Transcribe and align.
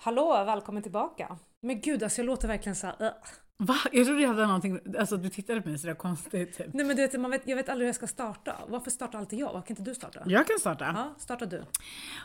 Hallå, 0.00 0.44
välkommen 0.46 0.82
tillbaka! 0.82 1.36
Men 1.60 1.80
gud, 1.80 2.02
alltså 2.02 2.20
jag 2.20 2.26
låter 2.26 2.48
verkligen 2.48 2.76
så 2.76 2.86
här, 2.86 3.06
uh. 3.06 3.10
Va? 3.56 3.76
Jag 3.92 4.06
trodde 4.06 4.22
jag 4.22 4.28
hade 4.28 4.46
någonting, 4.46 4.80
alltså 4.98 5.16
du 5.16 5.28
tittade 5.28 5.60
på 5.60 5.68
mig 5.68 5.78
sådär 5.78 5.94
konstigt 5.94 6.58
typ. 6.58 6.66
Nej 6.74 6.86
men 6.86 6.96
du 6.96 7.02
vet, 7.02 7.20
man 7.20 7.30
vet, 7.30 7.42
jag 7.44 7.56
vet 7.56 7.68
aldrig 7.68 7.84
hur 7.84 7.88
jag 7.88 7.94
ska 7.94 8.06
starta. 8.06 8.56
Varför 8.68 8.90
startar 8.90 9.18
alltid 9.18 9.38
jag? 9.38 9.52
Varför 9.52 9.66
kan 9.66 9.76
inte 9.76 9.90
du 9.90 9.94
starta? 9.94 10.20
Jag 10.26 10.46
kan 10.46 10.58
starta. 10.58 10.84
Ja, 10.84 11.14
starta 11.18 11.46
du. 11.46 11.62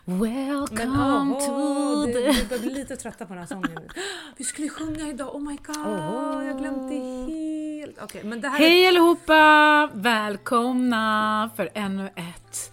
Welcome 0.06 0.86
Men 0.86 1.30
to 1.30 1.52
åh, 1.52 2.06
the... 2.06 2.12
du, 2.12 2.32
du 2.32 2.48
börjar 2.48 2.62
bli 2.62 2.74
lite 2.74 2.96
trötta 2.96 3.26
på 3.26 3.34
den 3.34 3.40
här 3.40 3.48
sången 3.48 3.72
nu. 3.76 3.88
Vi 4.38 4.44
skulle 4.44 4.70
sjunga 4.70 5.08
idag, 5.08 5.36
oh 5.36 5.42
my 5.42 5.58
god! 5.66 5.78
Åh. 5.78 6.46
Jag 6.46 6.58
glömde 6.58 6.96
helt. 6.96 8.04
Okej, 8.04 8.24
men 8.24 8.42
det 8.42 8.48
här 8.48 8.60
Hej 8.60 8.88
allihopa! 8.88 9.90
Välkomna 9.94 11.50
för 11.56 11.70
ännu 11.74 12.10
ett 12.16 12.73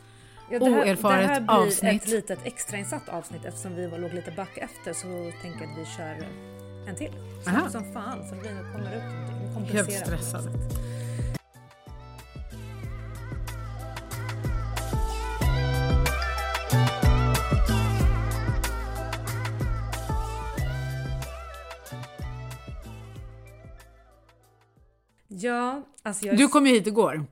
Ja, 0.50 0.58
det 0.58 0.64
här, 0.70 0.80
Oerfaret 0.84 1.20
Det 1.28 1.32
här 1.34 1.40
blir 1.40 1.50
avsnitt. 1.50 2.02
ett 2.02 2.08
litet 2.08 2.38
extrainsatt 2.46 3.08
avsnitt 3.08 3.44
eftersom 3.44 3.74
vi 3.76 3.86
var, 3.86 3.98
låg 3.98 4.14
lite 4.14 4.30
back 4.30 4.58
efter 4.58 4.92
så 4.92 5.06
tänker 5.42 5.60
jag 5.60 5.72
att 5.72 5.78
vi 5.78 5.84
kör 5.96 6.26
en 6.88 6.96
till. 6.96 7.12
Snabbt 7.42 7.72
som 7.72 7.92
fan 7.92 8.28
så 8.28 8.34
det 8.34 8.40
blir- 8.40 8.72
kommer 8.72 8.96
ut 8.96 9.02
någonting. 9.02 9.70
På 9.76 9.76
något 9.82 9.92
stressad. 9.92 10.48
Ja, 25.28 25.82
alltså 26.02 26.26
jag 26.26 26.36
Du 26.36 26.48
kom 26.48 26.66
ju 26.66 26.72
hit 26.74 26.86
igår 26.86 27.26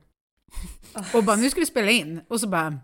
och 1.13 1.23
bara 1.23 1.35
nu 1.35 1.49
ska 1.49 1.59
vi 1.59 1.65
spela 1.65 1.91
in 1.91 2.21
och 2.29 2.39
så 2.39 2.47
bara 2.47 2.79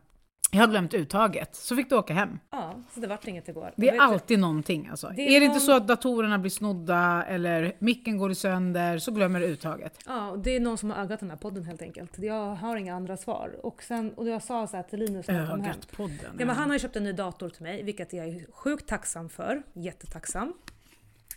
jag 0.56 0.62
har 0.64 0.68
glömt 0.72 0.94
uttaget. 0.94 1.56
Så 1.56 1.76
fick 1.76 1.90
du 1.90 1.96
åka 1.96 2.14
hem. 2.14 2.40
Ja, 2.52 2.76
så 2.94 3.00
det 3.00 3.08
vart 3.08 3.28
inget 3.28 3.48
igår. 3.50 3.74
Det 3.76 3.88
är 3.88 3.92
vet 3.92 4.00
du- 4.00 4.06
alltid 4.06 4.40
någonting 4.40 4.88
alltså. 4.92 5.12
Det 5.16 5.22
är, 5.22 5.36
är 5.36 5.40
det 5.40 5.46
inte 5.46 5.58
någon- 5.58 5.60
så 5.66 5.72
att 5.76 5.88
datorerna 5.88 6.40
blir 6.40 6.52
snodda 6.52 7.24
eller 7.28 7.76
micken 7.80 8.18
går 8.18 8.34
sönder 8.34 8.98
så 8.98 9.12
glömmer 9.12 9.40
du 9.40 9.46
uttaget. 9.46 10.00
Ja, 10.06 10.30
och 10.30 10.40
det 10.40 10.56
är 10.56 10.60
någon 10.60 10.78
som 10.78 10.90
har 10.92 10.98
ögat 11.04 11.20
den 11.20 11.30
här 11.30 11.38
podden 11.38 11.64
helt 11.64 11.82
enkelt. 11.82 12.20
Jag 12.20 12.56
har 12.56 12.76
inga 12.78 12.96
andra 12.96 13.18
svar. 13.18 13.56
Och, 13.64 13.84
sen, 13.84 14.14
och 14.14 14.28
jag 14.28 14.44
sa 14.44 14.68
så 14.68 14.76
här 14.78 14.84
till 14.84 15.00
Linus 15.00 15.28
när 15.28 15.40
jag 15.40 15.50
kom 15.50 15.62
hem. 15.62 15.70
Ögat-podden. 15.72 16.36
Ja, 16.40 16.46
men 16.46 16.56
han 16.56 16.66
har 16.68 16.74
ju 16.74 16.80
köpt 16.80 16.96
en 16.96 17.04
ny 17.04 17.12
dator 17.14 17.50
till 17.50 17.64
mig, 17.64 17.84
vilket 17.84 18.14
jag 18.14 18.28
är 18.28 18.46
sjukt 18.52 18.88
tacksam 18.88 19.30
för. 19.30 19.64
Jättetacksam. 19.74 20.54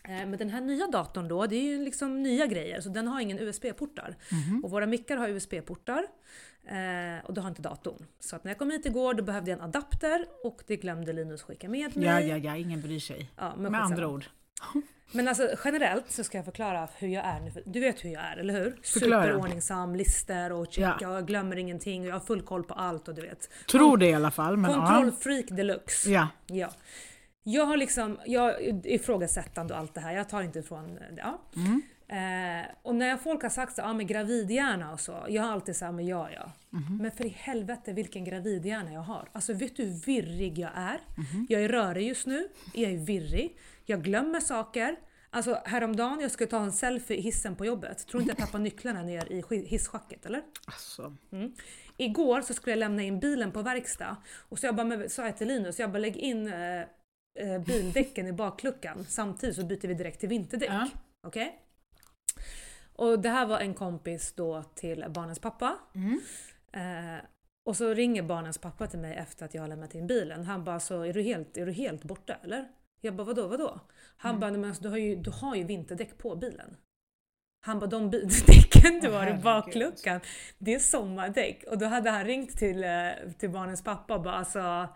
Eh, 0.04 0.10
Men 0.10 0.36
den 0.36 0.50
här 0.50 0.60
nya 0.60 0.86
datorn 0.86 1.28
då, 1.28 1.46
det 1.46 1.56
är 1.56 1.62
ju 1.62 1.84
liksom 1.84 2.22
nya 2.22 2.46
grejer, 2.46 2.80
så 2.80 2.88
den 2.88 3.08
har 3.08 3.20
ingen 3.20 3.38
USB-portar. 3.38 4.16
Mhm. 4.32 4.64
Och 4.64 4.70
våra 4.70 4.86
mickar 4.86 5.16
har 5.16 5.28
USB-portar. 5.28 6.06
Eh, 6.68 7.24
och 7.24 7.34
det 7.34 7.40
har 7.40 7.48
inte 7.48 7.62
datorn. 7.62 8.06
Så 8.20 8.36
att 8.36 8.44
när 8.44 8.50
jag 8.50 8.58
kom 8.58 8.70
hit 8.70 8.86
igår 8.86 9.14
då 9.14 9.22
behövde 9.22 9.50
jag 9.50 9.58
en 9.58 9.64
adapter 9.64 10.24
och 10.44 10.62
det 10.66 10.76
glömde 10.76 11.12
Linus 11.12 11.42
skicka 11.42 11.68
med 11.68 11.96
mig. 11.96 12.06
Ja, 12.06 12.20
ja, 12.20 12.36
ja, 12.36 12.56
ingen 12.56 12.80
bryr 12.80 13.00
sig. 13.00 13.30
Ja, 13.36 13.42
Med 13.44 13.54
skitsamma. 13.56 13.78
andra 13.78 14.08
ord. 14.08 14.24
Men 15.12 15.28
alltså 15.28 15.48
generellt 15.64 16.10
så 16.10 16.24
ska 16.24 16.38
jag 16.38 16.44
förklara 16.44 16.88
hur 16.98 17.08
jag 17.08 17.24
är 17.24 17.40
nu. 17.40 17.52
Du 17.66 17.80
vet 17.80 18.04
hur 18.04 18.10
jag 18.10 18.22
är, 18.22 18.36
eller 18.36 18.54
hur? 18.54 18.78
Förklara. 18.82 19.22
Superordningsam, 19.24 19.96
lister 19.96 20.52
och 20.52 20.66
checka, 20.72 20.96
Ja. 21.00 21.14
jag 21.14 21.26
glömmer 21.26 21.56
ingenting 21.56 22.02
och 22.02 22.08
jag 22.08 22.14
har 22.14 22.20
full 22.20 22.42
koll 22.42 22.64
på 22.64 22.74
allt 22.74 23.08
och 23.08 23.14
du 23.14 23.22
vet. 23.22 23.50
Tror 23.70 23.96
det 23.96 24.06
i 24.06 24.14
alla 24.14 24.30
fall. 24.30 24.56
Men 24.56 24.70
ja. 24.70 24.86
Kontrollfreak 24.86 25.44
deluxe. 25.48 26.10
ja. 26.10 26.28
Ja. 26.46 26.70
Jag 27.42 27.64
har 27.66 27.76
liksom, 27.76 28.18
jag 28.26 28.64
är 28.64 28.86
ifrågasättande 28.86 29.74
och 29.74 29.80
allt 29.80 29.94
det 29.94 30.00
här, 30.00 30.12
jag 30.12 30.28
tar 30.28 30.42
inte 30.42 30.58
ifrån. 30.58 30.98
Ja. 31.16 31.40
Mm. 31.56 31.82
Eh, 32.08 32.66
och 32.82 32.94
när 32.94 33.16
folk 33.16 33.42
har 33.42 33.50
sagt 33.50 33.76
så, 33.76 33.80
ja 33.80 33.92
men 33.92 34.06
gravidhjärna 34.06 34.92
och 34.92 35.00
så, 35.00 35.26
jag 35.28 35.42
har 35.42 35.52
alltid 35.52 35.76
sagt 35.76 35.94
men 35.94 36.06
ja 36.06 36.30
ja. 36.30 36.52
Mhm. 36.70 36.96
Men 36.96 37.10
för 37.10 37.26
i 37.26 37.28
helvete 37.28 37.92
vilken 37.92 38.24
gravidhjärna 38.24 38.92
jag 38.92 39.00
har. 39.00 39.28
Alltså 39.32 39.52
vet 39.52 39.76
du 39.76 39.84
hur 39.84 40.06
virrig 40.06 40.58
jag 40.58 40.70
är? 40.74 41.00
Mhm. 41.16 41.46
Jag 41.48 41.62
är 41.62 41.68
rörig 41.68 42.08
just 42.08 42.26
nu, 42.26 42.48
jag 42.74 42.92
är 42.92 42.96
virrig, 42.96 43.58
jag 43.84 44.02
glömmer 44.02 44.40
saker. 44.40 44.96
Alltså 45.30 45.60
häromdagen, 45.64 46.20
jag 46.20 46.30
skulle 46.30 46.50
ta 46.50 46.62
en 46.62 46.72
selfie 46.72 47.16
i 47.16 47.20
hissen 47.20 47.56
på 47.56 47.64
jobbet. 47.66 48.06
Tror 48.06 48.22
inte 48.22 48.30
jag 48.30 48.46
tappade 48.46 48.64
nycklarna 48.64 49.02
ner 49.02 49.32
i 49.32 49.66
hisschacket 49.66 50.26
eller? 50.26 50.42
Alltså. 50.66 51.16
Mm. 51.32 51.52
Igår 51.96 52.40
så 52.40 52.54
skulle 52.54 52.72
jag 52.72 52.78
lämna 52.78 53.02
in 53.02 53.20
bilen 53.20 53.52
på 53.52 53.62
verkstad 53.62 54.16
och 54.38 54.58
så 54.58 54.66
jag 54.66 54.76
bara, 54.76 54.86
med, 54.86 55.12
sa 55.12 55.24
jag 55.24 55.36
till 55.36 55.48
Linus, 55.48 55.78
jag 55.78 55.92
bara 55.92 55.98
lägg 55.98 56.16
in 56.16 56.48
eh, 56.48 56.80
eh, 57.38 57.58
bildäcken 57.66 58.26
i 58.26 58.32
bakluckan 58.32 59.04
samtidigt 59.08 59.56
så 59.56 59.64
byter 59.64 59.88
vi 59.88 59.94
direkt 59.94 60.20
till 60.20 60.28
vinterdäck. 60.28 60.70
Ja. 60.70 60.88
Okej? 61.26 61.67
Och 62.98 63.18
det 63.18 63.28
här 63.28 63.46
var 63.46 63.60
en 63.60 63.74
kompis 63.74 64.32
då 64.36 64.62
till 64.74 65.04
barnens 65.08 65.38
pappa. 65.38 65.78
Mm. 65.94 66.20
Eh, 66.72 67.20
och 67.66 67.76
så 67.76 67.94
ringer 67.94 68.22
barnens 68.22 68.58
pappa 68.58 68.86
till 68.86 68.98
mig 68.98 69.16
efter 69.16 69.44
att 69.44 69.54
jag 69.54 69.62
har 69.62 69.68
lämnat 69.68 69.94
in 69.94 70.06
bilen. 70.06 70.44
Han 70.44 70.64
bara 70.64 70.80
så 70.80 71.02
är 71.02 71.12
du 71.12 71.22
helt, 71.22 71.56
är 71.56 71.66
du 71.66 71.72
helt 71.72 72.04
borta 72.04 72.36
eller? 72.44 72.68
Jag 73.00 73.14
bara 73.16 73.24
vadå, 73.24 73.46
vadå? 73.48 73.80
Han 74.16 74.30
Mm. 74.30 74.40
bara 74.40 74.50
"Nej, 74.50 74.60
men 74.60 74.70
alltså, 74.70 74.82
du, 74.82 74.88
har 74.88 74.96
ju, 74.96 75.16
du 75.16 75.30
har 75.30 75.54
ju 75.56 75.64
vinterdäck 75.64 76.18
på 76.18 76.36
bilen. 76.36 76.76
Han 77.60 77.78
bara 77.78 77.86
de 77.86 78.10
däcken 78.10 79.00
du 79.02 79.10
har 79.10 79.26
i 79.26 79.34
bakluckan, 79.42 80.20
det 80.58 80.74
är 80.74 80.78
sommardäck. 80.78 81.64
Och 81.70 81.78
då 81.78 81.86
hade 81.86 82.10
han 82.10 82.24
ringt 82.24 82.58
till, 82.58 82.84
eh, 82.84 83.08
till 83.38 83.50
barnens 83.50 83.82
pappa 83.84 84.14
och 84.14 84.22
bara 84.22 84.34
alltså 84.34 84.88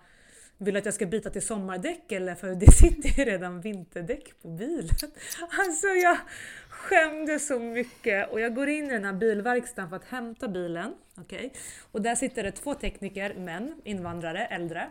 vill 0.64 0.74
du 0.74 0.78
att 0.78 0.84
jag 0.84 0.94
ska 0.94 1.06
byta 1.06 1.30
till 1.30 1.46
sommardäck 1.46 2.12
eller? 2.12 2.34
För 2.34 2.54
det 2.54 2.72
sitter 2.72 3.08
ju 3.18 3.24
redan 3.24 3.60
vinterdäck 3.60 4.42
på 4.42 4.48
bilen. 4.48 4.88
Alltså 5.58 5.86
jag 5.86 6.16
skämdes 6.68 7.46
så 7.46 7.58
mycket 7.58 8.30
och 8.32 8.40
jag 8.40 8.54
går 8.54 8.68
in 8.68 8.84
i 8.86 8.92
den 8.92 9.04
här 9.04 9.12
bilverkstaden 9.12 9.88
för 9.90 9.96
att 9.96 10.04
hämta 10.04 10.48
bilen. 10.48 10.94
Okej? 11.20 11.52
Och 11.92 12.02
där 12.02 12.14
sitter 12.14 12.42
det 12.42 12.52
två 12.52 12.74
tekniker, 12.74 13.34
män, 13.34 13.74
invandrare, 13.84 14.46
äldre. 14.46 14.86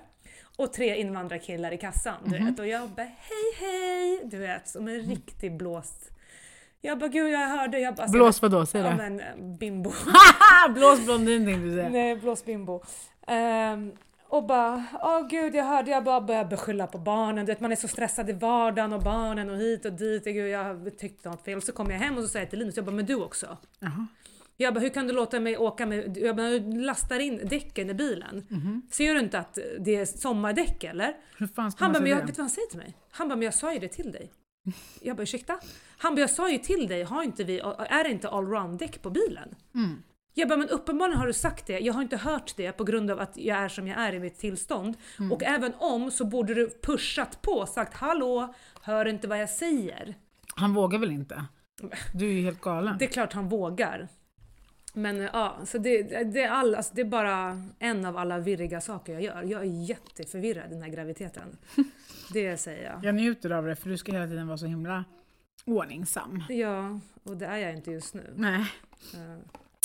Och 0.57 0.73
tre 0.73 0.95
invandrarkillar 0.95 1.71
i 1.71 1.77
kassan. 1.77 2.15
Du 2.25 2.45
vet. 2.45 2.59
Och 2.59 2.67
jag 2.67 2.89
bara 2.89 3.03
hej 3.03 3.53
hej! 3.59 4.21
Du 4.23 4.37
vet, 4.37 4.67
som 4.67 4.87
en 4.87 4.99
riktig 4.99 5.57
blåst. 5.57 6.09
Jag 6.81 6.99
bara 6.99 7.07
gud 7.09 7.31
jag 7.31 7.47
hörde. 7.47 7.79
Jag 7.79 7.95
bara, 7.95 8.01
alltså, 8.03 8.17
Blås 8.17 8.41
vadå? 8.41 8.65
Säg 8.65 8.81
Ja 8.81 8.89
det. 8.89 8.95
men 8.95 9.19
eh, 9.19 9.57
bimbo. 9.59 9.91
Blås 10.73 11.05
blondin 11.05 11.45
tänkte 11.45 11.65
du 11.65 11.75
säga. 11.75 11.89
Nej, 11.89 12.15
blås 12.15 12.45
bimbo. 12.45 12.83
Ehm, 13.27 13.91
och 14.31 14.45
bara, 14.45 14.85
åh 15.01 15.27
gud 15.27 15.55
jag 15.55 15.63
hörde, 15.63 15.91
jag 15.91 16.03
bara 16.03 16.21
började 16.21 16.49
beskylla 16.49 16.87
på 16.87 16.97
barnen. 16.97 17.45
Du 17.45 17.51
vet, 17.51 17.59
man 17.59 17.71
är 17.71 17.75
så 17.75 17.87
stressad 17.87 18.29
i 18.29 18.33
vardagen 18.33 18.93
och 18.93 19.01
barnen 19.01 19.49
och 19.49 19.57
hit 19.57 19.85
och 19.85 19.93
dit. 19.93 20.23
Gud, 20.23 20.49
jag 20.49 20.97
tyckte 20.97 21.29
något 21.29 21.45
fel. 21.45 21.57
Och 21.57 21.63
så 21.63 21.71
kommer 21.71 21.91
jag 21.91 21.99
hem 21.99 22.17
och 22.17 22.23
så 22.23 22.29
säger 22.29 22.45
jag 22.45 22.49
till 22.49 22.59
Linus, 22.59 22.75
jag 22.75 22.85
bara, 22.85 22.95
men 22.95 23.05
du 23.05 23.15
också. 23.15 23.57
Jaha. 23.79 24.07
Jag 24.57 24.73
bara, 24.73 24.79
hur 24.79 24.89
kan 24.89 25.07
du 25.07 25.13
låta 25.13 25.39
mig 25.39 25.57
åka 25.57 25.85
med, 25.85 26.17
jag 26.17 26.35
bara, 26.35 26.49
du 26.49 26.81
lastar 26.81 27.19
in 27.19 27.41
däcken 27.43 27.89
i 27.89 27.93
bilen. 27.93 28.47
Ser 28.91 29.13
du 29.13 29.19
inte 29.19 29.39
att 29.39 29.57
det 29.79 29.95
är 29.95 30.05
sommardäck 30.05 30.83
eller? 30.83 31.13
Hur 31.37 31.47
fan 31.47 31.71
ska 31.71 31.83
Han 31.83 31.93
bara, 31.93 31.99
men 31.99 32.11
jag, 32.11 32.17
vet 32.17 32.27
du 32.27 32.31
vad 32.31 32.39
han 32.39 32.49
säger 32.49 32.67
till 32.67 32.79
mig? 32.79 32.97
Han 33.11 33.27
bara, 33.27 33.35
men 33.35 33.45
jag 33.45 33.53
sa 33.53 33.73
ju 33.73 33.79
det 33.79 33.87
till 33.87 34.11
dig. 34.11 34.31
Jag 35.01 35.17
bara, 35.17 35.23
ursäkta? 35.23 35.59
Han 35.97 36.15
bara, 36.15 36.21
jag 36.21 36.29
sa 36.29 36.49
ju 36.49 36.57
till 36.57 36.87
dig, 36.87 37.03
har 37.03 37.23
inte 37.23 37.43
vi, 37.43 37.59
är 37.59 38.03
det 38.03 38.09
inte 38.09 38.29
allround-däck 38.29 39.01
på 39.01 39.09
bilen? 39.09 39.55
Mm. 39.75 40.03
Jag 40.33 40.49
bara, 40.49 40.57
men 40.57 40.69
uppenbarligen 40.69 41.19
har 41.19 41.27
du 41.27 41.33
sagt 41.33 41.67
det. 41.67 41.79
Jag 41.79 41.93
har 41.93 42.01
inte 42.01 42.17
hört 42.17 42.53
det 42.57 42.71
på 42.71 42.83
grund 42.83 43.11
av 43.11 43.19
att 43.19 43.37
jag 43.37 43.57
är 43.57 43.69
som 43.69 43.87
jag 43.87 43.99
är 43.99 44.13
i 44.13 44.19
mitt 44.19 44.39
tillstånd. 44.39 44.97
Mm. 45.19 45.31
Och 45.31 45.43
även 45.43 45.73
om 45.77 46.11
så 46.11 46.25
borde 46.25 46.53
du 46.53 46.69
pushat 46.81 47.41
på 47.41 47.51
och 47.51 47.69
sagt 47.69 47.93
hallå, 47.93 48.53
hör 48.81 49.05
inte 49.05 49.27
vad 49.27 49.41
jag 49.41 49.49
säger. 49.49 50.15
Han 50.55 50.73
vågar 50.73 50.99
väl 50.99 51.11
inte? 51.11 51.45
Du 52.13 52.25
är 52.29 52.33
ju 52.33 52.41
helt 52.41 52.61
galen. 52.61 52.95
Det 52.99 53.05
är 53.05 53.09
klart 53.09 53.33
han 53.33 53.49
vågar. 53.49 54.07
Men 54.93 55.21
eh, 55.21 55.29
ja, 55.33 55.57
så 55.65 55.77
det, 55.77 56.03
det, 56.23 56.41
är 56.41 56.49
all, 56.49 56.75
alltså, 56.75 56.93
det 56.95 57.01
är 57.01 57.05
bara 57.05 57.63
en 57.79 58.05
av 58.05 58.17
alla 58.17 58.39
virriga 58.39 58.81
saker 58.81 59.13
jag 59.13 59.21
gör. 59.21 59.43
Jag 59.43 59.61
är 59.61 59.83
jätteförvirrad 59.89 60.71
i 60.71 60.73
den 60.73 60.81
här 60.81 60.89
graviditeten. 60.89 61.57
Det 62.33 62.57
säger 62.57 62.91
jag. 62.91 63.05
Jag 63.05 63.15
njuter 63.15 63.49
av 63.49 63.65
det 63.65 63.75
för 63.75 63.89
du 63.89 63.97
ska 63.97 64.11
hela 64.11 64.27
tiden 64.27 64.47
vara 64.47 64.57
så 64.57 64.65
himla 64.65 65.05
ordningsam. 65.65 66.43
Ja, 66.49 66.99
och 67.23 67.37
det 67.37 67.45
är 67.45 67.57
jag 67.57 67.73
inte 67.73 67.91
just 67.91 68.13
nu. 68.13 68.33
Nej. 68.35 68.65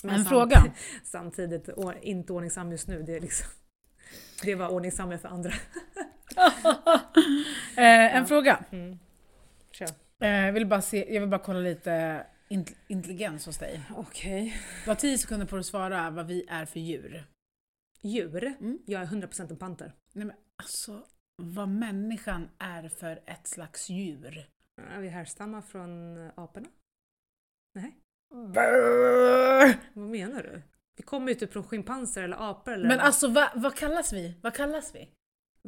Eh, 0.04 0.12
En 0.14 0.18
samt- 0.18 0.28
fråga. 0.28 0.72
Samtidigt 1.04 1.68
inte 2.02 2.32
ordningsam 2.32 2.70
just 2.72 2.88
nu. 2.88 3.02
Det 3.02 3.16
är 3.16 3.20
liksom... 3.20 3.46
Det 4.42 4.54
var 4.54 4.68
ordningsam 4.68 5.10
jag 5.10 5.20
för 5.20 5.28
andra. 5.28 5.52
Eh, 7.76 8.16
en 8.16 8.26
fråga. 8.26 8.64
Mm. 8.70 8.98
Eh, 10.20 10.28
jag, 10.28 10.52
vill 10.52 10.66
bara 10.66 10.82
se, 10.82 11.14
jag 11.14 11.20
vill 11.20 11.30
bara 11.30 11.40
kolla 11.44 11.58
lite 11.60 12.26
int- 12.48 12.74
intelligens 12.88 13.46
hos 13.46 13.58
dig. 13.58 13.80
Okej. 13.96 14.56
Du 14.84 14.90
har 14.90 14.94
10 14.94 15.18
sekunder 15.18 15.46
på 15.46 15.56
dig 15.56 15.60
att 15.60 15.66
svara 15.66 16.10
vad 16.10 16.26
vi 16.26 16.44
är 16.48 16.64
för 16.64 16.80
djur. 16.80 17.26
Djur. 18.02 18.44
Mm. 18.44 18.78
Jag 18.86 19.02
är 19.02 19.06
100% 19.06 19.50
en 19.50 19.56
panter. 19.56 19.92
Nej 20.12 20.24
men 20.26 20.36
alltså, 20.56 21.02
vad 21.36 21.68
människan 21.68 22.48
är 22.58 22.88
för 22.88 23.22
ett 23.26 23.46
slags 23.46 23.88
djur. 23.90 24.48
Ja, 24.76 24.98
Vi 25.00 25.08
härstammar 25.08 25.60
från 25.62 26.16
aporna. 26.34 26.68
Nej, 27.74 27.96
Brrr. 28.34 29.74
vad 29.92 30.08
menar 30.08 30.42
du? 30.42 30.62
Vi 30.96 31.02
kommer 31.02 31.28
ju 31.28 31.34
typ 31.34 31.52
från 31.52 31.64
schimpanser 31.64 32.22
eller 32.22 32.50
apor 32.50 32.72
eller... 32.72 32.88
Men 32.88 33.00
alltså 33.00 33.28
vad, 33.28 33.48
vad 33.54 33.74
kallas 33.74 34.12
vi? 34.12 34.34
Vad 34.42 34.54
kallas 34.54 34.94
vi? 34.94 35.08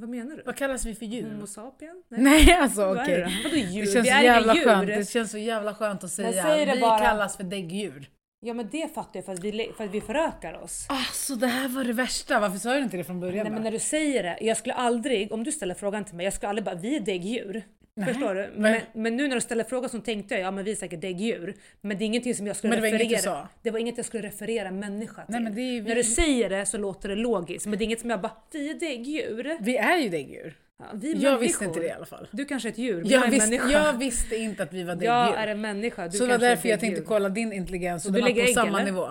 vad 0.00 0.08
menar 0.08 0.36
du? 0.36 0.42
Vad 0.46 0.56
kallas 0.56 0.86
vi 0.86 0.94
för 0.94 1.06
djur? 1.06 1.30
Homo 1.30 1.46
sapien? 1.46 2.02
Nej 2.08 2.52
alltså 2.52 2.80
Vad 2.80 2.98
är 2.98 3.02
okej. 3.02 3.20
då? 3.20 3.48
Vadå 3.48 3.56
djur? 3.56 3.80
Det 3.86 3.92
känns, 3.92 4.06
vi 4.06 4.10
så 4.10 4.16
är 4.16 4.22
jävla 4.22 4.54
inga 4.54 4.64
skönt. 4.64 4.88
djur. 4.88 4.96
det 4.96 5.08
känns 5.08 5.30
så 5.30 5.38
jävla 5.38 5.74
skönt 5.74 6.04
att 6.04 6.10
säga 6.10 6.74
vi 6.74 6.80
bara. 6.80 6.98
kallas 6.98 7.36
för 7.36 7.44
däggdjur. 7.44 8.10
Ja 8.40 8.54
men 8.54 8.68
det 8.70 8.94
fattar 8.94 9.10
jag 9.18 9.24
för 9.24 9.32
att 9.32 9.44
vi, 9.44 9.72
för 9.76 9.84
att 9.84 9.90
vi 9.90 10.00
förökar 10.00 10.62
oss. 10.62 10.86
Alltså 10.88 11.34
det 11.34 11.46
här 11.46 11.68
var 11.68 11.84
det 11.84 11.92
värsta, 11.92 12.40
varför 12.40 12.58
sa 12.58 12.74
du 12.74 12.78
inte 12.82 12.96
det 12.96 13.04
från 13.04 13.20
början 13.20 13.44
Nej 13.44 13.52
men 13.52 13.62
när 13.62 13.70
du 13.70 13.78
säger 13.78 14.22
det, 14.22 14.38
jag 14.40 14.56
skulle 14.56 14.74
aldrig, 14.74 15.32
om 15.32 15.44
du 15.44 15.52
ställer 15.52 15.74
frågan 15.74 16.04
till 16.04 16.14
mig, 16.14 16.24
jag 16.24 16.32
skulle 16.32 16.48
aldrig 16.48 16.64
bara 16.64 16.74
vi 16.74 16.96
är 16.96 17.00
däggdjur. 17.00 17.62
Förstår 18.06 18.34
du? 18.34 18.50
Men, 18.56 18.80
men 18.92 19.16
nu 19.16 19.28
när 19.28 19.34
du 19.34 19.40
ställer 19.40 19.64
frågan 19.64 19.90
så 19.90 19.98
tänkte 20.00 20.34
jag 20.34 20.42
ja 20.42 20.50
men 20.50 20.64
vi 20.64 20.70
är 20.72 20.76
säkert 20.76 21.00
däggdjur. 21.00 21.54
Men 21.80 21.98
det 21.98 22.04
är 22.04 22.06
ingenting 22.06 22.34
som 22.34 22.46
jag 22.46 22.56
skulle 22.56 22.70
Men 22.70 22.76
det 22.76 22.80
var 22.80 22.88
inget 22.88 23.12
referera. 23.12 23.36
du 23.40 23.42
sa? 23.42 23.48
Det 23.62 23.70
var 23.70 23.78
inget 23.78 23.96
jag 23.96 24.06
skulle 24.06 24.22
referera 24.28 24.70
människa 24.70 25.14
till. 25.24 25.32
Nej, 25.32 25.40
men 25.40 25.54
det 25.54 25.60
är 25.60 25.80
vi- 25.82 25.88
När 25.88 25.94
du 25.94 26.04
säger 26.04 26.50
det 26.50 26.66
så 26.66 26.78
låter 26.78 27.08
det 27.08 27.14
logiskt. 27.14 27.66
Men 27.66 27.78
det 27.78 27.82
är 27.82 27.86
inget 27.86 28.00
som 28.00 28.10
jag 28.10 28.20
bara, 28.20 28.32
vi 28.52 28.70
är 28.70 28.74
däggdjur. 28.74 29.56
Vi 29.60 29.76
är 29.76 29.96
ju 29.98 30.08
däggdjur. 30.08 30.56
Ja, 30.78 30.84
vi 30.94 31.10
är 31.10 31.14
Jag 31.14 31.22
människor. 31.22 31.38
visste 31.40 31.64
inte 31.64 31.80
det 31.80 31.86
i 31.86 31.90
alla 31.90 32.06
fall. 32.06 32.28
Du 32.30 32.44
kanske 32.44 32.68
är 32.68 32.72
ett 32.72 32.78
djur, 32.78 33.02
Jag 33.06 33.24
är 33.34 33.38
människa. 33.38 33.70
jag 33.70 33.98
visste 33.98 34.36
inte 34.36 34.62
att 34.62 34.72
vi 34.72 34.82
var 34.82 34.94
däggdjur. 34.94 35.08
jag 35.08 35.34
är 35.38 35.46
en 35.46 35.60
människa, 35.60 36.08
du 36.08 36.18
så 36.18 36.26
det 36.26 36.30
var 36.32 36.38
därför 36.38 36.68
jag 36.68 36.80
tänkte 36.80 37.02
kolla 37.02 37.28
din 37.28 37.52
intelligens 37.52 38.06
och 38.06 38.12
du 38.12 38.18
den 38.20 38.28
var 38.28 38.34
på 38.34 38.40
ägg, 38.40 38.54
samma 38.54 38.80
eller? 38.80 38.92
nivå. 38.92 39.08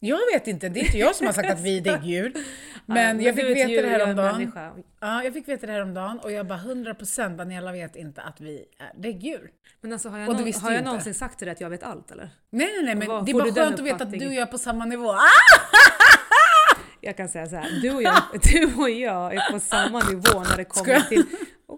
Jag 0.00 0.18
vet 0.32 0.46
inte, 0.46 0.68
det 0.68 0.80
är 0.80 0.84
inte 0.84 0.98
jag 0.98 1.16
som 1.16 1.26
har 1.26 1.34
sagt 1.34 1.50
att 1.50 1.60
vi 1.60 1.76
är 1.76 1.80
däggdjur. 1.80 2.32
Men 2.86 3.20
Ja, 3.20 3.26
jag 3.26 3.34
fick 3.34 3.44
veta 3.44 3.70
djur, 3.70 3.82
det 3.82 3.88
här 3.88 4.00
en 4.00 4.10
om 4.10 4.16
dagen. 4.16 4.36
människa. 4.38 4.72
Ja, 5.00 5.24
jag 5.24 5.32
fick 5.32 5.48
veta 5.48 5.66
det 5.66 5.72
här 5.72 5.82
om 5.82 5.94
dagen 5.94 6.18
och 6.18 6.32
jag 6.32 6.46
bara 6.46 6.58
100% 6.58 7.36
Daniela 7.36 7.72
vet 7.72 7.96
inte 7.96 8.22
att 8.22 8.40
vi 8.40 8.64
är 8.78 9.02
däggdjur. 9.02 9.50
Men 9.80 9.92
alltså 9.92 10.08
har 10.08 10.18
jag, 10.18 10.26
någon, 10.26 10.36
har 10.36 10.70
jag 10.70 10.72
inte. 10.72 10.82
någonsin 10.84 11.14
sagt 11.14 11.38
till 11.38 11.46
dig 11.46 11.52
att 11.52 11.60
jag 11.60 11.70
vet 11.70 11.82
allt 11.82 12.10
eller? 12.10 12.30
Nej, 12.50 12.72
nej, 12.72 12.84
nej, 12.84 12.94
men 13.08 13.24
det 13.24 13.30
är 13.30 13.34
bara 13.34 13.52
skönt 13.52 13.78
att 13.80 13.86
veta 13.86 14.04
att 14.04 14.10
du 14.12 14.26
och 14.26 14.34
jag 14.34 14.42
är 14.42 14.46
på 14.46 14.58
samma 14.58 14.84
nivå. 14.84 15.10
Ah! 15.10 15.20
Jag 17.00 17.16
kan 17.16 17.28
säga 17.28 17.46
så 17.46 17.56
här, 17.56 17.70
du 17.82 17.90
och 17.90 18.02
jag, 18.02 18.22
du 18.42 18.74
och 18.74 18.90
jag 18.90 19.34
är 19.34 19.52
på 19.52 19.60
samma 19.60 20.00
nivå 20.00 20.42
när 20.50 20.56
det 20.56 20.64
kommer 20.64 21.00
till, 21.00 21.22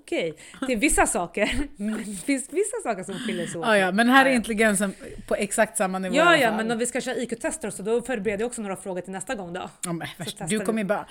okej, 0.08 0.34
till 0.66 0.78
vissa 0.78 1.06
saker. 1.06 1.50
Det 1.76 2.16
finns 2.24 2.48
vissa 2.52 2.76
saker 2.82 3.02
som 3.02 3.14
skiljer 3.14 3.46
sig 3.46 3.60
åt. 3.60 3.66
Ja, 3.66 3.76
ja, 3.76 3.92
men 3.92 4.08
här 4.08 4.26
är 4.26 4.30
intelligensen 4.30 4.94
på 5.28 5.34
exakt 5.34 5.76
samma 5.76 5.98
nivå 5.98 6.14
Ja, 6.16 6.36
ja, 6.36 6.56
men 6.56 6.70
om 6.70 6.78
vi 6.78 6.86
ska 6.86 7.00
köra 7.00 7.16
IQ-tester 7.16 7.70
så 7.70 7.82
då 7.82 8.02
förbereder 8.02 8.40
jag 8.40 8.46
också 8.46 8.62
några 8.62 8.76
frågor 8.76 9.00
till 9.00 9.12
nästa 9.12 9.34
gång 9.34 9.52
då. 9.52 9.70
Ja, 9.84 9.92
men, 9.92 10.08
du 10.48 10.60
kommer 10.60 10.82
ju 10.82 10.88
bara, 10.88 11.06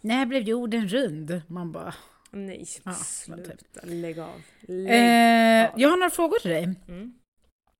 när 0.00 0.26
blev 0.26 0.42
jorden 0.42 0.88
rund? 0.88 1.42
Man 1.46 1.72
bara, 1.72 1.94
Nej, 2.30 2.64
Ja, 2.84 2.92
sluta. 2.92 3.50
typ. 3.50 3.60
Lägg 3.82 4.18
av. 4.18 4.42
Lägg. 4.60 4.90
eh, 4.90 5.70
jag 5.76 5.88
har 5.88 5.96
några 5.96 6.10
frågor 6.10 6.38
till 6.38 6.50
dig. 6.50 6.74
Mm. 6.88 7.14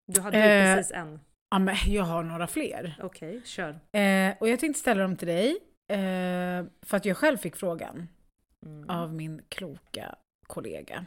Du 0.07 0.21
hade 0.21 0.39
ju 0.39 0.45
eh, 0.71 0.77
precis 0.77 0.93
en. 0.93 1.21
Ja, 1.51 1.59
men 1.59 1.77
jag 1.87 2.03
har 2.03 2.23
några 2.23 2.47
fler. 2.47 2.97
Okej, 3.03 3.41
kör. 3.45 3.71
Eh, 3.93 4.35
och 4.41 4.49
jag 4.49 4.61
tänkte 4.61 4.81
ställa 4.81 5.03
dem 5.03 5.17
till 5.17 5.29
dig, 5.29 5.51
eh, 5.93 6.65
för 6.83 6.97
att 6.97 7.05
jag 7.05 7.17
själv 7.17 7.37
fick 7.37 7.57
frågan 7.57 8.09
Mm. 8.67 8.91
av 8.91 9.15
min 9.15 9.43
kloka 9.49 10.15
kollega. 10.47 11.07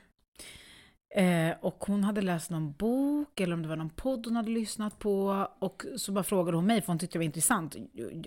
Eh, 1.15 1.51
och 1.61 1.85
hon 1.85 2.03
hade 2.03 2.21
läst 2.21 2.49
någon 2.49 2.71
bok, 2.71 3.39
eller 3.39 3.53
om 3.53 3.61
det 3.61 3.67
var 3.67 3.75
någon 3.75 3.89
podd 3.89 4.25
hon 4.25 4.35
hade 4.35 4.49
lyssnat 4.49 4.99
på, 4.99 5.47
och 5.59 5.85
så 5.97 6.11
bara 6.11 6.23
frågade 6.23 6.57
hon 6.57 6.65
mig, 6.65 6.81
för 6.81 6.87
hon 6.87 6.99
tyckte 6.99 7.15
det 7.15 7.19
var 7.19 7.25
intressant. 7.25 7.75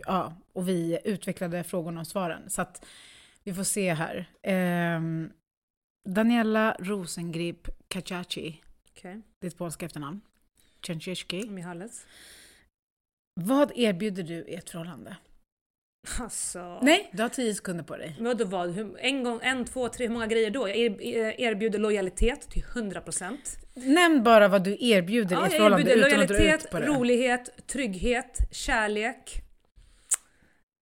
Ja, 0.06 0.32
och 0.52 0.68
vi 0.68 0.98
utvecklade 1.04 1.64
frågorna 1.64 2.00
och 2.00 2.06
svaren. 2.06 2.50
Så 2.50 2.62
att 2.62 2.86
vi 3.42 3.54
får 3.54 3.64
se 3.64 3.94
här. 3.94 4.30
Eh, 4.42 5.00
Daniela 6.08 6.76
Rosengrip 6.78 7.68
Kachachi, 7.88 8.62
Okej, 8.90 9.22
ditt 9.40 9.58
polska 9.58 9.86
efternamn. 9.86 10.20
Cięcieszki. 10.86 11.50
Mihalles. 11.50 12.06
Vad 13.40 13.72
erbjuder 13.74 14.22
du 14.22 14.34
i 14.34 14.54
ett 14.54 14.70
förhållande? 14.70 15.16
Alltså. 16.20 16.78
Nej, 16.82 17.10
du 17.12 17.22
har 17.22 17.28
tio 17.28 17.54
sekunder 17.54 17.84
på 17.84 17.96
dig. 17.96 18.16
Vadå 18.20 18.44
vad? 18.44 18.78
En 18.98 19.24
gång, 19.24 19.40
en, 19.42 19.64
två, 19.64 19.88
tre, 19.88 20.06
hur 20.06 20.12
många 20.12 20.26
grejer 20.26 20.50
då? 20.50 20.68
Jag 20.68 20.76
er- 20.76 21.40
erbjuder 21.40 21.78
lojalitet 21.78 22.40
till 22.50 22.62
100%. 22.62 23.36
Nämn 23.74 24.22
bara 24.22 24.48
vad 24.48 24.64
du 24.64 24.76
erbjuder 24.80 25.36
i 25.36 25.38
Ja, 25.38 25.46
ett 25.46 25.52
jag 25.52 25.56
förhållande 25.58 25.90
erbjuder 25.92 26.08
utan 26.08 26.20
att 26.20 26.28
dra 26.28 26.34
ut 26.34 26.40
lojalitet, 26.40 26.70
på 26.70 26.78
det. 26.80 26.86
rolighet, 26.86 27.66
trygghet, 27.66 28.38
kärlek. 28.50 29.42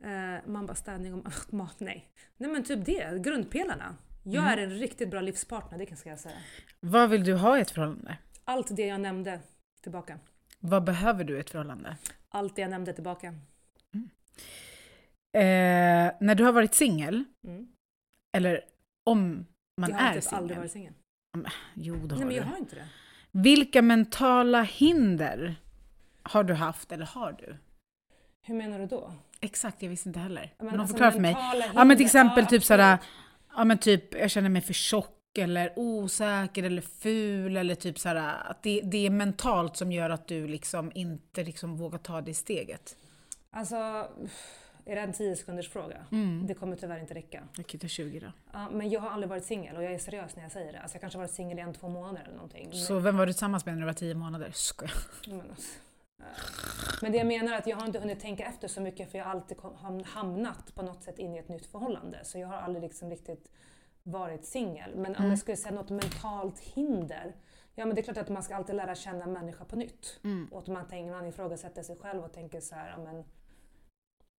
Eh, 0.05 0.51
man 0.51 0.67
bara 0.67 0.75
städning 0.75 1.15
och 1.15 1.53
mat, 1.55 1.75
nej. 1.81 2.09
Nej 2.37 2.51
men 2.51 2.65
typ 2.65 2.85
det, 2.85 3.23
grundpelarna. 3.23 3.97
Jag 4.25 4.43
Mm. 4.45 4.59
är 4.59 4.63
en 4.63 4.71
riktigt 4.79 5.11
bra 5.11 5.21
livspartner, 5.21 5.79
det 5.79 5.87
kan 5.87 5.99
jag 6.05 6.19
säga. 6.19 6.35
Vad 6.81 7.11
vill 7.11 7.25
du 7.25 7.35
ha 7.35 7.59
i 7.59 7.61
ett 7.61 7.71
förhållande? 7.71 8.17
Allt 8.45 8.77
det 8.77 8.87
jag 8.87 9.01
nämnde 9.01 9.41
tillbaka. 9.83 10.19
Vad 10.61 10.85
behöver 10.85 11.25
du 11.25 11.37
i 11.37 11.41
ett 11.41 11.51
förhållande? 11.51 11.97
Allt 12.29 12.57
det 12.57 12.63
jag 12.63 12.71
nämnde 12.71 12.93
tillbaka. 12.93 13.35
Eh, 15.37 16.13
när 16.21 16.35
du 16.35 16.45
har 16.45 16.53
varit 16.53 16.75
singel, 16.75 17.25
Mm. 17.47 17.67
eller 18.37 18.61
om 19.11 19.47
man 19.81 19.91
jag 19.91 19.97
har 19.99 20.09
är 20.17 20.21
typ 20.21 20.33
aldrig 20.33 20.51
singel. 20.51 20.59
varit 20.59 20.73
singel. 20.73 20.93
Jo, 21.75 21.95
det 21.95 22.01
Nej 22.07 22.19
har 22.19 22.25
men 22.27 22.35
jag 22.37 22.45
du. 22.45 22.49
har 22.51 22.57
inte 22.59 22.77
det. 22.77 22.89
Vilka 23.31 23.83
mentala 23.83 24.63
hinder 24.63 25.57
har 26.23 26.45
du 26.45 26.55
haft 26.55 26.93
eller 26.93 27.07
har 27.07 27.33
du? 27.33 27.57
Hur 28.47 28.55
menar 28.55 28.79
du 28.79 28.87
då? 28.87 29.13
Exakt, 29.41 29.83
jag 29.83 29.91
visste 29.91 30.09
inte 30.09 30.21
heller. 30.21 30.55
Men 30.59 30.67
de 30.69 30.81
alltså 30.81 30.95
förklarar 30.95 31.11
för 31.11 31.21
mig. 31.21 31.35
mentala 31.35 31.65
Ja 31.67 31.73
men 31.73 31.81
hinder, 31.81 31.97
till 31.97 32.07
exempel 32.07 32.45
ja, 32.45 32.51
typ 32.51 32.65
såhär, 32.65 32.99
ja 33.57 33.65
men 33.65 33.79
typ 33.79 34.15
jag 34.15 34.31
känner 34.31 34.49
mig 34.49 34.63
för 34.63 34.73
tjock 34.73 35.13
eller 35.39 35.73
osäker 35.77 36.63
eller 36.63 36.83
ful 36.83 37.57
eller 37.57 37.75
typ 37.75 37.99
såhär 37.99 38.17
att 38.51 38.63
det, 38.63 38.81
det 38.85 39.07
är 39.07 39.11
mentalt 39.11 39.77
som 39.77 39.93
gör 39.93 40.11
att 40.11 40.29
du 40.29 40.49
liksom 40.49 40.93
inte 40.95 41.45
liksom 41.45 41.77
vågar 41.77 41.99
ta 41.99 42.21
det 42.21 42.35
steget. 42.35 42.97
Alltså, 43.51 44.09
är 44.87 44.95
det 44.97 45.01
en 45.03 45.13
10 45.13 45.37
sekunders 45.37 45.69
fråga? 45.69 46.05
Mm. 46.13 46.47
Det 46.47 46.55
kommer 46.55 46.77
tyvärr 46.77 46.99
inte 47.01 47.15
räcka. 47.15 47.43
Jag 47.57 47.67
kan 47.67 47.81
ta 47.81 47.89
20 47.89 48.21
då. 48.21 48.33
Ja, 48.53 48.71
men 48.71 48.91
jag 48.91 49.01
har 49.01 49.11
aldrig 49.11 49.29
varit 49.31 49.45
singel 49.45 49.77
och 49.77 49.83
jag 49.85 49.93
är 49.93 49.99
seriös 49.99 50.37
när 50.37 50.43
jag 50.43 50.53
säger 50.53 50.73
det. 50.73 50.81
Alltså 50.81 50.95
jag 50.95 51.01
kanske 51.01 51.19
har 51.19 51.23
varit 51.25 51.35
singel 51.35 51.59
i 51.59 51.63
en, 51.63 51.75
två 51.75 51.89
månader 51.89 52.23
eller 52.25 52.35
någonting. 52.35 52.69
Men- 52.69 52.79
Så 52.79 52.99
vem 52.99 53.17
var 53.17 53.27
du 53.27 53.33
tillsammans 53.33 53.67
med 53.67 53.75
när 53.75 53.81
du 53.81 53.87
var 53.87 53.93
10 53.93 54.15
månader? 54.15 54.51
Skojar. 54.55 54.93
Men, 55.29 55.41
alltså, 55.51 55.79
men 57.03 57.13
det 57.13 57.19
jag 57.19 57.27
menar 57.27 57.53
är 57.53 57.59
att 57.59 57.67
jag 57.67 57.77
har 57.77 57.87
inte 57.87 57.99
hunnit 57.99 58.21
tänka 58.21 58.45
efter 58.45 58.69
så 58.69 58.81
mycket 58.81 59.11
för 59.11 59.19
jag 59.19 59.25
har 59.25 59.31
alltid 59.33 59.57
hamnat 60.07 60.75
på 60.75 60.83
något 60.83 61.03
sätt 61.03 61.19
in 61.19 61.35
i 61.35 61.39
ett 61.39 61.49
nytt 61.49 61.67
förhållande. 61.67 62.19
Så 62.25 62.39
jag 62.39 62.49
har 62.49 62.57
aldrig 62.57 62.83
liksom 62.83 63.11
riktigt 63.11 63.51
varit 64.03 64.45
singel. 64.45 64.91
Men 64.97 65.07
om 65.07 65.15
Mm. 65.17 65.29
jag 65.31 65.39
skulle 65.39 65.57
säga 65.57 65.75
något 65.75 65.91
mentalt 65.91 66.59
hinder. 66.59 67.35
Ja 67.75 67.87
men 67.87 67.95
det 67.95 68.01
är 68.01 68.03
klart 68.03 68.17
att 68.17 68.29
man 68.29 68.43
ska 68.43 68.57
alltid 68.57 68.75
lära 68.77 68.95
känna 68.95 69.25
en 69.25 69.33
människa 69.33 69.65
på 69.65 69.77
nytt. 69.77 70.21
Mm. 70.25 70.49
Och 70.53 70.59
att 70.59 70.67
man, 70.67 70.89
tänker, 70.89 71.13
man 71.13 71.27
ifrågasätter 71.27 71.83
sig 71.83 71.97
själv 71.97 72.25
och 72.25 72.33
tänker 72.33 72.61
så 72.61 72.75
här, 72.75 72.91
ja, 72.91 73.05
men 73.05 73.25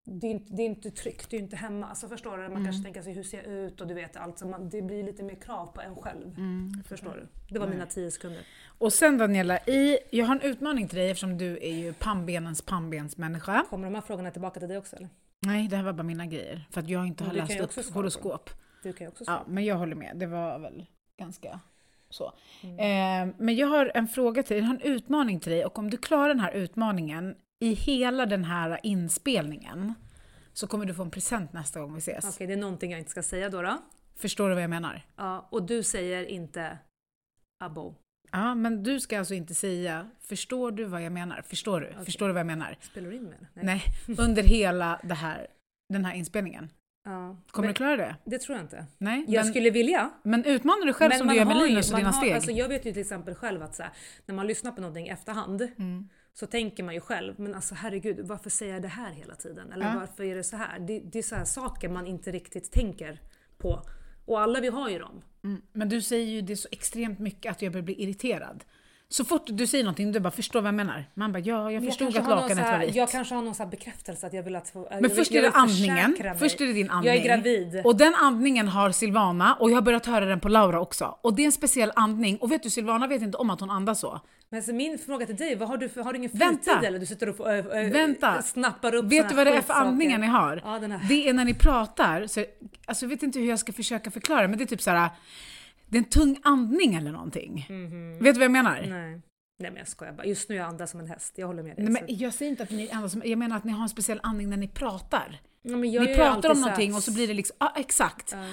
det 0.09 0.27
är, 0.27 0.31
inte, 0.31 0.53
det 0.53 0.61
är 0.61 0.65
inte 0.65 0.91
tryggt, 0.91 1.29
det 1.29 1.37
är 1.37 1.41
inte 1.41 1.55
hemma. 1.55 1.87
Alltså 1.87 2.07
förstår 2.07 2.31
du? 2.37 2.43
Man 2.43 2.51
Mm. 2.51 2.63
kanske 2.65 2.83
tänker 2.83 3.01
sig 3.01 3.13
hur 3.13 3.23
ser 3.23 3.37
jag 3.37 3.45
ut 3.45 3.81
och 3.81 3.87
du 3.87 3.93
vet 3.93 4.17
allt. 4.17 4.39
Så 4.39 4.47
man, 4.47 4.69
det 4.69 4.81
blir 4.81 5.03
lite 5.03 5.23
mer 5.23 5.35
krav 5.35 5.65
på 5.65 5.81
en 5.81 5.95
själv. 5.95 6.37
Mm. 6.37 6.83
Förstår 6.87 7.11
du? 7.11 7.27
Det 7.53 7.59
var 7.59 7.67
Nej. 7.67 7.75
mina 7.75 7.85
tio 7.89 8.11
sekunder. 8.11 8.41
Och 8.77 8.93
sen 8.93 9.17
Daniela, 9.17 9.57
i, 9.59 9.97
jag 10.09 10.25
har 10.25 10.35
en 10.35 10.41
utmaning 10.41 10.87
till 10.87 10.97
dig 10.97 11.09
eftersom 11.09 11.37
du 11.37 11.57
är 11.61 11.73
ju 11.75 11.93
pannbenens 11.93 12.61
pannbensmänniska. 12.61 13.65
Kommer 13.69 13.85
de 13.87 13.95
här 13.95 14.01
frågorna 14.01 14.31
tillbaka 14.31 14.59
till 14.59 14.69
dig 14.69 14.77
också 14.77 14.95
eller? 14.95 15.09
Nej, 15.39 15.67
det 15.67 15.75
här 15.75 15.83
var 15.83 15.93
bara 15.93 16.03
mina 16.03 16.25
grejer. 16.25 16.67
För 16.71 16.81
att 16.81 16.89
jag 16.89 17.07
inte 17.07 17.23
har 17.23 17.33
läst 17.33 17.59
upp 17.59 17.93
horoskop. 17.93 18.49
Du 18.83 18.93
kan 18.93 19.05
ju 19.05 19.09
också 19.09 19.25
svara. 19.25 19.37
Ja, 19.37 19.51
men 19.51 19.65
jag 19.65 19.75
håller 19.75 19.95
med. 19.95 20.11
Det 20.15 20.25
var 20.25 20.59
väl 20.59 20.85
ganska 21.17 21.59
så. 22.09 22.33
Mm. 22.63 23.29
Eh, 23.29 23.35
men 23.37 23.55
jag 23.55 23.67
har 23.67 23.91
en 23.95 24.07
fråga 24.07 24.43
till 24.43 24.53
dig, 24.55 24.63
jag 24.63 24.67
har 24.67 24.73
en 24.75 24.81
utmaning 24.81 25.39
till 25.39 25.51
dig 25.51 25.65
och 25.65 25.79
om 25.79 25.89
du 25.89 25.97
klarar 25.97 26.27
den 26.27 26.39
här 26.39 26.51
utmaningen 26.51 27.35
i 27.59 27.73
hela 27.73 28.25
den 28.25 28.43
här 28.43 28.79
inspelningen 28.83 29.93
så 30.57 30.67
kommer 30.67 30.85
du 30.85 30.93
få 30.93 31.01
en 31.01 31.11
present 31.11 31.53
nästa 31.53 31.79
gång 31.79 31.93
vi 31.93 31.99
ses. 31.99 32.35
Okej, 32.35 32.47
det 32.47 32.53
är 32.53 32.57
någonting 32.57 32.91
jag 32.91 32.99
inte 32.99 33.11
ska 33.11 33.23
säga 33.23 33.49
då. 33.49 33.61
då. 33.61 33.77
Förstår 34.15 34.49
du 34.49 34.55
vad 34.55 34.63
jag 34.63 34.69
menar? 34.69 35.05
Ja, 35.15 35.47
och 35.51 35.63
du 35.63 35.83
säger 35.83 36.23
inte 36.25 36.77
abo. 37.63 37.95
Ja, 38.31 38.55
men 38.55 38.83
du 38.83 38.99
ska 38.99 39.19
alltså 39.19 39.33
inte 39.33 39.55
säga 39.55 40.09
“förstår 40.21 40.71
du 40.71 40.83
vad 40.83 41.01
jag 41.01 41.11
menar?” 41.11 41.41
Förstår 41.41 41.81
du? 41.81 41.87
Okej. 41.87 42.05
Förstår 42.05 42.27
du 42.27 42.33
vad 42.33 42.39
jag 42.39 42.47
menar? 42.47 42.77
Spelar 42.81 43.09
du 43.09 43.15
in 43.15 43.23
med 43.23 43.47
det? 43.53 43.61
Nej, 43.63 43.83
under 44.17 44.43
hela 44.43 45.01
det 45.03 45.13
här, 45.13 45.47
den 45.93 46.05
här 46.05 46.15
inspelningen. 46.15 46.69
Ja. 47.03 47.37
Kommer 47.51 47.67
du 47.67 47.73
klara 47.73 47.97
det? 47.97 48.15
Det 48.25 48.39
tror 48.39 48.57
jag 48.57 48.63
inte. 48.63 48.85
Nej? 48.97 49.25
Jag 49.27 49.43
men, 49.43 49.53
skulle 49.53 49.69
vilja. 49.69 50.11
men 50.23 50.45
utmana 50.45 50.85
dig 50.85 50.93
själv 50.93 51.11
som 51.11 51.27
du 51.27 51.35
gör 51.35 51.45
med 51.45 51.57
Linus 51.57 51.91
och 51.91 51.97
dina 51.97 52.09
har, 52.09 52.21
steg. 52.21 52.33
Alltså 52.33 52.51
jag 52.51 52.67
vet 52.67 52.85
ju 52.85 52.91
till 52.91 53.01
exempel 53.01 53.35
själv 53.35 53.63
att 53.63 53.75
så 53.75 53.83
här, 53.83 53.91
när 54.25 54.35
man 54.35 54.47
lyssnar 54.47 54.71
på 54.71 54.81
någonting 54.81 55.07
i 55.07 55.09
efterhand 55.09 55.61
Mm. 55.61 56.09
Så 56.39 56.45
tänker 56.47 56.83
man 56.83 56.93
ju 56.93 56.99
själv, 56.99 57.39
men 57.39 57.55
alltså 57.55 57.75
herregud, 57.75 58.19
varför 58.27 58.49
säger 58.49 58.73
jag 58.73 58.81
det 58.81 58.87
här 58.87 59.11
hela 59.11 59.35
tiden? 59.35 59.71
Eller 59.71 59.85
Ja. 59.85 59.99
varför 59.99 60.23
är 60.23 60.35
det 60.35 60.43
så 60.43 60.57
här? 60.57 60.79
Det, 60.79 60.99
det 60.99 61.19
är 61.19 61.23
så 61.23 61.35
här 61.35 61.45
saker 61.45 61.89
man 61.89 62.07
inte 62.07 62.31
riktigt 62.31 62.71
tänker 62.71 63.21
på. 63.57 63.81
Och 64.25 64.39
alla 64.41 64.59
vi 64.59 64.67
har 64.67 64.89
ju 64.89 64.99
dem. 64.99 65.21
Mm. 65.43 65.61
Men 65.73 65.89
du 65.89 66.01
säger 66.01 66.25
ju 66.27 66.41
det 66.41 66.55
så 66.55 66.67
extremt 66.71 67.19
mycket 67.19 67.51
att 67.51 67.61
jag 67.61 67.71
börjar 67.73 67.83
bli 67.83 68.03
irriterad. 68.03 68.63
Så 69.09 69.25
fort 69.25 69.43
du 69.45 69.67
säger 69.67 69.83
någonting, 69.83 70.11
du 70.11 70.19
bara 70.19 70.31
förstår 70.31 70.61
vad 70.61 70.67
jag 70.67 70.75
menar. 70.75 71.05
Man 71.13 71.31
bara 71.31 71.39
ja, 71.39 71.71
jag 71.71 71.85
förstod 71.85 72.13
kanske 72.13 72.33
att 72.33 72.41
lakanet 72.41 72.71
var 72.71 72.79
vitt. 72.79 72.95
Jag 72.95 73.09
kanske 73.11 73.35
har 73.35 73.41
någon 73.41 73.55
så 73.55 73.65
bekräftelse 73.65 74.27
att 74.27 74.33
jag 74.33 74.43
vill 74.43 74.55
att 74.55 74.69
få... 74.69 74.87
Men 75.01 75.09
först 75.09 75.31
är 75.31 75.41
det 75.41 75.51
andningen. 75.51 76.17
Först 76.39 76.61
är 76.61 76.65
det 76.65 76.73
din 76.73 76.89
andning. 76.89 77.13
Jag 77.13 77.23
är 77.23 77.27
gravid. 77.27 77.81
Och 77.85 77.95
den 77.95 78.15
andningen 78.15 78.67
har 78.67 78.91
Silvana 78.91 79.55
och 79.59 79.71
jag 79.71 79.75
har 79.75 79.81
börjat 79.81 80.05
höra 80.05 80.25
den 80.25 80.39
på 80.39 80.49
Laura 80.49 80.79
också. 80.79 81.17
Och 81.21 81.33
det 81.33 81.41
är 81.41 81.45
en 81.45 81.51
speciell 81.51 81.91
andning. 81.95 82.37
Och 82.37 82.51
vet 82.51 82.63
du, 82.63 82.69
Silvana 82.69 83.07
vet 83.07 83.21
inte 83.21 83.37
om 83.37 83.49
att 83.49 83.59
hon 83.59 83.69
andas 83.69 83.99
så. 83.99 84.21
Men 84.49 84.63
så 84.63 84.73
min 84.73 84.97
fråga 84.97 85.25
till 85.25 85.35
dig, 85.35 85.55
vad 85.55 85.69
har 85.69 85.77
du 85.77 85.89
för, 85.89 86.01
har 86.01 86.13
du 86.13 86.17
ingen 86.17 86.31
Vänta. 86.33 86.71
fritid 86.71 86.87
eller? 86.87 86.99
Du 86.99 87.05
sitter 87.05 87.29
och 87.29 87.51
ö, 87.51 87.63
ö, 87.71 87.89
Vänta. 87.89 88.41
snappar 88.41 88.95
upp 88.95 89.05
Vet 89.05 89.29
du 89.29 89.35
vad 89.35 89.47
det 89.47 89.53
är 89.53 89.61
för 89.61 89.73
andningar 89.73 90.17
ni 90.17 90.27
har? 90.27 90.61
Ja. 90.65 90.99
Det 91.09 91.29
är 91.29 91.33
när 91.33 91.45
ni 91.45 91.53
pratar, 91.53 92.27
så, 92.27 92.45
alltså 92.85 93.05
jag 93.05 93.09
vet 93.09 93.23
inte 93.23 93.39
hur 93.39 93.49
jag 93.49 93.59
ska 93.59 93.73
försöka 93.73 94.11
förklara, 94.11 94.47
men 94.47 94.57
det 94.57 94.63
är 94.63 94.65
typ 94.65 94.81
så 94.81 94.91
här. 94.91 95.09
Det 95.87 95.97
är 95.97 95.99
en 95.99 96.09
tung 96.09 96.39
andning 96.43 96.95
eller 96.95 97.11
någonting. 97.11 97.65
Mhm. 97.69 98.19
Vet 98.23 98.35
du 98.35 98.39
vad 98.39 98.45
jag 98.45 98.51
menar? 98.51 98.85
Nej. 98.89 99.21
Nej 99.59 99.71
men 99.71 99.75
jag 99.75 99.87
skojar 99.87 100.13
bara. 100.13 100.25
Just 100.25 100.49
nu 100.49 100.55
jag 100.55 100.67
andas 100.67 100.91
som 100.91 100.99
en 100.99 101.07
häst. 101.07 101.33
Jag 101.37 101.47
håller 101.47 101.63
med 101.63 101.75
dig. 101.75 101.85
Nej, 101.85 102.05
men 102.07 102.17
jag 102.17 102.33
säger 102.33 102.51
inte 102.51 102.63
att 102.63 102.69
ni 102.69 102.89
andas 102.89 103.11
som, 103.11 103.21
jag 103.25 103.39
menar 103.39 103.57
att 103.57 103.63
ni 103.63 103.71
har 103.71 103.83
en 103.83 103.89
speciell 103.89 104.19
andning 104.23 104.49
när 104.49 104.57
ni 104.57 104.67
pratar. 104.67 105.41
Ja, 105.61 105.75
Ni 105.77 106.15
pratar 106.15 106.51
om 106.51 106.61
någonting 106.61 106.95
och 106.95 107.03
så 107.03 107.13
blir 107.13 107.27
det 107.27 107.33
liksom, 107.33 107.55
ja 107.59 107.73
exakt. 107.77 108.31
Ja. 108.31 108.45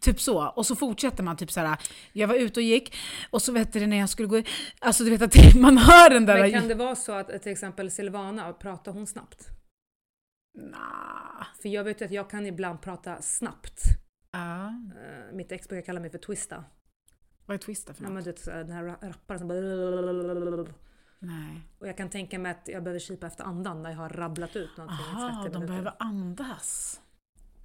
Typ 0.00 0.20
så. 0.20 0.48
Och 0.48 0.66
så 0.66 0.76
fortsätter 0.76 1.22
man 1.22 1.36
typ 1.36 1.50
så 1.52 1.60
här. 1.60 1.78
jag 2.12 2.28
var 2.28 2.34
ute 2.34 2.60
och 2.60 2.64
gick 2.64 2.96
och 3.30 3.42
så 3.42 3.52
vet 3.52 3.72
du 3.72 3.86
när 3.86 3.96
jag 3.96 4.08
skulle 4.08 4.28
gå, 4.28 4.42
alltså 4.78 5.04
du 5.04 5.10
vet 5.10 5.22
att 5.22 5.54
man 5.60 5.78
hör 5.78 6.10
den 6.10 6.26
där... 6.26 6.40
Men 6.40 6.52
kan 6.52 6.68
det 6.68 6.74
vara 6.74 6.94
så 6.94 7.12
att 7.12 7.42
till 7.42 7.52
exempel 7.52 7.90
Silvana, 7.90 8.52
pratar 8.52 8.92
hon 8.92 9.06
snabbt? 9.06 9.48
Nah. 10.58 11.46
För 11.62 11.68
jag 11.68 11.84
vet 11.84 12.00
ju 12.00 12.04
att 12.04 12.12
jag 12.12 12.30
kan 12.30 12.46
ibland 12.46 12.80
prata 12.80 13.22
snabbt. 13.22 13.82
Ja. 14.34 14.66
Eh, 15.00 15.32
Mitt 15.32 15.52
ex 15.52 15.68
brukar 15.68 15.86
kalla 15.86 16.00
mig 16.00 16.10
för 16.10 16.18
twista. 16.18 16.64
Vad 17.46 17.54
är 17.54 17.58
twista 17.58 17.94
för 17.94 18.02
Ja, 18.02 18.08
något? 18.08 18.14
men 18.14 18.24
du 18.24 18.30
vet, 18.30 18.44
den 18.44 18.70
här 18.70 18.82
ra- 18.84 19.08
rapparen 19.08 19.38
som 19.38 19.48
bara... 19.48 20.66
Nej. 21.18 21.60
Och 21.78 21.88
jag 21.88 21.96
kan 21.96 22.10
tänka 22.10 22.38
mig 22.38 22.52
att 22.52 22.68
jag 22.68 22.82
behöver 22.82 23.00
kipa 23.00 23.26
efter 23.26 23.44
andan 23.44 23.82
när 23.82 23.90
jag 23.90 23.96
har 23.96 24.08
rabblat 24.08 24.56
ut 24.56 24.76
någonting 24.76 25.06
i 25.06 25.10
30 25.10 25.16
Aha, 25.16 25.42
de 25.42 25.48
minuter. 25.50 25.66
behöver 25.66 25.94
andas. 25.98 27.00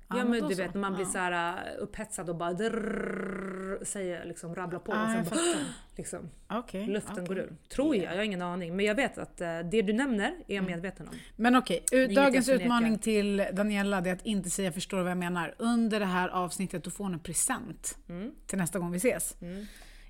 Ja 0.10 0.25
men 0.25 0.48
du 0.48 0.56
vet 0.56 0.74
när 0.74 0.82
man 0.82 0.94
blir 0.94 1.06
Ja. 1.06 1.12
så 1.12 1.18
här 1.18 1.54
uh, 1.78 1.84
upphetsad 1.84 2.30
och 2.30 2.36
bara 2.36 2.54
drrrr, 2.54 3.86
säger 3.86 4.25
liksom 4.25 4.56
rabblar 4.56 4.80
på 4.80 4.92
Ja, 4.92 5.04
och 5.04 5.10
sen 5.12 5.25
bara, 5.30 5.66
liksom, 5.96 6.30
Okej, 6.48 6.88
luften 6.88 7.13
okej. 7.13 7.25
går 7.28 7.38
ur. 7.39 7.56
Tror 7.70 7.96
jag, 7.96 8.06
jag 8.06 8.18
har 8.18 8.24
ingen 8.24 8.42
aning. 8.42 8.75
Men 8.75 8.86
jag 8.86 8.96
vet 8.96 9.18
att 9.18 9.42
eh, 9.42 9.60
det 9.60 9.82
du 9.82 9.94
nämner 9.94 10.25
är 10.28 10.56
jag 10.56 10.58
Mm. 10.58 10.72
medveten 10.72 11.08
om. 11.08 11.13
Men 11.36 11.56
okej, 11.56 11.84
Inget 11.92 12.16
dagens 12.16 12.50
utmaning 12.50 12.98
till 13.00 13.38
Daniela 13.54 14.01
det 14.01 14.10
är 14.10 14.13
att 14.13 14.25
inte 14.25 14.50
säga 14.50 14.72
förstår 14.72 15.01
vad 15.01 15.12
jag 15.12 15.18
menar. 15.18 15.56
Under 15.58 16.00
det 16.00 16.06
här 16.06 16.30
avsnittet 16.30 16.84
då 16.84 16.89
får 16.92 17.04
hon 17.04 17.13
en 17.13 17.20
present 17.20 17.98
Mm. 18.10 18.32
till 18.48 18.58
nästa 18.58 18.80
gång 18.80 18.92
vi 18.92 18.98
ses. 18.98 19.36
Mm. 19.42 19.66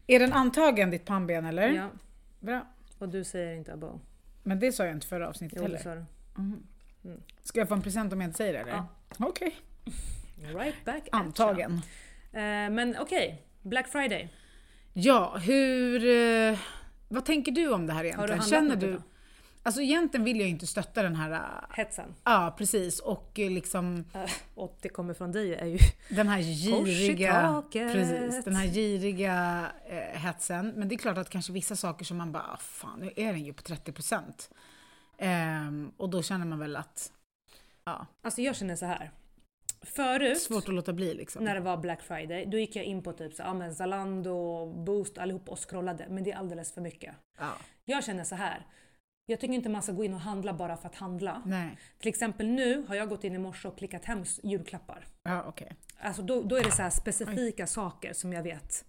Är 0.07 0.19
den 0.19 0.33
antagen 0.33 0.89
ditt 0.91 1.05
pannben 1.05 1.45
eller? 1.45 1.69
Ja, 1.69 1.89
Bra. 2.39 2.67
och 2.99 3.09
du 3.09 3.23
säger 3.23 3.55
inte 3.55 3.73
abo. 3.73 3.99
Men 4.43 4.59
det 4.59 4.71
sa 4.71 4.85
jag 4.85 4.95
inte 4.95 5.07
förra 5.07 5.27
avsnittet 5.29 5.57
Jo 5.61 5.67
det 5.67 5.77
heller. 5.77 5.83
sa 5.83 5.95
du. 5.95 6.41
Mhm. 6.41 6.63
Mm. 7.03 7.21
Ska 7.43 7.59
jag 7.59 7.67
få 7.67 7.73
en 7.73 7.81
present 7.81 8.13
om 8.13 8.21
jag 8.21 8.27
inte 8.27 8.37
säger 8.37 8.53
det 8.53 8.59
eller? 8.59 8.71
Ja. 8.71 8.87
Okej. 9.19 9.55
Right 10.55 10.85
back 10.85 11.03
at 11.11 11.19
Antagen. 11.21 11.71
you. 11.71 12.41
Eh, 12.41 12.69
men 12.69 12.95
okej, 12.99 13.41
Black 13.61 13.87
Friday. 13.87 14.29
Ja, 14.93 15.37
hur... 15.37 16.05
eh, 16.51 16.59
Vad 17.07 17.25
tänker 17.25 17.51
du 17.51 17.73
om 17.73 17.87
det 17.87 17.93
här 17.93 17.97
Har 17.97 18.03
du 18.27 18.33
egentligen? 18.33 18.39
handlat 18.39 18.79
Känner 18.81 18.93
du... 18.97 19.01
Alltså 19.63 19.81
egentligen 19.81 20.23
vill 20.23 20.39
jag 20.39 20.49
inte 20.49 20.67
stötta 20.67 21.03
den 21.03 21.15
här... 21.15 21.31
eh, 21.31 21.75
Hetsen. 21.77 22.15
Ja, 22.23 22.55
precis. 22.57 22.99
Och 22.99 23.31
liksom 23.35 24.05
Eh, 24.13 24.29
och 24.55 24.77
det 24.81 24.89
kommer 24.89 25.13
från 25.13 25.31
dig 25.31 25.53
är 25.55 25.65
ju 25.65 25.77
den 26.09 26.27
här 26.27 26.39
giriga... 26.41 27.63
Precis, 27.71 28.45
den 28.45 28.55
här 28.55 28.67
giriga 28.67 29.65
eh, 29.89 30.19
hetsen. 30.19 30.73
Men 30.75 30.87
det 30.87 30.95
är 30.95 30.97
klart 30.97 31.17
att 31.17 31.29
kanske 31.29 31.53
vissa 31.53 31.75
saker 31.75 32.05
som 32.05 32.17
man 32.17 32.31
bara, 32.31 32.43
ah, 32.53 32.57
fan 32.57 32.99
nu 32.99 33.11
är 33.15 33.33
den 33.33 33.45
ju 33.45 33.53
på 33.53 33.61
30%. 33.63 34.21
Ehm, 35.17 35.91
och 35.97 36.09
då 36.09 36.21
känner 36.23 36.45
man 36.45 36.59
väl 36.59 36.75
att, 36.75 37.11
ja, 37.85 38.05
Alltså 38.21 38.41
jag 38.41 38.55
känner 38.55 38.75
så 38.75 38.85
här. 38.85 39.11
Förut, 39.81 40.41
svårt 40.41 40.67
att 40.69 40.73
låta 40.75 40.93
bli 40.93 41.13
liksom. 41.13 41.43
när 41.43 41.55
det 41.55 41.61
var 41.61 41.77
Black 41.77 42.01
Friday, 42.01 42.45
då 42.45 42.57
gick 42.57 42.75
jag 42.75 42.85
in 42.85 43.03
på 43.03 43.13
typ 43.13 43.33
så, 43.33 43.41
ja, 43.43 43.53
men 43.53 43.75
Zalando, 43.75 44.65
Boost, 44.65 45.17
allihop 45.17 45.49
och 45.49 45.69
scrollade. 45.69 46.05
Men 46.09 46.23
det 46.23 46.31
är 46.31 46.35
alldeles 46.37 46.71
för 46.73 46.81
mycket. 46.81 47.15
Ja, 47.39 47.51
Jag 47.85 48.03
känner 48.03 48.23
så 48.23 48.35
här. 48.35 48.65
Jag 49.25 49.39
tycker 49.39 49.53
inte 49.53 49.69
man 49.69 49.81
ska 49.81 49.91
gå 49.91 50.03
in 50.03 50.13
och 50.13 50.19
handla 50.19 50.53
bara 50.53 50.77
för 50.77 50.87
att 50.87 50.95
handla. 50.95 51.41
nej, 51.45 51.77
Till 51.99 52.09
exempel 52.09 52.47
nu 52.47 52.85
har 52.87 52.95
jag 52.95 53.09
gått 53.09 53.23
in 53.23 53.35
i 53.35 53.37
morse 53.37 53.67
och 53.67 53.77
klickat 53.77 54.05
hem 54.05 54.23
julklappar. 54.43 55.05
ja 55.23 55.43
okej. 55.47 55.75
Alltså 55.99 56.21
då, 56.21 56.41
då 56.41 56.55
är 56.55 56.63
det 56.63 56.71
så 56.71 56.89
specifika 56.91 57.67
saker 57.67 58.13
som 58.13 58.33
jag 58.33 58.43
vet. 58.43 58.85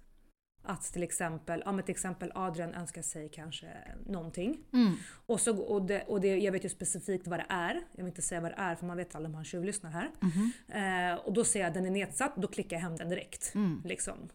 Att 0.63 0.83
till 0.83 1.03
exempel, 1.03 1.63
ja 1.65 1.73
men 1.73 1.85
till 1.85 1.93
exempel 1.93 2.33
Adrian 2.35 2.75
önskar 2.75 3.03
sig 3.03 3.29
kanske 3.29 3.67
någonting. 4.07 4.59
Mm. 4.73 4.95
Och, 5.27 5.41
så, 5.41 5.59
och, 5.59 5.83
det, 5.83 6.03
och 6.03 6.21
det, 6.21 6.39
jag 6.39 6.53
vet 6.53 6.65
ju 6.65 6.69
specifikt 6.69 7.27
vad 7.27 7.39
det 7.39 7.47
är. 7.49 7.75
Jag 7.75 8.05
vill 8.05 8.07
inte 8.07 8.23
säga 8.23 8.41
vad 8.41 8.51
det 8.51 8.57
är 8.59 8.75
för 8.75 8.87
man 8.87 8.97
vet 8.97 9.15
aldrig 9.15 9.31
om 9.31 9.35
han 9.35 9.45
tjuvlyssnar 9.45 9.91
här. 9.91 10.11
Mhm. 10.21 10.53
Eh, 10.69 11.27
och 11.27 11.33
då 11.33 11.45
ser 11.45 11.61
jag 11.61 11.69
att 11.69 11.75
den 11.75 11.87
är 11.87 11.91
nedsatt, 11.91 12.37
då 12.37 12.49
klickar 12.49 12.77
jag 12.77 12.83
hem 12.83 12.97
den 12.97 13.09
direkt. 13.09 13.55
Mm. 13.55 13.83
Liksom. 13.85 14.29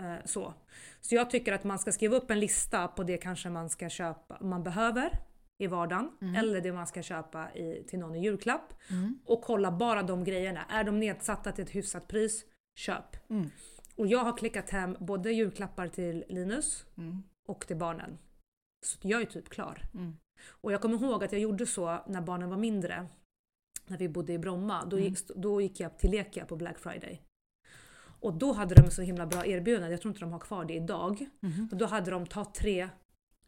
Eh, 0.00 0.24
så. 0.24 0.54
så 1.00 1.14
jag 1.14 1.30
tycker 1.30 1.52
att 1.52 1.64
man 1.64 1.78
ska 1.78 1.92
skriva 1.92 2.16
upp 2.16 2.30
en 2.30 2.40
lista 2.40 2.88
på 2.88 3.02
det 3.02 3.16
kanske 3.16 3.50
man 3.50 3.70
ska 3.70 3.88
köpa, 3.88 4.38
man 4.40 4.62
behöver 4.62 5.18
i 5.58 5.66
vardagen. 5.66 6.10
Mm. 6.20 6.34
Eller 6.34 6.60
det 6.60 6.72
man 6.72 6.86
ska 6.86 7.02
köpa 7.02 7.54
i, 7.54 7.84
till 7.88 7.98
någon 7.98 8.14
i 8.14 8.22
julklapp. 8.22 8.74
Mm. 8.90 9.18
Och 9.24 9.42
kolla 9.42 9.72
bara 9.72 10.02
de 10.02 10.24
grejerna. 10.24 10.64
Är 10.68 10.84
de 10.84 11.00
nedsatta 11.00 11.52
till 11.52 11.64
ett 11.64 11.74
hyfsat 11.74 12.08
pris, 12.08 12.44
köp. 12.78 13.30
Mm. 13.30 13.50
Och 13.96 14.06
jag 14.06 14.18
har 14.18 14.36
klickat 14.36 14.70
hem 14.70 14.96
både 15.00 15.32
julklappar 15.32 15.88
till 15.88 16.24
Linus 16.28 16.86
Mm. 16.96 17.22
och 17.48 17.66
till 17.66 17.76
barnen. 17.76 18.18
Så 18.86 18.98
jag 19.02 19.22
är 19.22 19.26
typ 19.26 19.48
klar. 19.48 19.82
Mm. 19.94 20.16
Och 20.48 20.72
jag 20.72 20.80
kommer 20.80 21.02
ihåg 21.04 21.24
att 21.24 21.32
jag 21.32 21.40
gjorde 21.40 21.66
så 21.66 21.98
när 22.06 22.20
barnen 22.20 22.50
var 22.50 22.56
mindre. 22.56 23.06
När 23.86 23.98
vi 23.98 24.08
bodde 24.08 24.32
i 24.32 24.38
Bromma. 24.38 24.84
Då, 24.84 24.96
Mm. 24.96 25.08
gick, 25.08 25.28
då 25.36 25.60
gick 25.60 25.80
jag 25.80 25.98
till 25.98 26.10
Lekia 26.10 26.44
på 26.44 26.56
Black 26.56 26.78
Friday. 26.78 27.22
Och 28.20 28.34
då 28.34 28.52
hade 28.52 28.74
de 28.74 28.90
så 28.90 29.02
himla 29.02 29.26
bra 29.26 29.46
erbjudande. 29.46 29.90
Jag 29.90 30.00
tror 30.00 30.10
inte 30.10 30.20
de 30.20 30.32
har 30.32 30.38
kvar 30.38 30.64
det 30.64 30.74
idag. 30.74 31.26
Mhm. 31.40 31.68
Och 31.72 31.76
då 31.76 31.86
hade 31.86 32.10
de 32.10 32.26
ta 32.26 32.44
tre, 32.44 32.88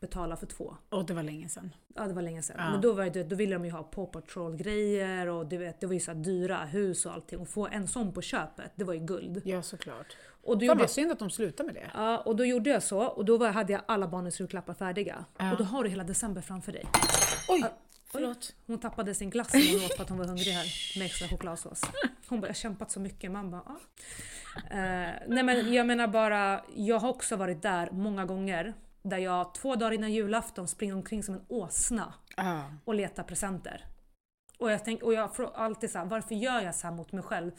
betala 0.06 0.36
för 0.36 0.46
två. 0.46 0.76
Och 0.90 1.06
det 1.06 1.14
var 1.14 1.22
länge 1.22 1.48
sedan. 1.48 1.74
Ja 1.94 2.06
det 2.06 2.14
var 2.14 2.22
länge 2.22 2.42
sedan. 2.42 2.56
Ja. 2.58 2.70
Men 2.70 2.80
då, 2.80 2.92
var 2.92 3.04
det, 3.04 3.24
då 3.24 3.36
ville 3.36 3.54
de 3.54 3.64
ju 3.64 3.70
ha 3.70 3.82
Paw 3.82 4.12
Patrol 4.12 4.56
grejer 4.56 5.26
och 5.26 5.46
du 5.46 5.56
vet, 5.56 5.80
det 5.80 5.86
var 5.86 5.94
ju 5.94 6.00
så 6.00 6.12
dyra 6.14 6.64
hus 6.64 7.06
och 7.06 7.12
allting. 7.12 7.38
Och 7.38 7.48
få 7.48 7.66
en 7.66 7.88
sån 7.88 8.12
på 8.12 8.22
köpet, 8.22 8.72
det 8.74 8.84
var 8.84 8.94
ju 8.94 9.00
guld. 9.00 9.42
Ja, 9.44 9.62
såklart. 9.62 10.16
Och 10.42 10.54
då, 10.54 10.60
Fan 10.60 10.66
gjorde, 10.66 10.80
vad 10.80 10.90
synd 10.90 11.12
att 11.12 11.18
de 11.18 11.30
slutar 11.30 11.64
med 11.64 11.74
det. 11.74 11.90
ja, 11.94 12.18
och 12.18 12.36
då 12.36 12.44
gjorde 12.44 12.70
jag 12.70 12.82
så 12.82 13.00
och 13.00 13.24
då 13.24 13.36
var, 13.38 13.48
hade 13.48 13.72
jag 13.72 13.82
alla 13.86 14.08
barnens 14.08 14.40
julklappar 14.40 14.74
färdiga. 14.74 15.24
Ja. 15.38 15.52
Och 15.52 15.58
då 15.58 15.64
har 15.64 15.84
du 15.84 15.90
hela 15.90 16.04
december 16.04 16.40
framför 16.40 16.72
dig. 16.72 16.84
Oj! 17.48 17.60
Ja, 17.62 17.68
Förlåt. 18.12 18.54
Hon 18.66 18.78
tappade 18.78 19.14
sin 19.14 19.30
glass 19.30 19.50
som 19.50 19.60
hon 19.60 19.84
åt 19.84 19.96
för 19.96 20.02
att 20.02 20.08
hon 20.08 20.18
var 20.18 20.26
hungrig 20.26 20.52
här 20.52 20.98
med 20.98 21.06
extra 21.06 21.28
chokladsås. 21.28 21.80
Hon 22.28 22.40
bara, 22.40 22.46
jag 22.46 22.50
har 22.50 22.54
kämpat 22.54 22.90
så 22.90 23.00
mycket. 23.00 23.30
Man 23.30 23.50
bara, 23.50 23.60
ah. 23.60 23.78
eh, 24.70 25.10
Nej 25.28 25.42
men 25.42 25.72
jag 25.72 25.86
menar 25.86 26.06
bara, 26.08 26.64
jag 26.76 26.98
har 26.98 27.08
också 27.08 27.36
varit 27.36 27.62
där 27.62 27.90
många 27.92 28.24
gånger 28.24 28.74
där 29.04 29.18
jag 29.18 29.54
två 29.54 29.76
dagar 29.76 29.92
innan 29.92 30.12
julafton 30.12 30.68
springer 30.68 30.94
omkring 30.94 31.22
som 31.22 31.34
en 31.34 31.44
åsna 31.48 32.14
Ja. 32.36 32.62
och 32.84 32.94
letar 32.94 33.22
presenter. 33.22 33.84
Och 34.58 34.70
jag, 34.70 34.84
tänk, 34.84 35.02
och 35.02 35.14
jag 35.14 35.36
får 35.36 35.56
alltid 35.56 35.90
så 35.90 35.98
här, 35.98 36.04
varför 36.04 36.34
gör 36.34 36.60
jag 36.60 36.74
så 36.74 36.86
här 36.86 36.94
mot 36.94 37.12
mig 37.12 37.22
själv? 37.22 37.50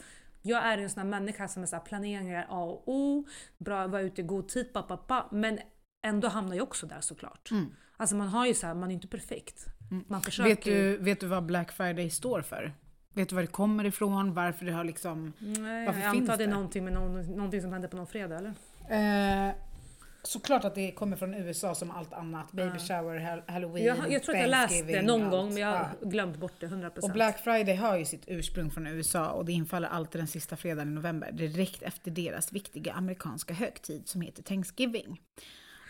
Jag 0.42 0.66
är 0.66 0.78
en 0.78 0.90
sån 0.90 1.02
här 1.02 1.10
människa 1.10 1.48
som 1.48 1.64
är 1.64 1.68
så 1.68 1.76
här, 1.76 1.84
planering 1.84 2.30
är 2.30 2.46
A 2.50 2.64
och 2.64 2.84
O, 2.86 3.26
bra 3.58 3.88
vara 3.88 4.02
ute 4.02 4.22
i 4.22 4.24
god 4.24 4.48
tid, 4.48 4.74
pa, 4.74 4.82
pa, 4.82 4.98
pa, 4.98 5.28
men 5.32 5.60
ändå 6.08 6.28
hamnar 6.28 6.56
jag 6.56 6.64
också 6.64 6.86
där 6.86 7.02
såklart. 7.02 7.52
Mm. 7.52 7.66
Alltså 7.98 8.16
man 8.16 8.28
har 8.28 8.46
ju 8.46 8.54
så 8.54 8.68
här, 8.68 8.74
man 8.74 8.90
är 8.90 8.94
inte 8.94 9.08
perfekt. 9.08 9.66
Man 10.08 10.22
försöker 10.22 10.50
Vet, 10.50 10.64
du, 10.64 10.98
vet 10.98 11.20
du 11.20 11.28
vad 11.28 11.46
Black 11.46 11.72
Friday 11.72 12.10
står 12.10 12.42
för? 12.42 12.74
Vet 13.14 13.30
du 13.30 13.36
var 13.36 13.42
det 13.42 13.48
kommer 13.48 13.86
ifrån? 13.86 14.34
Varför 14.34 14.66
det 14.66 14.72
har 14.72 14.84
liksom... 14.84 15.34
Nej, 15.40 15.86
Varför 15.86 16.02
jag 16.02 16.12
finns 16.12 16.30
antar 16.30 16.38
det 16.38 16.44
är 16.44 16.48
någonting, 16.48 16.84
med 16.84 16.94
någon, 16.94 17.22
någonting 17.22 17.62
som 17.62 17.74
händer 17.74 17.90
på 17.90 17.98
någon 17.98 18.08
fredag 18.08 18.38
eller? 18.38 18.54
Eh, 18.90 19.56
såklart 20.28 20.64
att 20.66 20.76
det 20.76 20.92
kommer 20.92 21.18
från 21.18 21.34
USA 21.34 21.76
som 21.76 21.92
allt 21.92 22.14
annat. 22.14 22.52
Baby 22.52 22.80
shower, 22.80 23.20
hall- 23.20 23.44
halloween, 23.48 23.86
Jag, 23.86 24.12
jag 24.12 24.24
tror 24.24 24.36
att 24.36 24.42
jag 24.42 24.50
läst 24.50 24.88
det 24.88 25.02
någon 25.02 25.22
allt. 25.22 25.32
gång 25.32 25.48
men 25.48 25.58
jag 25.58 25.68
har 25.68 25.90
Ja. 26.02 26.08
glömt 26.10 26.38
bort 26.38 26.54
det 26.60 26.68
100%. 26.68 27.00
Och 27.04 27.12
Black 27.12 27.40
Friday 27.44 27.76
har 27.76 27.98
ju 27.98 28.06
sitt 28.06 28.24
ursprung 28.28 28.72
från 28.72 28.88
USA 28.88 29.30
och 29.32 29.46
det 29.46 29.52
infaller 29.52 29.88
alltid 29.88 30.22
den 30.22 30.28
sista 30.28 30.56
fredagen 30.56 30.88
i 30.88 30.92
november, 30.92 31.32
direkt 31.32 31.82
efter 31.84 32.12
deras 32.12 32.52
viktiga 32.54 32.94
amerikanska 32.94 33.54
högtid 33.54 34.08
som 34.08 34.22
heter 34.22 34.44
Thanksgiving. 34.44 35.22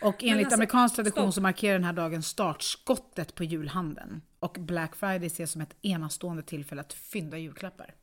Och 0.02 0.24
enligt 0.24 0.46
alltså, 0.46 0.54
amerikansk 0.54 0.94
tradition 0.96 1.22
stopp. 1.22 1.34
så 1.34 1.40
markerar 1.40 1.72
den 1.74 1.84
här 1.84 1.92
dagen 1.92 2.22
startskottet 2.22 3.34
på 3.34 3.44
julhandeln. 3.44 4.22
Och 4.38 4.56
Black 4.60 4.96
Friday 4.96 5.26
ses 5.26 5.50
som 5.50 5.60
ett 5.60 5.76
enastående 5.82 6.42
tillfälle 6.42 6.80
att 6.80 6.92
fynda 6.92 7.38
julklappar. 7.38 7.94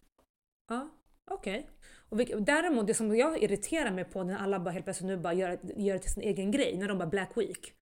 Ja, 0.70 0.90
okej. 1.32 1.70
Och 2.14 2.20
vilk- 2.20 2.40
Däremot 2.46 2.88
det 2.88 2.94
som 2.94 3.16
jag 3.16 3.44
irriterar 3.44 3.92
mig 3.92 4.04
på 4.04 4.24
när 4.24 4.38
alla 4.38 4.60
bara 4.60 4.72
helt 4.72 4.86
plötsligt 4.86 5.08
nu 5.08 5.18
bara 5.18 5.34
gör, 5.34 5.60
gör 5.78 5.94
det 5.94 6.00
till 6.00 6.12
sin 6.12 6.24
egen 6.24 6.52
grej, 6.52 6.78
när 6.78 6.88
de 6.88 6.98
bara 6.98 7.10
Black 7.10 7.32
Week. 7.38 7.74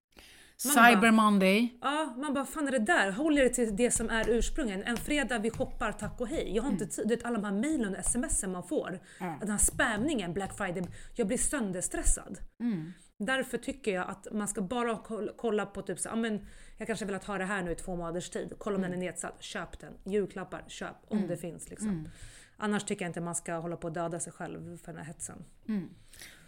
Man 0.64 0.72
Cyber 0.74 1.00
bara- 1.00 1.12
Monday. 1.12 1.78
Ja, 1.80 2.14
man 2.18 2.34
bara 2.34 2.44
fan 2.44 2.68
är 2.68 2.72
det 2.72 2.78
där? 2.78 3.10
Håll 3.10 3.38
er 3.38 3.48
till 3.48 3.76
det 3.76 3.90
som 3.90 4.10
är 4.10 4.30
ursprungen. 4.30 4.82
En 4.82 4.96
fredag 4.96 5.38
vi 5.38 5.50
shoppar, 5.50 5.92
tack 5.92 6.20
och 6.20 6.28
hej. 6.28 6.56
Jag 6.56 6.62
har 6.62 6.70
inte 6.70 6.86
tid, 6.86 7.08
du 7.08 7.16
vet 7.16 7.24
alla 7.24 7.38
de 7.38 7.44
här 7.44 7.52
mejlen 7.52 7.92
och 7.94 7.98
sms 7.98 8.44
man 8.46 8.62
får. 8.62 9.00
Ja. 9.20 9.36
Den 9.40 9.50
här 9.50 9.58
spämningen 9.58 10.32
Black 10.32 10.56
Friday, 10.56 10.82
jag 11.14 11.26
blir 11.26 11.38
sönderstressad. 11.38 12.38
Mm. 12.60 12.92
Därför 13.18 13.58
tycker 13.58 13.94
jag 13.94 14.08
att 14.10 14.26
man 14.32 14.48
ska 14.48 14.60
bara 14.62 14.96
koll- 14.96 15.30
kolla 15.36 15.66
på 15.66 15.82
typ 15.82 15.98
så, 15.98 16.08
ja, 16.08 16.16
men 16.16 16.46
jag 16.78 16.86
kanske 16.86 17.04
velat 17.04 17.24
ha 17.24 17.38
det 17.38 17.44
här 17.44 17.62
nu 17.62 17.72
i 17.72 17.74
två 17.74 17.96
månaders 17.96 18.30
tid. 18.30 18.52
Kolla 18.58 18.76
om 18.76 18.82
den 18.82 18.92
är 18.92 18.96
nedsatt, 18.96 19.42
köp 19.42 19.78
den. 19.80 19.92
Julklappar, 20.04 20.64
köp 20.68 20.96
om 21.08 21.26
det 21.28 21.36
finns 21.36 21.70
liksom. 21.70 22.08
Annars 22.62 22.84
tycker 22.84 23.04
jag 23.04 23.08
inte 23.08 23.20
man 23.20 23.34
ska 23.34 23.54
hålla 23.54 23.76
på 23.76 23.86
och 23.86 23.92
döda 23.92 24.20
sig 24.20 24.32
själv 24.32 24.78
för 24.78 24.92
den 24.92 24.96
här 24.96 25.04
hetsen. 25.04 25.44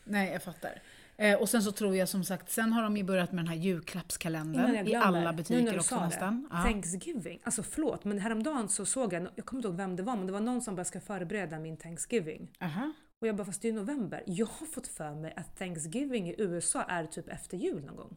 Nej, 0.05 0.33
jag 0.33 0.43
fattar. 0.43 0.83
Eh, 1.17 1.41
och 1.41 1.49
sen 1.49 1.63
så 1.63 1.73
tror 1.73 1.97
jag 1.97 2.09
som 2.09 2.25
sagt, 2.25 2.51
sen 2.51 2.73
har 2.73 2.83
de 2.83 2.97
ju 2.97 3.05
börjat 3.05 3.33
med 3.33 3.45
den 3.45 3.49
här 3.49 3.57
julklappskalendern 3.57 4.89
i 4.89 4.95
alla 4.95 5.33
butiker 5.33 5.79
också 5.79 6.01
nästan. 6.01 6.49
Ja. 6.51 6.63
Thanksgiving. 6.63 7.41
Alltså 7.45 7.63
förlåt 7.63 8.05
men 8.05 8.19
häromdagen 8.19 8.69
så 8.69 8.87
såg 8.87 9.13
jag, 9.13 9.29
jag 9.35 9.47
kommer 9.47 9.59
inte 9.59 9.69
ihåg 9.69 9.77
vem 9.77 9.97
det 9.97 10.03
var 10.03 10.17
men 10.17 10.27
det 10.27 10.33
var 10.33 10.41
någon 10.41 10.63
som 10.63 10.77
bara 10.77 10.85
ska 10.85 11.01
förbereda 11.01 11.59
min 11.59 11.77
Thanksgiving. 11.77 12.51
Aha. 12.61 12.93
Och 13.21 13.27
jag 13.29 13.37
bara 13.37 13.45
fast 13.45 13.63
det 13.63 13.69
är 13.69 13.73
ju 13.73 13.79
november. 13.79 14.23
Jag 14.27 14.47
har 14.47 14.67
fått 14.67 14.87
för 14.87 15.15
mig 15.15 15.35
att 15.37 15.59
Thanksgiving 15.59 16.29
i 16.29 16.35
USA 16.39 16.83
är 16.83 17.07
typ 17.07 17.29
efter 17.29 17.57
jul 17.57 17.85
någon 17.85 17.97
gång. 17.97 18.17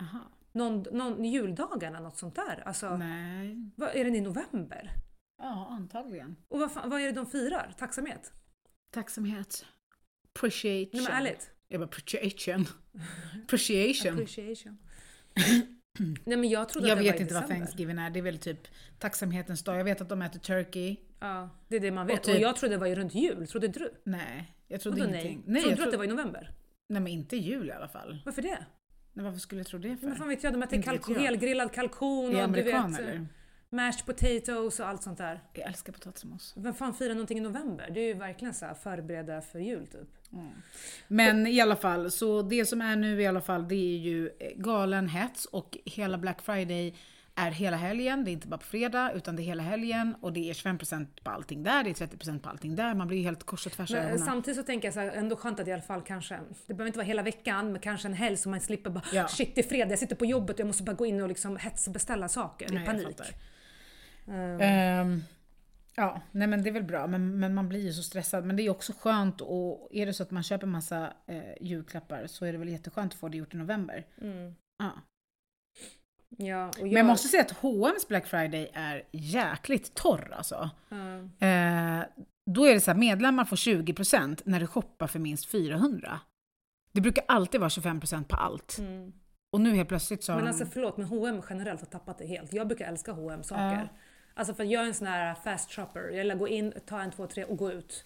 Aha. 0.00 0.20
Någon, 0.52 0.82
någon 0.92 1.24
juldagarna, 1.24 2.00
något 2.00 2.16
sånt 2.16 2.34
där. 2.34 2.62
Alltså, 2.66 2.96
Nej. 2.96 3.72
vad, 3.76 3.96
är 3.96 4.04
den 4.04 4.14
i 4.14 4.20
november? 4.20 4.90
Ja, 5.42 5.66
antagligen. 5.70 6.36
Och 6.48 6.58
vad, 6.58 6.72
fan, 6.72 6.90
vad 6.90 7.00
är 7.00 7.06
det 7.06 7.12
de 7.12 7.26
firar? 7.26 7.74
Tacksamhet? 7.78 8.32
Tacksamhet. 8.90 9.66
Appreciation. 10.34 10.90
Nej 10.92 11.02
men 11.02 11.12
ärligt. 11.12 11.50
Jag 11.68 11.80
bara 11.80 11.84
appreciation. 11.84 12.66
Appreciation. 13.44 14.12
Appreciation. 14.12 14.78
Nej 16.24 16.36
men 16.36 16.48
jag 16.48 16.68
trodde 16.68 16.88
Jag 16.88 16.98
att 16.98 17.04
det 17.04 17.10
vet 17.10 17.14
var 17.14 17.20
inte 17.20 17.34
vad. 17.34 17.48
Thanksgiving 17.48 17.98
är. 17.98 18.10
Det 18.10 18.18
är 18.18 18.22
väl 18.22 18.38
typ 18.38 18.68
tacksamhetens 18.98 19.64
dag. 19.64 19.78
Jag 19.78 19.84
vet 19.84 20.00
att 20.00 20.08
de 20.08 20.22
äter 20.22 20.40
turkey. 20.40 20.96
Ja, 21.20 21.50
det 21.68 21.76
är 21.76 21.80
det 21.80 21.90
man 21.90 22.06
vet. 22.06 22.18
Och, 22.18 22.24
typ- 22.24 22.40
jag 22.40 22.56
trodde 22.56 22.74
det 22.74 22.78
var 22.78 22.94
runt 22.94 23.14
jul, 23.14 23.46
trodde 23.46 23.66
inte 23.66 23.78
du? 23.78 23.92
Nej, 24.04 24.56
jag 24.68 24.80
trodde 24.80 25.00
Vadå 25.00 25.10
ingenting. 25.10 25.42
nej? 25.46 25.62
trodde 25.62 25.68
jag 25.68 25.68
du 25.68 25.72
att 25.72 25.76
det 25.78 25.82
trodde- 25.82 25.96
var 25.96 26.04
i 26.04 26.08
november? 26.08 26.50
Nej 26.88 27.02
men 27.02 27.12
inte 27.12 27.36
jul 27.36 27.68
i 27.68 27.72
alla 27.72 27.88
fall. 27.88 28.22
Varför 28.24 28.42
det? 28.42 28.64
Nej, 29.12 29.24
varför 29.24 29.38
skulle 29.38 29.60
jag 29.60 29.66
tro 29.66 29.78
det 29.78 29.96
för? 29.96 30.06
Men 30.06 30.16
fan 30.16 30.28
vet 30.28 30.42
jag, 30.42 30.52
de 30.52 30.62
äter 30.62 30.82
kalkon, 30.82 31.16
helgrillad 31.16 31.72
kalkon 31.72 32.36
och 32.36 32.52
du 32.52 32.62
vet 32.62 32.74
eller? 32.74 33.26
Mashed 33.72 34.06
potatoes 34.06 34.80
och 34.80 34.88
allt 34.88 35.02
sånt 35.02 35.18
där. 35.18 35.40
Jag 35.52 35.66
älskar 35.68 35.92
potatismos. 35.92 36.54
Vem 36.56 36.74
fan 36.74 36.94
firar 36.94 37.14
någonting 37.14 37.38
i 37.38 37.40
november? 37.40 37.90
Det 37.94 38.00
är 38.00 38.06
ju 38.06 38.14
verkligen 38.14 38.54
så 38.54 38.66
här 38.66 38.74
förbereda 38.74 39.40
för 39.40 39.58
jul 39.58 39.86
typ. 39.86 40.08
Men 41.08 41.46
i 41.46 41.60
alla 41.60 41.76
fall, 41.76 42.10
så 42.10 42.42
det 42.42 42.66
som 42.66 42.80
är 42.80 42.96
nu 42.96 43.22
i 43.22 43.26
alla 43.26 43.40
fall 43.40 43.68
det 43.68 43.74
är 43.74 43.98
ju 43.98 44.26
eh, 44.38 44.50
galen 44.56 45.08
hets 45.08 45.44
och 45.44 45.78
hela 45.84 46.18
Black 46.18 46.42
Friday 46.42 46.94
är 47.34 47.50
hela 47.50 47.76
helgen. 47.76 48.24
Det 48.24 48.30
är 48.30 48.32
inte 48.32 48.48
bara 48.48 48.58
på 48.58 48.66
fredag 48.66 49.12
utan 49.14 49.36
det 49.36 49.42
är 49.42 49.44
hela 49.44 49.62
helgen 49.62 50.14
och 50.20 50.32
det 50.32 50.50
är 50.50 50.54
25% 50.54 51.06
på 51.24 51.30
allting 51.30 51.62
där, 51.62 51.84
det 51.84 51.90
är 51.90 52.06
30% 52.06 52.38
på 52.40 52.48
allting 52.48 52.76
där. 52.76 52.94
Man 52.94 53.08
blir 53.08 53.18
ju 53.18 53.24
helt 53.24 53.44
kors 53.44 53.66
och 53.66 53.72
tvärs 53.72 53.90
Men 53.90 54.00
ögonen. 54.00 54.18
samtidigt 54.18 54.56
så 54.60 54.62
tänker 54.66 54.86
jag 54.88 54.94
så 54.94 55.00
här, 55.00 55.08
ändå 55.10 55.36
skönt 55.36 55.60
att 55.60 55.68
i 55.68 55.72
alla 55.72 55.82
fall 55.82 56.02
kanske, 56.02 56.38
det 56.66 56.74
behöver 56.74 56.86
inte 56.86 56.98
vara 56.98 57.06
hela 57.06 57.22
veckan, 57.22 57.72
men 57.72 57.80
kanske 57.80 58.08
en 58.08 58.14
helg 58.14 58.36
så 58.36 58.48
man 58.48 58.60
slipper 58.60 58.90
bara 58.90 59.04
Ja. 59.12 59.28
shit 59.28 59.54
det 59.54 59.60
är 59.60 59.68
fredag, 59.68 59.90
jag 59.90 59.98
sitter 59.98 60.16
på 60.16 60.24
jobbet 60.26 60.54
och 60.56 60.60
jag 60.60 60.66
måste 60.66 60.82
bara 60.82 60.96
gå 60.96 61.06
in 61.06 61.20
och 61.20 61.28
liksom 61.28 61.56
hetsbeställa 61.56 62.28
saker 62.28 62.68
Nej, 62.72 62.82
i 62.82 62.86
panik. 62.86 63.16
Mm. 64.26 64.60
Ehm, 64.60 65.22
ja, 65.96 66.20
nej 66.30 66.48
men 66.48 66.62
det 66.62 66.68
är 66.70 66.72
väl 66.72 66.82
bra, 66.82 67.06
men, 67.06 67.40
men 67.40 67.54
man 67.54 67.68
blir 67.68 67.80
ju 67.80 67.92
så 67.92 68.02
stressad. 68.02 68.44
Men 68.44 68.56
det 68.56 68.62
är 68.62 68.70
också 68.70 68.92
skönt 68.98 69.40
och 69.40 69.88
är 69.90 70.06
det 70.06 70.14
så 70.14 70.22
att 70.22 70.30
man 70.30 70.42
köper 70.42 70.66
massa 70.66 71.12
eh, 71.26 71.42
julklappar 71.60 72.26
så 72.26 72.44
är 72.44 72.52
det 72.52 72.58
väl 72.58 72.68
jätteskönt 72.68 73.12
att 73.12 73.18
få 73.18 73.28
det 73.28 73.36
gjort 73.36 73.54
i 73.54 73.56
november. 73.56 74.06
Mm. 74.20 74.54
Ja. 74.78 74.92
Ja, 76.36 76.70
jag, 76.76 76.82
Men 76.82 76.92
jag 76.92 77.06
måste 77.06 77.28
säga 77.28 77.42
att 77.42 77.50
H&M's 77.50 78.08
Black 78.08 78.26
Friday 78.26 78.70
är 78.74 79.02
jäkligt 79.12 79.94
torr 79.94 80.32
alltså. 80.36 80.70
Ja. 80.88 81.46
Eh, 81.46 82.04
då 82.50 82.64
är 82.64 82.74
det 82.74 82.80
så 82.80 82.90
här, 82.90 82.98
medlemmar 82.98 83.44
får 83.44 83.56
20% 83.56 84.42
när 84.44 84.60
du 84.60 84.66
shoppar 84.66 85.06
för 85.06 85.18
minst 85.18 85.46
400. 85.46 86.20
Det 86.92 87.00
brukar 87.00 87.24
alltid 87.28 87.60
vara 87.60 87.68
25% 87.68 88.24
på 88.24 88.36
allt. 88.36 88.78
Mm. 88.78 89.12
Och 89.52 89.60
nu 89.60 89.74
helt 89.74 89.88
plötsligt 89.88 90.24
så 90.24 90.32
har 90.32 90.38
Men 90.38 90.48
alltså 90.48 90.66
förlåt, 90.66 90.96
men 90.96 91.06
H&M 91.06 91.42
generellt 91.50 91.80
har 91.80 91.86
tappat 91.86 92.18
det 92.18 92.26
helt. 92.26 92.52
Jag 92.52 92.66
brukar 92.68 92.88
älska 92.88 93.12
H&M 93.12 93.42
saker. 93.42 93.88
Alltså 94.34 94.54
för 94.54 94.64
jag 94.64 94.82
är 94.82 94.86
en 94.86 94.94
sån 94.94 95.06
här 95.06 95.34
fast 95.34 95.72
shopper. 95.72 96.00
Jag 96.00 96.12
gillar 96.14 96.34
att 96.34 96.38
gå 96.38 96.48
in, 96.48 96.72
ta 96.86 97.00
en, 97.00 97.10
två, 97.10 97.26
tre 97.26 97.44
och 97.44 97.56
gå 97.56 97.72
ut. 97.72 98.04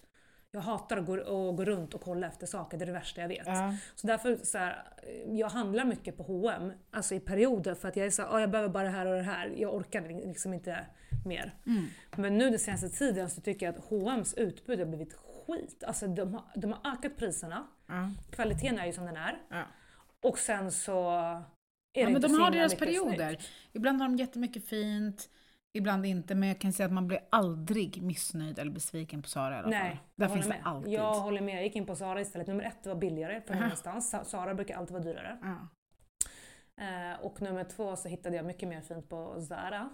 Jag 0.50 0.61
hatar 0.61 0.97
att 0.97 1.06
gå, 1.06 1.14
att 1.14 1.56
gå 1.56 1.64
runt 1.64 1.95
och 1.95 2.00
kolla 2.00 2.26
efter 2.26 2.47
saker, 2.47 2.78
det 2.78 2.85
är 2.85 2.87
det 2.87 2.92
värsta 2.92 3.21
jag 3.21 3.28
vet. 3.28 3.47
Ja. 3.47 3.75
Så 3.95 4.06
därför 4.06 4.37
så 4.37 4.59
här, 4.59 4.85
jag 5.26 5.49
handlar 5.49 5.85
mycket 5.85 6.16
på 6.16 6.23
H&M 6.23 6.73
alltså 6.90 7.14
i 7.14 7.21
perioder 7.21 7.75
för 7.75 7.88
att 7.88 7.97
jag 7.97 8.06
är 8.06 8.11
så 8.11 8.23
här, 8.23 8.35
"Ah, 8.37 8.40
jag 8.40 8.50
behöver 8.50 8.68
bara 8.73 8.83
det 8.85 8.90
här 8.90 9.06
och 9.06 9.16
det 9.16 9.23
här. 9.23 9.49
Jag 9.56 9.75
orkar 9.75 10.26
liksom 10.26 10.54
inte 10.54 10.87
mer. 11.26 11.54
Mm. 11.66 11.87
Men 12.16 12.38
nu 12.38 12.50
den 12.50 12.59
senaste 12.59 12.88
tiden 12.88 13.30
så 13.30 13.40
tycker 13.40 13.66
jag 13.66 13.75
att 13.78 13.85
H&M's 13.85 14.38
utbud 14.38 14.78
har 14.78 14.87
blivit 14.87 15.14
skit. 15.47 15.85
Alltså 15.87 16.06
de 16.06 16.35
har, 16.35 16.42
de 16.56 16.73
har 16.73 16.92
ökat 16.92 17.16
priserna, 17.16 17.66
Ja. 17.87 18.11
kvaliteten 18.30 18.78
är 18.78 18.87
ju 18.87 18.92
som 18.92 19.04
den 19.06 19.16
är. 19.16 19.38
Ja. 19.50 19.62
Och 20.23 20.38
sen 20.38 20.73
så 20.73 21.11
är 21.11 21.35
det 21.95 22.00
Ja, 22.00 22.04
men 22.06 22.16
inte 22.16 22.28
de 22.28 22.40
har 22.40 22.50
deras 22.50 22.75
perioder. 22.75 23.28
snyggt. 23.28 23.49
Ibland 23.73 24.00
har 24.00 24.09
de 24.09 24.16
jättemycket 24.16 24.68
fint, 24.68 25.28
ibland 25.76 26.06
inte. 26.06 26.35
Men 26.35 26.49
jag 26.49 26.59
kan 26.59 26.73
säga 26.73 26.87
att 26.87 26.92
man 26.92 27.06
blir 27.09 27.21
aldrig 27.30 28.02
missnöjd 28.02 28.59
eller 28.59 28.71
besviken 28.73 29.23
på 29.23 29.28
Zara 29.28 29.54
i 29.54 29.59
alla 29.59 29.62
fall. 29.62 29.71
Nej, 29.71 30.00
Där 30.16 30.25
jag 30.26 30.33
finns 30.35 30.47
det 30.47 30.61
alltid. 30.62 30.92
Jag 30.92 31.14
håller 31.14 31.40
med. 31.40 31.56
Jag 31.56 31.62
gick 31.64 31.76
in 31.76 31.87
på 31.87 31.97
Zara 31.97 32.21
istället. 32.21 32.47
Nummer 32.47 32.64
ett 32.64 32.87
var 32.87 32.95
billigare 32.95 33.40
från 33.40 33.56
Aha. 33.56 33.64
någonstans. 33.64 34.11
Sa- 34.11 34.25
Zara 34.25 34.54
brukar 34.54 34.76
alltid 34.76 34.92
vara 34.92 35.02
dyrare. 35.04 35.38
Ja. 35.42 35.68
Eh, 36.85 37.21
och 37.25 37.42
nummer 37.42 37.64
två 37.64 37.96
så 37.96 38.09
hittade 38.09 38.37
jag 38.37 38.46
mycket 38.46 38.68
mer 38.68 38.81
fint 38.81 39.09
på 39.09 39.40
Zara. 39.48 39.88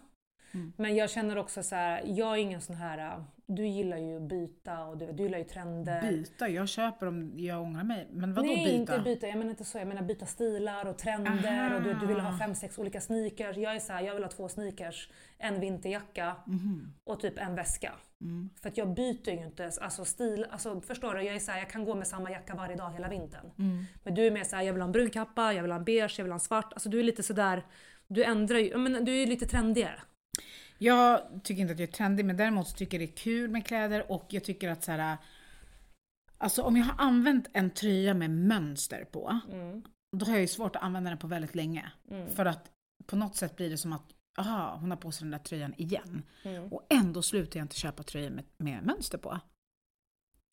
Mm. 0.55 0.73
Men 0.77 0.97
jag 0.97 1.11
känner 1.11 1.39
också 1.39 1.63
så 1.63 1.75
här, 1.75 2.03
jag 2.07 2.33
är 2.33 2.37
ingen 2.37 2.61
sån 2.61 2.77
här, 2.77 3.25
du 3.47 3.67
gillar 3.67 3.97
ju 3.97 4.17
att 4.17 4.23
byta 4.23 4.85
och 4.85 4.99
du, 4.99 5.13
du 5.13 5.23
gillar 5.23 5.39
ju 5.39 5.45
trender. 5.45 6.01
Byta? 6.11 6.49
Jag 6.49 6.69
köper 6.69 7.07
om 7.07 7.33
jag 7.39 7.63
ångrar 7.63 7.85
mig. 7.85 8.09
Men 8.13 8.35
vadå 8.35 8.47
Nej, 8.47 8.57
byta? 8.65 8.71
inte 8.77 8.99
byta. 9.05 9.27
Jag 9.27 9.39
menar 9.39 9.51
inte 9.51 9.65
så. 9.65 9.79
Jag 9.79 9.89
menar 9.89 10.03
byta 10.03 10.27
stilar 10.27 10.87
och 10.87 10.99
trender 10.99 11.65
Aha. 11.69 11.77
och 11.77 11.83
du, 11.83 11.95
du 11.95 12.07
vill 12.07 12.21
ha 12.21 12.39
fem, 12.39 12.55
sex 12.55 12.79
olika 12.79 13.01
sneakers. 13.01 13.57
Jag 13.57 13.75
är 13.75 13.79
så 13.81 13.93
här, 13.93 14.03
jag 14.03 14.15
vill 14.15 14.23
ha 14.25 14.31
två 14.31 14.49
sneakers, 14.49 15.09
en 15.39 15.61
vinterjacka 15.61 16.37
Mhm. 16.47 16.95
och 17.05 17.21
typ 17.21 17.39
en 17.39 17.55
väska. 17.55 17.93
Mm. 18.21 18.51
För 18.63 18.69
att 18.69 18.77
jag 18.77 18.95
byter 18.95 19.31
ju 19.31 19.45
inte 19.47 19.71
alltså 19.81 20.05
stil. 20.05 20.47
Alltså, 20.51 20.81
förstår 20.81 21.15
du? 21.15 21.23
Jag 21.23 21.35
är 21.35 21.39
så 21.41 21.51
här, 21.53 21.59
jag 21.59 21.71
kan 21.71 21.85
gå 21.85 21.95
med 21.95 22.07
samma 22.07 22.31
jacka 22.31 22.55
varje 22.55 22.77
dag 22.77 22.91
hela 22.93 23.09
vintern. 23.09 23.51
Mm. 23.59 23.85
Men 24.05 24.15
du 24.15 24.27
är 24.27 24.31
mer 24.31 24.45
så 24.45 24.57
här, 24.57 24.63
jag 24.63 24.73
vill 24.73 24.83
ha 24.83 24.87
en 24.87 24.93
brun 24.93 25.11
kappa, 25.11 25.53
jag 25.53 25.63
vill 25.63 25.73
ha 25.73 25.79
en 25.79 25.85
beige, 25.85 26.15
jag 26.19 26.25
vill 26.25 26.33
ha 26.33 26.37
en 26.37 26.41
svart. 26.41 26.73
Alltså 26.73 26.89
du 26.89 26.99
är 27.01 27.05
lite 27.05 27.23
sådär, 27.23 27.63
du 28.07 28.25
ändrar 28.25 28.59
ju, 28.59 28.77
men 28.77 29.05
du 29.05 29.13
är 29.13 29.17
ju 29.17 29.27
lite 29.27 29.47
trendigare. 29.47 30.01
Jag 30.83 31.41
tycker 31.43 31.61
inte 31.63 31.73
att 31.73 31.79
jag 31.79 31.89
är 31.89 31.93
trendig, 31.93 32.25
men 32.25 32.37
däremot 32.37 32.69
så 32.69 32.77
tycker 32.77 33.01
jag 33.01 33.09
det 33.09 33.13
är 33.13 33.17
kul 33.17 33.51
med 33.51 33.67
kläder 33.67 34.13
och 34.13 34.27
jag 34.29 34.45
tycker 34.45 34.69
att 34.69 34.85
så 34.85 34.93
här. 34.93 35.17
Alltså 36.39 36.63
om 36.63 36.77
jag 36.77 36.85
har 36.85 37.05
använt 37.05 37.49
en 37.53 37.71
tröja 37.71 38.15
med 38.15 38.31
mönster 38.31 39.05
på, 39.05 39.41
Mm. 39.53 39.83
då 40.17 40.27
har 40.27 40.33
jag 40.33 40.41
ju 40.41 40.47
svårt 40.47 40.77
att 40.77 40.83
använda 40.83 41.11
den 41.11 41.19
på 41.19 41.27
väldigt 41.27 41.55
länge. 41.55 41.93
Mm. 42.11 42.29
För 42.29 42.47
att 42.47 42.71
på 43.07 43.17
något 43.17 43.37
sätt 43.37 43.57
blir 43.57 43.71
det 43.71 43.79
som 43.79 43.93
att, 43.93 44.13
aha, 44.39 44.77
hon 44.81 44.91
har 44.91 44.97
på 44.97 45.11
sig 45.13 45.25
den 45.25 45.31
där 45.31 45.39
tröjan 45.39 45.75
igen. 45.77 46.23
Mm. 46.43 46.73
Och 46.73 46.87
ändå 46.89 47.23
slutar 47.23 47.59
jag 47.61 47.65
inte 47.65 47.77
köpa 47.77 48.03
tröjor 48.03 48.31
med, 48.31 48.45
med 48.57 48.87
mönster 48.87 49.19
på. 49.19 49.41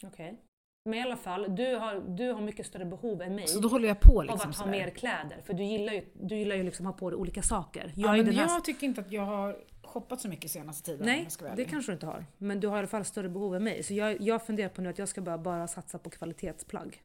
Okej. 0.03 0.41
Men 0.85 0.99
i 0.99 1.01
alla 1.01 1.17
fall, 1.17 1.55
du 1.55 1.75
har, 1.75 2.15
du 2.17 2.31
har 2.31 2.41
mycket 2.41 2.65
större 2.65 2.85
behov 2.85 3.21
än 3.21 3.35
mig 3.35 3.47
Så 3.47 3.59
då 3.59 3.67
håller 3.67 3.87
jag 3.87 3.99
på 3.99 4.19
av 4.19 4.25
liksom 4.25 4.49
att 4.49 4.57
ha 4.57 4.65
mer 4.65 4.89
kläder. 4.89 5.41
För 5.45 5.53
du 5.53 5.63
gillar 5.63 5.93
ju, 5.93 6.05
du 6.13 6.37
gillar 6.37 6.55
ju 6.55 6.63
liksom 6.63 6.85
att 6.87 6.93
ha 6.93 6.99
på 6.99 7.09
dig 7.09 7.17
olika 7.19 7.41
saker. 7.41 7.93
Jag 7.95 8.09
Ja, 8.09 8.17
men 8.17 8.25
den 8.25 8.35
här 8.35 8.47
jag 8.47 8.65
tycker 8.65 8.87
inte 8.87 9.01
att 9.01 9.11
jag 9.11 9.25
har 9.25 9.57
shoppat 9.89 10.21
så 10.21 10.29
mycket 10.29 10.51
senaste 10.51 10.85
tiden. 10.85 11.05
Nej, 11.05 11.27
det 11.55 11.65
kanske 11.65 11.91
du 11.91 11.93
inte 11.93 12.05
har. 12.05 12.25
Men 12.37 12.59
du 12.59 12.67
har 12.67 12.75
i 12.75 12.79
alla 12.79 12.87
fall 12.87 13.05
större 13.05 13.29
behov 13.29 13.55
än 13.55 13.63
mig. 13.63 13.83
Så 13.83 13.93
jag, 13.93 14.21
jag 14.21 14.45
funderar 14.45 14.69
på 14.69 14.81
nu 14.81 14.89
att 14.89 14.97
jag 14.97 15.07
ska 15.07 15.21
bara, 15.21 15.37
bara 15.37 15.67
satsa 15.67 15.99
på 15.99 16.09
kvalitetsplagg. 16.09 17.03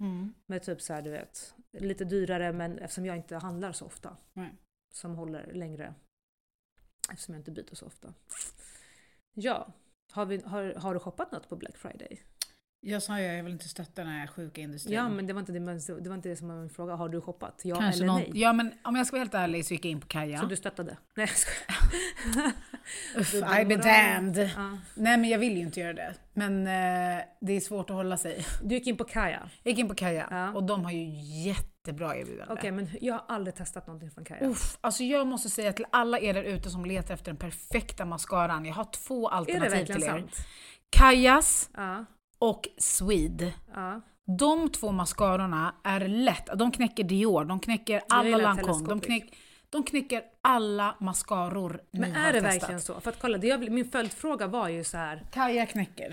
Mm. 0.00 0.34
Med 0.46 0.62
typ 0.62 0.82
så 0.82 0.92
här, 0.92 1.02
du 1.02 1.10
vet, 1.10 1.54
lite 1.72 2.04
dyrare 2.04 2.52
men 2.52 2.78
eftersom 2.78 3.06
jag 3.06 3.16
inte 3.16 3.36
handlar 3.36 3.72
så 3.72 3.86
ofta. 3.86 4.16
Nej. 4.32 4.52
Som 4.94 5.14
håller 5.14 5.52
längre. 5.52 5.94
Eftersom 7.10 7.34
jag 7.34 7.40
inte 7.40 7.50
byter 7.50 7.74
så 7.74 7.86
ofta. 7.86 8.14
Ja, 9.34 9.72
har, 10.12 10.26
vi, 10.26 10.42
har, 10.44 10.74
har 10.74 10.94
du 10.94 11.00
shoppat 11.00 11.32
något 11.32 11.48
på 11.48 11.56
Black 11.56 11.76
Friday? 11.76 12.22
Jag 12.80 13.02
sa 13.02 13.20
ju 13.20 13.24
jag 13.26 13.44
vill 13.44 13.52
inte 13.52 13.68
stötta 13.68 14.04
den 14.04 14.12
här 14.12 14.26
sjuka 14.26 14.60
industrin. 14.60 14.94
Ja, 14.94 15.08
men 15.08 15.26
det 15.26 15.32
var 15.32 15.40
inte 15.40 15.52
det, 15.52 15.60
men 15.60 15.80
det, 16.02 16.08
var 16.08 16.14
inte 16.14 16.28
det 16.28 16.36
som 16.36 16.48
var 16.48 16.54
min 16.56 16.70
fråga. 16.70 16.94
Har 16.94 17.08
du 17.08 17.20
shoppat? 17.20 17.60
Ja 17.64 17.76
Kanske 17.76 17.98
eller 17.98 18.06
någon, 18.06 18.20
nej? 18.20 18.30
Ja 18.34 18.52
men 18.52 18.72
om 18.84 18.96
jag 18.96 19.06
ska 19.06 19.14
vara 19.16 19.20
helt 19.20 19.34
ärlig 19.34 19.66
så 19.66 19.74
gick 19.74 19.84
jag 19.84 19.90
in 19.90 20.00
på 20.00 20.06
Kaja. 20.06 20.38
Så 20.40 20.46
du 20.46 20.56
stöttade? 20.56 20.96
Nej 21.14 21.26
jag 21.28 21.36
skojar. 21.36 22.52
Uff, 23.16 23.34
I 23.34 23.64
be 23.64 23.76
damned. 23.76 24.50
Ja. 24.56 24.78
Nej 24.94 25.16
men 25.18 25.24
jag 25.30 25.38
vill 25.38 25.56
ju 25.56 25.62
inte 25.62 25.80
göra 25.80 25.92
det. 25.92 26.14
Men 26.34 26.66
eh, 26.66 27.24
det 27.40 27.52
är 27.52 27.60
svårt 27.60 27.90
att 27.90 27.96
hålla 27.96 28.16
sig. 28.16 28.44
Du 28.64 28.74
gick 28.74 28.86
in 28.86 28.96
på 28.96 29.04
Kaja? 29.04 29.48
Jag 29.62 29.70
gick 29.70 29.78
in 29.78 29.88
på 29.88 29.94
Kaja 29.94 30.26
Ja. 30.30 30.52
och 30.52 30.62
de 30.64 30.84
har 30.84 30.92
ju 30.92 31.04
jättebra 31.44 32.16
erbjudande. 32.16 32.54
Okej, 32.54 32.70
men 32.72 32.88
jag 33.00 33.14
har 33.14 33.24
aldrig 33.28 33.54
testat 33.54 33.86
någonting 33.86 34.10
från 34.10 34.24
Kaja. 34.24 34.46
Uff, 34.48 34.78
alltså 34.80 35.04
jag 35.04 35.26
måste 35.26 35.50
säga 35.50 35.72
till 35.72 35.86
alla 35.92 36.18
er 36.20 36.34
där 36.34 36.42
ute 36.42 36.70
som 36.70 36.84
letar 36.84 37.14
efter 37.14 37.26
den 37.26 37.36
perfekta 37.36 38.04
mascaran. 38.04 38.64
Jag 38.64 38.74
har 38.74 38.84
två 38.84 39.28
är 39.28 39.30
det 39.30 39.36
alternativ 39.36 39.70
verkligen 39.70 40.00
till 40.00 40.08
er. 40.08 40.12
sant? 40.12 40.46
Kajas 40.90 41.70
Ja. 41.76 42.04
Och 42.38 42.68
Swede. 42.78 43.52
ja. 43.74 44.00
De 44.38 44.70
två 44.72 44.92
mascarorna 44.92 45.74
är 45.84 46.08
lätt. 46.08 46.46
De 46.56 46.70
knäcker 46.72 47.04
Dior, 47.04 47.44
de 47.44 47.60
knäcker 47.60 48.02
alla 48.08 48.36
Lancome, 48.36 48.88
de, 48.88 49.00
knäck, 49.00 49.36
de 49.70 49.82
knäcker 49.82 50.22
alla 50.42 50.96
mascaror 51.00 51.80
ni 51.90 52.00
Men 52.00 52.14
har 52.14 52.28
är 52.28 52.32
det 52.32 52.40
testat. 52.40 52.62
verkligen 52.62 52.80
så? 52.80 53.00
För 53.00 53.10
att 53.10 53.18
kolla, 53.20 53.38
det 53.38 53.58
min 53.58 53.90
följdfråga 53.90 54.46
var 54.46 54.68
ju 54.68 54.84
så 54.84 54.96
här. 54.96 55.26
Kaja 55.32 55.66
knäcker. 55.66 56.10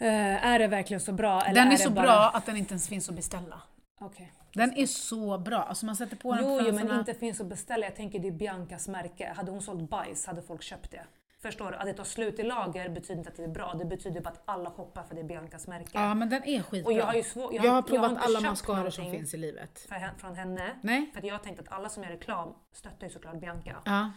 eh, 0.00 0.46
är 0.46 0.58
det 0.58 0.66
verkligen 0.66 1.00
så 1.00 1.12
bra? 1.12 1.42
Eller 1.42 1.54
Den 1.60 1.68
är, 1.68 1.72
är 1.72 1.76
så 1.76 1.90
bara... 1.90 2.02
bra 2.02 2.30
att 2.34 2.46
den 2.46 2.56
inte 2.56 2.72
ens 2.72 2.88
finns 2.88 3.08
att 3.08 3.14
beställa. 3.16 3.62
Okej. 4.00 4.32
Den 4.54 4.72
är 4.76 4.86
så 4.86 5.38
bra. 5.38 5.58
Alltså 5.62 5.86
man 5.86 5.96
sätter 5.96 6.16
på 6.16 6.34
den 6.34 6.44
Jo, 6.44 6.60
jo, 6.66 6.74
men 6.74 6.98
inte 6.98 7.14
finns 7.14 7.40
att 7.40 7.46
beställa. 7.46 7.86
Jag 7.86 7.96
tänker 7.96 8.18
det 8.18 8.28
är 8.28 8.32
Biancas 8.32 8.88
märke. 8.88 9.32
Hade 9.36 9.50
hon 9.50 9.62
sålt 9.62 9.90
bajs 9.90 10.26
hade 10.26 10.42
folk 10.42 10.62
köpt 10.62 10.90
det. 10.90 11.02
Förstår 11.42 11.70
du? 11.70 11.76
Att 11.76 11.86
det 11.86 11.92
tar 11.92 12.04
slut 12.04 12.38
i 12.38 12.42
lager 12.42 12.88
betyder 12.88 13.18
inte 13.18 13.30
att 13.30 13.36
det 13.36 13.44
är 13.44 13.48
bra. 13.48 13.74
Det 13.78 13.84
betyder 13.84 14.20
bara 14.20 14.30
att 14.30 14.42
alla 14.44 14.70
shoppar 14.70 15.02
för 15.02 15.14
det 15.14 15.20
är 15.20 15.24
Biancas 15.24 15.66
märke. 15.66 15.90
Ja 15.92 16.14
men 16.14 16.28
den 16.28 16.44
är 16.44 16.62
skitbra. 16.62 16.92
Och 16.92 16.98
jag 16.98 17.06
har 17.06 17.14
ju 17.14 17.22
svår, 17.22 17.54
jag, 17.54 17.72
har 17.72 17.82
provat 17.82 18.10
inte 18.10 18.22
alla 18.22 18.40
köpt 18.40 18.50
mascaror 18.50 18.90
som 18.90 19.10
finns 19.10 19.34
i 19.34 19.36
livet. 19.36 19.78
för, 19.88 20.18
från 20.18 20.34
henne. 20.34 20.76
Nej? 20.82 21.10
För 21.12 21.18
att 21.18 21.26
jag 21.26 21.34
har 21.34 21.38
tänkt 21.38 21.60
att 21.60 21.72
alla 21.72 21.88
som 21.88 22.02
gör 22.02 22.10
reklam 22.10 22.54
stöttar 22.72 23.06
ju 23.06 23.12
såklart 23.12 23.40
Bianca. 23.40 23.76
Ja. 23.84 24.10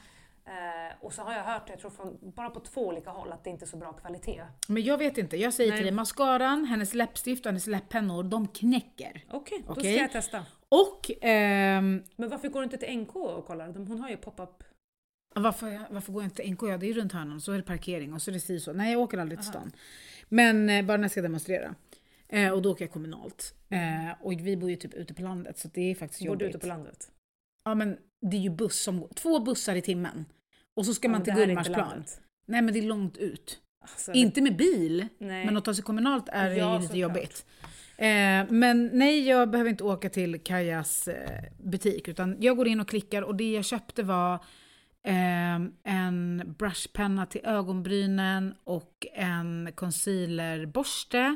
Eh, 0.46 0.96
och 1.00 1.14
så 1.14 1.22
har 1.22 1.34
jag 1.34 1.44
hört, 1.44 1.70
jag 1.70 1.80
tror 1.80 1.92
från, 1.92 2.18
bara 2.22 2.50
på 2.50 2.60
två 2.60 2.88
olika 2.88 3.10
håll, 3.10 3.32
att 3.32 3.44
det 3.44 3.50
inte 3.50 3.66
är 3.66 3.68
så 3.68 3.78
bra 3.78 3.94
kvalitet. 3.94 4.44
Men 4.68 4.84
jag 4.84 4.98
vet 4.98 5.18
inte. 5.18 5.38
Jag 5.38 5.54
säger 5.54 5.70
Nej. 5.70 5.80
till 5.80 5.86
dig, 5.86 5.96
mascaran, 5.96 6.66
hennes 6.66 6.94
läppstift 6.94 7.46
och 7.46 7.50
hennes 7.50 7.68
läpppennor, 7.68 8.24
de 8.24 8.48
knäcker. 8.48 9.26
Okej, 9.32 9.64
då 9.68 9.72
Okej. 9.72 9.94
ska 9.94 10.02
jag 10.02 10.12
testa. 10.12 10.46
Och 10.70 11.12
ehm, 11.22 12.04
Men 12.16 12.30
varför 12.30 12.50
går 12.50 12.60
du 12.60 12.64
inte 12.64 12.78
till 12.78 13.00
NK 13.00 13.16
och 13.16 13.46
kollar? 13.46 13.68
Hon 13.68 14.00
har 14.02 14.10
ju 14.10 14.18
pop-up. 14.18 14.64
Varför, 15.36 15.80
varför 15.90 16.14
går 16.14 16.22
jag 16.24 16.28
inte 16.28 16.42
till 16.44 16.52
NK? 16.54 16.64
Ja, 16.64 16.78
det 16.78 16.86
är 16.86 16.88
ju 16.88 16.94
runt 16.94 17.12
hörnan, 17.12 17.42
så 17.42 17.52
är 17.52 17.58
det 17.58 17.64
parkering 17.64 18.14
och 18.14 18.22
så 18.22 18.32
är 18.32 18.34
det 18.34 18.40
si 18.40 18.60
så. 18.60 18.74
Nej, 18.74 18.92
jag 18.92 19.02
åker 19.02 19.18
aldrig 19.18 19.40
till 19.40 19.48
stan. 19.50 19.72
Men 20.30 20.70
eh, 20.70 20.86
bara 20.86 20.98
när 20.98 21.04
jag 21.04 21.12
ska 21.12 21.22
demonstrera. 21.22 21.76
Eh, 22.30 22.50
och 22.52 22.62
då 22.62 22.72
åker 22.72 22.86
jag 22.86 22.92
kommunalt. 22.92 23.54
Eh, 23.70 24.16
och 24.22 24.34
vi 24.34 24.58
bor 24.58 24.70
ju 24.70 24.76
typ 24.76 24.94
ute 24.94 25.14
på 25.14 25.22
landet 25.22 25.58
så 25.58 25.68
det 25.74 25.92
är 25.92 25.96
faktiskt 25.96 26.22
Bor 26.22 26.28
jobbigt. 26.28 26.40
du 26.40 26.50
ute 26.50 26.60
på 26.60 26.68
landet? 26.68 27.12
Ja 27.66 27.76
men 27.76 27.98
det 28.22 28.38
är 28.38 28.42
ju 28.42 28.50
buss 28.50 28.84
som 28.84 29.00
går, 29.02 29.08
två 29.16 29.40
bussar 29.40 29.76
i 29.76 29.82
timmen. 29.82 30.26
Och 30.76 30.86
så 30.86 30.94
ska 30.94 31.10
man 31.10 31.22
Ja, 31.22 31.24
till 31.26 31.34
är 31.34 31.38
inte 31.38 31.46
Gullmarsplan. 31.48 32.04
Nej 32.46 32.62
men 32.62 32.74
det 32.74 32.80
är 32.80 32.84
långt 32.84 33.18
ut. 33.18 33.60
Alltså, 33.82 34.12
Inte 34.14 34.42
med 34.42 34.56
bil, 34.58 35.08
nej. 35.18 35.46
men 35.46 35.58
att 35.58 35.66
ta 35.66 35.74
sig 35.74 35.84
kommunalt 35.84 36.30
är 36.30 36.50
Ja, 36.52 36.76
ju 36.76 36.82
lite 36.82 36.98
jobbigt. 37.00 37.46
Eh, 37.98 38.06
men 38.50 38.90
nej, 38.94 39.28
jag 39.28 39.50
behöver 39.50 39.70
inte 39.70 39.84
åka 39.84 40.10
till 40.10 40.40
Kajas 40.44 41.08
eh, 41.08 41.44
butik 41.64 42.08
utan 42.08 42.38
jag 42.40 42.58
går 42.58 42.68
in 42.68 42.80
och 42.80 42.88
klickar 42.88 43.22
och 43.22 43.36
det 43.36 43.52
jag 43.52 43.66
köpte 43.66 44.04
var 44.04 44.46
en 45.04 46.56
brushpenna 46.58 47.26
till 47.26 47.42
ögonbrynen 47.44 48.56
och 48.64 49.08
en 49.14 49.72
concealerborste 49.76 51.36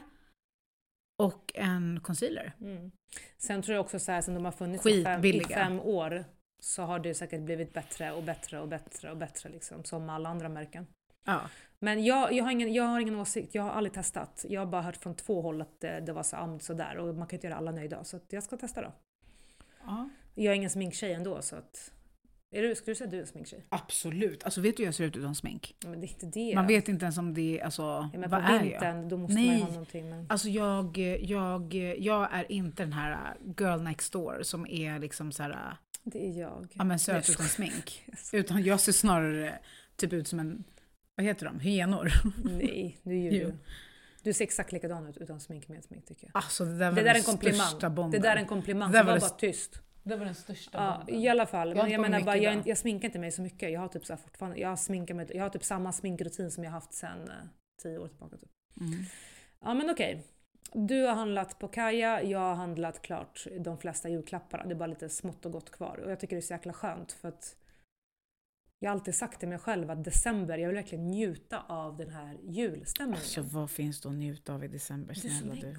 och 1.24 1.52
en 1.56 2.00
concealer. 2.04 2.54
Mm. 2.62 2.92
Sen 3.38 3.62
tror 3.62 3.76
jag 3.76 3.86
också 3.86 4.00
så 4.00 4.12
här, 4.12 4.22
sen 4.22 4.34
de 4.34 4.46
har 4.46 4.52
funnits 4.52 4.86
i 4.86 5.04
fem, 5.04 5.26
i 5.26 5.44
fem 5.44 5.80
år 5.80 6.26
så 6.60 6.84
har 6.84 7.00
det 7.00 7.14
säkert 7.14 7.42
blivit 7.42 7.74
bättre 7.74 8.12
och 8.12 8.24
bättre 8.24 8.60
och 8.60 8.68
bättre 8.68 9.12
och 9.12 9.18
bättre 9.18 9.50
liksom, 9.50 9.84
som 9.84 10.10
alla 10.10 10.30
andra 10.30 10.50
märken. 10.50 10.88
Ja. 11.26 11.42
Men 11.80 12.04
jag, 12.04 12.34
jag, 12.34 12.44
har 12.44 12.52
ingen, 12.52 12.74
jag 12.74 12.84
har 12.84 13.00
ingen 13.00 13.16
åsikt, 13.16 13.56
jag 13.56 13.64
har 13.64 13.70
aldrig 13.70 13.94
testat. 13.94 14.46
Jag 14.50 14.62
har 14.62 14.66
bara 14.66 14.82
hört 14.82 14.98
från 14.98 15.16
två 15.16 15.42
håll 15.42 15.62
att 15.62 15.80
det, 15.80 16.00
det 16.00 16.14
var 16.14 16.24
så 16.24 16.60
sådär 16.62 16.98
och 16.98 17.16
man 17.16 17.28
kan 17.28 17.38
inte 17.38 17.48
göra 17.48 17.58
alla 17.58 17.72
nöjda. 17.72 18.04
Så 18.04 18.20
jag 18.30 18.44
ska 18.44 18.58
testa 18.58 18.82
då. 18.82 18.94
ja. 19.86 20.10
Jag 20.36 20.52
är 20.52 20.56
ingen 20.56 20.70
sminktjej 20.70 21.14
ändå 21.14 21.42
så 21.42 21.56
att... 21.56 21.94
Är 22.58 22.62
du, 22.64 22.76
skulle 22.76 22.92
du 22.92 22.96
säga 22.96 23.06
att 23.06 23.12
du 23.12 23.18
är 23.18 23.22
en 23.22 23.28
sminktjej? 23.28 23.66
Absolut. 23.70 24.44
Alltså 24.44 24.62
vet 24.62 24.78
du 24.78 24.84
hur 24.84 24.88
jag 24.88 24.96
ser 24.96 25.04
ut 25.04 25.18
utan 25.18 25.36
smink? 25.36 25.76
Men 25.86 26.02
det 26.02 26.08
är 26.08 26.10
inte 26.10 26.26
det. 26.26 26.56
Man 26.56 26.68
vet 26.68 26.88
inte 26.90 27.06
ens 27.06 27.18
om 27.18 27.34
det 27.34 27.60
är, 27.60 27.64
alltså, 27.66 27.82
ja, 28.14 28.20
men 28.20 28.30
vad 28.30 28.42
på 28.46 28.52
är 28.52 28.54
jag? 28.56 28.64
vintern 28.64 29.10
då 29.10 29.18
måste 29.18 29.34
man 29.34 29.44
ju 29.44 29.50
Nej. 29.50 29.62
ha 29.62 29.70
någonting. 29.70 30.10
Men... 30.10 30.26
Alltså 30.30 30.50
jag, 30.50 30.98
jag, 31.22 31.74
jag 32.00 32.28
är 32.34 32.52
inte 32.52 32.84
den 32.84 32.94
här 32.94 33.36
girl 33.58 33.82
next 33.82 34.14
door 34.14 34.40
som 34.44 34.68
är 34.68 35.00
liksom 35.00 35.32
så 35.32 35.44
här, 35.44 35.78
Det 36.04 36.28
är 36.28 36.40
jag. 36.40 36.68
ja 36.74 36.84
men 36.84 37.00
söt 37.00 37.28
jag 37.28 37.34
utan 37.36 37.46
smink. 37.46 38.04
Utan 38.34 38.64
jag 38.64 38.80
ser 38.80 38.92
snarare 38.92 39.60
typ 39.96 40.14
ut 40.14 40.28
som 40.28 40.40
en, 40.40 40.64
vad 41.16 41.26
heter 41.26 41.46
de, 41.46 41.60
hyenor. 41.60 42.12
Nej, 42.44 42.98
nu 43.04 43.16
Jo. 43.16 43.32
du. 43.32 43.54
Du 44.24 44.34
ser 44.34 44.44
exakt 44.44 44.72
likadan 44.72 45.08
ut 45.08 45.18
utan 45.18 45.40
smink 45.40 45.68
med 45.68 45.84
smink 45.84 46.06
tycker 46.06 46.26
jag. 46.26 46.32
Alltså 46.44 46.66
det 46.66 46.78
där 46.78 46.90
var 46.90 46.96
Det 46.96 47.02
där 47.04 47.10
är 47.10 47.44
den 47.44 47.54
största 47.54 47.90
bomben. 47.90 48.22
Det 48.22 48.28
där 48.28 48.36
är 48.36 48.40
en 48.40 48.46
komplimang, 48.48 48.92
Det 48.92 48.98
så 48.98 49.04
var 49.04 49.12
var 49.12 49.20
det 49.20 49.22
bara 49.22 49.30
tyst. 49.30 49.82
Det 50.08 50.16
var 50.16 50.26
den 50.26 50.36
största 50.36 51.04
Ja, 51.08 51.14
i 51.14 51.28
alla 51.28 51.46
fall. 51.46 51.76
Men 51.76 51.92
jag 51.92 52.02
mig 52.02 52.10
menar 52.10 52.26
bara, 52.26 52.38
jag, 52.38 52.68
jag 52.68 52.78
sminkar 52.78 53.08
inte 53.08 53.20
mig 53.20 53.32
så 53.32 53.42
mycket. 53.42 53.72
Jag 53.72 53.80
har 53.80 53.88
typ 53.88 54.06
så 54.06 54.14
här 54.14 54.18
fortfarande, 54.18 54.60
jag 54.60 54.80
sminkar 54.80 55.14
mig, 55.14 55.28
jag 55.34 55.44
har 55.44 55.50
typ 55.50 55.64
samma 55.64 55.92
sminkrutin 55.92 56.52
som 56.52 56.64
jag 56.64 56.72
haft 56.72 56.94
sedan 56.94 57.30
eh, 57.30 57.34
tio 57.82 57.98
år 57.98 58.08
tillbaka. 58.08 58.38
Typ. 58.38 58.50
Mm. 58.82 59.06
Ja 59.60 59.74
men 59.74 59.90
okej. 59.90 60.24
Du 60.74 61.06
har 61.06 61.14
handlat 61.14 61.60
på 61.60 61.68
Kaja, 61.68 62.24
jag 62.24 62.40
har 62.40 62.56
handlat 62.56 63.02
klart 63.02 63.48
de 63.60 63.78
flesta 63.78 64.10
julklapparna. 64.10 64.64
Det 64.64 64.74
är 64.74 64.76
bara 64.76 64.88
lite 64.88 65.10
smått 65.10 65.46
och 65.46 65.52
gott 65.52 65.72
kvar. 65.72 65.98
Och 65.98 66.12
jag 66.12 66.20
tycker 66.20 66.36
det 66.36 66.40
är 66.40 66.42
så 66.42 66.54
jäkla 66.54 66.74
skönt 66.74 67.12
för 67.12 67.28
att 67.28 67.56
jag 68.80 68.90
har 68.90 68.94
alltid 68.94 69.16
sagt 69.16 69.40
till 69.40 69.50
mig 69.50 69.58
själv 69.58 69.92
att 69.92 70.04
december, 70.04 70.58
jag 70.58 70.68
vill 70.68 70.76
verkligen 70.76 71.08
njuta 71.08 71.64
av 71.68 71.98
den 71.98 72.10
här 72.10 72.38
julstämningen. 72.44 73.20
Alltså 73.20 73.42
vad 73.42 73.72
finns 73.72 74.02
det 74.02 74.10
att 74.10 74.16
njuta 74.16 74.54
av 74.54 74.64
i 74.64 74.68
december 74.68 75.14
snälla 75.14 75.56
du? 75.56 75.78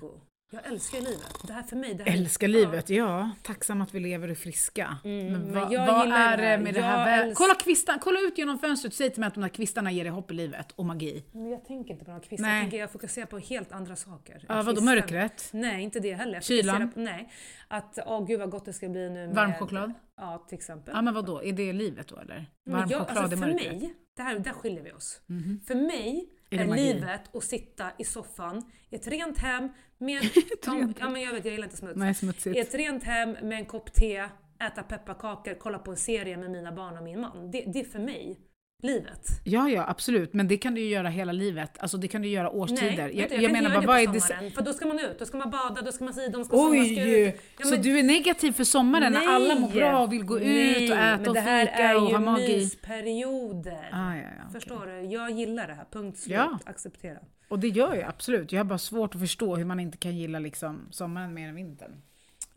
Jag 0.50 0.66
älskar 0.66 0.98
livet. 1.00 1.34
Det 1.46 1.52
här 1.52 1.62
för 1.62 1.76
mig, 1.76 1.94
det 1.94 2.04
här 2.04 2.16
Älskar 2.18 2.48
livet, 2.48 2.90
ja. 2.90 3.30
Tacksam 3.42 3.80
att 3.82 3.94
vi 3.94 4.00
lever 4.00 4.26
och 4.28 4.30
är 4.30 4.34
friska. 4.34 4.98
Mm, 5.04 5.26
men 5.32 5.40
men 5.42 5.54
vad, 5.54 5.72
är 6.12 6.36
det 6.36 6.58
med 6.64 6.74
det 6.74 6.80
här? 6.82 7.06
vä- 7.06 7.24
älsk- 7.24 7.34
Kolla 7.34 7.54
kvistarna, 7.54 7.98
kolla 7.98 8.20
ut 8.20 8.38
genom 8.38 8.58
fönstret 8.58 8.94
säg 8.94 9.10
till 9.10 9.20
mig 9.20 9.26
att 9.26 9.34
de 9.34 9.40
där 9.40 9.48
kvistarna 9.48 9.90
ger 9.92 10.04
dig 10.04 10.12
hopp 10.12 10.30
i 10.30 10.34
livet 10.34 10.72
och 10.72 10.84
magi. 10.84 11.24
Men 11.32 11.50
jag 11.50 11.64
tänker 11.64 11.92
inte 11.92 12.04
på 12.04 12.10
några 12.10 12.24
kvistar, 12.24 12.48
jag, 12.48 12.60
tänker, 12.62 12.78
jag 12.78 12.92
fokuserar 12.92 13.26
på 13.26 13.38
helt 13.38 13.72
andra 13.72 13.96
saker. 13.96 14.44
Ja, 14.48 14.62
vadå 14.62 14.80
mörkret? 14.80 15.48
Nej, 15.52 15.82
inte 15.82 16.00
det 16.00 16.14
heller. 16.14 16.40
Kylan? 16.40 16.90
På, 16.90 17.00
nej. 17.00 17.32
Att, 17.68 17.98
åh 18.06 18.26
gud 18.26 18.38
vad 18.40 18.50
gott 18.50 18.64
det 18.64 18.72
ska 18.72 18.88
bli 18.88 19.10
nu 19.10 19.26
med... 19.26 19.34
Varm 19.36 19.52
choklad? 19.54 19.92
Ja, 20.16 20.44
till 20.48 20.58
exempel. 20.58 20.94
Ja 20.96 21.02
men 21.02 21.14
vadå, 21.14 21.42
är 21.42 21.52
det 21.52 21.72
livet 21.72 22.08
då 22.08 22.16
eller? 22.16 22.46
Varm 22.66 22.88
jag, 22.90 23.00
choklad 23.00 23.18
alltså, 23.18 23.36
i 23.36 23.38
för 23.40 23.46
mörkret? 23.46 23.72
mig, 23.80 23.94
det 24.16 24.22
här, 24.22 24.38
där 24.38 24.52
skiljer 24.52 24.82
vi 24.82 24.92
oss. 24.92 25.20
Mhm. 25.26 25.60
För 25.66 25.74
mig 25.74 26.28
Är 26.50 26.58
är, 26.58 26.76
livet 26.76 27.36
att 27.36 27.44
sitta 27.44 27.90
i 27.98 28.04
soffan 28.04 28.70
i 28.90 28.94
ett 28.96 29.06
rent 29.06 29.38
hem 29.38 29.68
med... 29.98 30.22
rent 30.66 30.96
ja, 31.00 31.08
men 31.08 31.22
jag 31.22 31.32
vet, 31.32 31.44
jag 31.44 31.52
gillar 31.52 31.66
inte 31.66 31.76
smuts. 31.76 31.96
Nej 31.96 32.10
I 32.10 32.14
smutsigt. 32.14 32.58
ett 32.58 32.74
rent 32.74 33.04
hem 33.04 33.30
med 33.30 33.58
en 33.58 33.66
kopp 33.66 33.92
te, 33.92 34.24
äta 34.66 34.82
pepparkakor, 34.82 35.54
kolla 35.60 35.78
på 35.78 35.90
en 35.90 35.96
serie 35.96 36.36
med 36.36 36.50
mina 36.50 36.72
barn 36.72 36.96
och 36.96 37.02
min 37.02 37.20
man. 37.20 37.50
Det, 37.50 37.64
det 37.66 37.80
är 37.80 37.84
för 37.84 37.98
mig 37.98 38.38
livet. 38.82 39.26
Ja 39.44 39.68
ja 39.68 39.84
absolut, 39.88 40.34
men 40.34 40.48
det 40.48 40.56
kan 40.56 40.74
du 40.74 40.80
ju 40.80 40.88
göra 40.88 41.08
hela 41.08 41.32
livet. 41.32 41.78
Alltså 41.78 41.96
det 41.96 42.08
kan 42.08 42.22
du 42.22 42.28
göra 42.28 42.50
årstider. 42.50 42.82
Nej, 42.82 42.96
jag, 42.96 43.14
jag, 43.14 43.32
jag, 43.32 43.42
kan 43.42 43.52
menar 43.52 43.74
bara 43.74 43.86
vad 43.86 44.00
är 44.00 44.06
det... 44.06 44.20
sommaren. 44.20 44.50
För 44.50 44.62
då 44.62 44.72
ska 44.72 44.86
man 44.86 44.98
ut, 44.98 45.18
då 45.18 45.26
ska 45.26 45.36
man 45.36 45.50
bada, 45.50 45.82
då 45.82 45.92
ska 45.92 46.04
man 46.04 46.14
si, 46.14 46.28
de 46.28 46.44
ska. 46.44 46.68
Oj! 46.70 47.40
Ja, 47.58 47.64
så 47.64 47.70
men- 47.70 47.82
du 47.82 47.98
är 47.98 48.02
negativ 48.02 48.52
för 48.52 48.64
sommaren 48.64 49.12
när 49.12 49.28
alla 49.28 49.54
mår 49.54 49.68
bra 49.68 50.02
och 50.02 50.12
vill 50.12 50.24
gå 50.24 50.34
Nej, 50.34 50.84
ut 50.84 50.90
och 50.90 50.96
äta 50.96 51.16
men 51.16 51.28
och 51.28 51.34
det 51.34 51.40
här 51.40 51.66
fika 51.66 51.78
är 51.78 51.96
och 51.96 52.08
ju 52.08 52.14
ha 52.14 52.20
magi? 52.20 52.56
mysperioder. 52.56 53.90
Ah, 53.92 54.14
ja, 54.14 54.22
ja. 54.22 54.50
Förstår 54.52 54.86
du? 54.86 55.00
Jag 55.00 55.30
gillar 55.30 55.66
det 55.66 55.74
här, 55.74 55.86
punkt 55.92 56.18
slut. 56.18 56.34
Ja. 56.36 56.58
Acceptera. 56.64 57.18
Och 57.48 57.58
det 57.58 57.68
gör 57.68 57.94
jag 57.94 58.08
absolut. 58.08 58.52
Jag 58.52 58.60
har 58.60 58.64
bara 58.64 58.78
svårt 58.78 59.14
att 59.14 59.20
förstå 59.20 59.56
hur 59.56 59.64
man 59.64 59.80
inte 59.80 59.98
kan 59.98 60.16
gilla 60.16 60.38
liksom 60.38 60.88
sommaren 60.90 61.34
mer 61.34 61.48
än 61.48 61.54
vintern. 61.54 61.92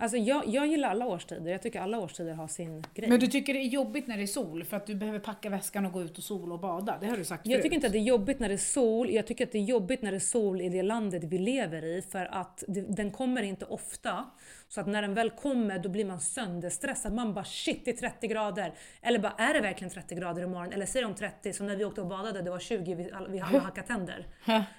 Alltså 0.01 0.17
jag, 0.17 0.47
jag 0.47 0.67
gillar 0.67 0.89
alla 0.89 1.05
årstider, 1.05 1.51
jag 1.51 1.61
tycker 1.61 1.81
alla 1.81 1.99
årstider 1.99 2.33
har 2.33 2.47
sin 2.47 2.83
grej. 2.93 3.09
Men 3.09 3.19
du 3.19 3.27
tycker 3.27 3.53
det 3.53 3.59
är 3.59 3.67
jobbigt 3.67 4.07
när 4.07 4.17
det 4.17 4.23
är 4.23 4.27
sol 4.27 4.63
för 4.63 4.77
att 4.77 4.85
du 4.87 4.95
behöver 4.95 5.19
packa 5.19 5.49
väskan 5.49 5.85
och 5.85 5.91
gå 5.91 6.01
ut 6.01 6.17
och 6.17 6.23
sola 6.23 6.53
och 6.53 6.59
bada? 6.59 6.97
Det 7.01 7.07
har 7.07 7.17
du 7.17 7.25
sagt 7.25 7.45
Jag 7.45 7.53
förut. 7.53 7.63
tycker 7.63 7.75
inte 7.75 7.87
att 7.87 7.93
det 7.93 7.99
är 7.99 8.03
jobbigt 8.03 8.39
när 8.39 8.47
det 8.47 8.55
är 8.55 8.57
sol, 8.57 9.09
jag 9.09 9.27
tycker 9.27 9.45
att 9.45 9.51
det 9.51 9.57
är 9.57 9.63
jobbigt 9.63 10.01
när 10.01 10.11
det 10.11 10.17
är 10.17 10.19
sol 10.19 10.61
i 10.61 10.69
det 10.69 10.83
landet 10.83 11.23
vi 11.23 11.37
lever 11.37 11.85
i 11.85 12.01
för 12.01 12.25
att 12.25 12.63
det, 12.67 12.81
den 12.81 13.11
kommer 13.11 13.43
inte 13.43 13.65
ofta. 13.65 14.25
Så 14.67 14.81
att 14.81 14.87
när 14.87 15.01
den 15.01 15.13
väl 15.13 15.29
kommer 15.29 15.79
då 15.79 15.89
blir 15.89 16.05
man 16.05 16.19
sönderstressad. 16.19 17.13
Man 17.13 17.33
bara 17.33 17.45
shit 17.45 17.85
det 17.85 17.91
är 17.91 17.95
30 17.95 18.27
grader. 18.27 18.73
Eller 19.01 19.19
bara 19.19 19.33
är 19.37 19.53
det 19.53 19.61
verkligen 19.61 19.91
30 19.91 20.15
grader 20.15 20.43
imorgon? 20.43 20.73
Eller 20.73 20.85
säger 20.85 21.05
de 21.05 21.15
30 21.15 21.53
som 21.53 21.67
när 21.67 21.75
vi 21.75 21.85
åkte 21.85 22.01
och 22.01 22.07
badade 22.07 22.41
det 22.41 22.49
var 22.49 22.59
20, 22.59 22.95
vi, 22.95 23.11
vi 23.29 23.37
hade 23.37 23.59
hackat 23.67 23.87
tänder. 23.87 24.27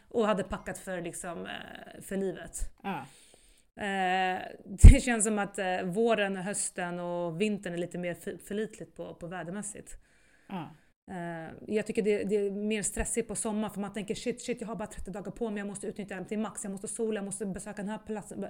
Och 0.09 0.27
hade 0.27 0.43
packat 0.43 0.79
för, 0.79 1.01
liksom, 1.03 1.47
eh, 1.47 2.03
för 2.03 2.17
livet. 2.17 2.59
Ja. 2.83 3.05
Eh, 3.81 4.43
det 4.65 5.03
känns 5.03 5.25
som 5.25 5.39
att 5.39 5.59
eh, 5.59 5.83
våren, 5.83 6.37
hösten 6.37 7.01
och 7.01 7.41
vintern 7.41 7.73
är 7.73 7.79
lite 7.79 7.99
mer 7.99 8.15
för- 8.15 8.37
förlitligt 8.37 8.97
på, 8.97 9.15
på 9.15 9.27
vädermässigt. 9.27 9.97
Eh, 11.11 11.55
jag 11.67 11.87
tycker 11.87 12.03
det, 12.03 12.25
det 12.25 12.37
är 12.37 12.51
mer 12.51 12.83
stressigt 12.83 13.29
på 13.29 13.35
sommaren 13.35 13.75
för 13.75 13.81
man 13.81 13.93
tänker 13.93 14.15
shit, 14.15 14.43
shit 14.43 14.61
jag 14.61 14.69
har 14.69 14.77
bara 14.77 14.87
30 14.87 15.11
dagar 15.11 15.31
på 15.33 15.51
mig, 15.51 15.59
jag 15.59 15.67
måste 15.67 15.87
utnyttja 15.87 16.17
dem 16.17 16.25
till 16.25 16.39
max, 16.39 16.65
jag 16.65 16.71
måste 16.71 16.89
sola, 16.89 17.19
jag 17.19 17.25
måste 17.25 17.47
besöka 17.47 17.83
den 17.83 17.89
här 17.89 17.99
platsen. 17.99 18.47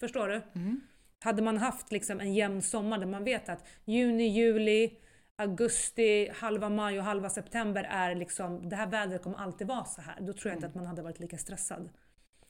Förstår 0.00 0.28
du? 0.28 0.42
Mm. 0.54 0.80
Hade 1.24 1.42
man 1.42 1.58
haft 1.58 1.92
liksom 1.92 2.20
en 2.20 2.34
jämn 2.34 2.62
sommar 2.62 2.98
där 2.98 3.06
man 3.06 3.24
vet 3.24 3.48
att 3.48 3.64
juni, 3.84 4.26
juli, 4.28 4.98
augusti, 5.36 6.30
halva 6.34 6.68
maj 6.68 6.98
och 6.98 7.04
halva 7.04 7.30
september 7.30 7.84
är 7.90 8.14
liksom, 8.14 8.68
det 8.68 8.76
här 8.76 8.86
vädret 8.86 9.22
kommer 9.22 9.38
alltid 9.38 9.66
vara 9.66 9.84
så 9.84 10.00
här. 10.00 10.16
Då 10.20 10.32
tror 10.32 10.50
jag 10.50 10.56
inte 10.56 10.66
att 10.66 10.74
man 10.74 10.86
hade 10.86 11.02
varit 11.02 11.20
lika 11.20 11.38
stressad. 11.38 11.88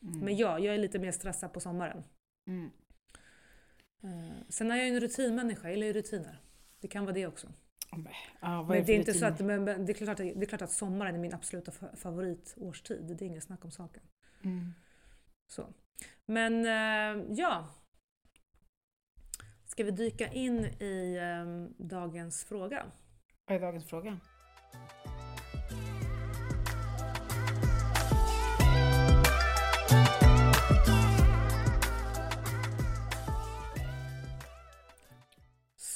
Men 0.02 0.36
ja, 0.36 0.58
jag 0.58 0.74
är 0.74 0.78
lite 0.78 0.98
mer 0.98 1.12
stressad 1.12 1.52
på 1.52 1.60
sommaren. 1.60 2.04
Mm. 2.46 2.70
Eh, 4.02 4.36
sen 4.48 4.70
är 4.70 4.76
jag 4.76 4.88
ju 4.88 4.94
en 4.94 5.00
rutinmänniska, 5.00 5.68
jag 5.68 5.78
gillar 5.78 5.92
rutiner. 5.92 6.40
Det 6.80 6.88
kan 6.88 7.04
vara 7.04 7.14
det 7.14 7.26
också. 7.26 7.48
Vad 8.40 8.68
Men 8.68 8.84
det 8.84 8.92
är 8.92 8.98
inte 8.98 9.14
så 9.14 9.26
att, 9.26 9.40
men, 9.40 9.64
det, 9.64 9.92
är 9.92 9.94
klart 9.94 10.20
att, 10.20 10.26
det 10.26 10.42
är 10.42 10.46
klart 10.46 10.62
att 10.62 10.70
sommaren 10.70 11.14
är 11.14 11.18
min 11.18 11.34
absoluta 11.34 11.70
fa- 11.70 11.96
favoritårstid. 11.96 13.16
Det 13.18 13.24
är 13.24 13.26
inget 13.26 13.44
snack 13.44 13.64
om 13.64 13.70
saken. 13.70 14.02
Mm. 14.44 14.72
Så. 15.46 15.74
Men 16.26 16.66
eh, 16.66 17.24
ja. 17.36 17.68
Ska 19.64 19.84
vi 19.84 19.90
dyka 19.90 20.32
in 20.32 20.64
i 20.64 21.16
eh, 21.16 21.84
dagens 21.86 22.44
fråga? 22.44 22.86
Vad 23.46 23.56
är 23.56 23.60
dagens 23.60 23.84
fråga? 23.84 24.20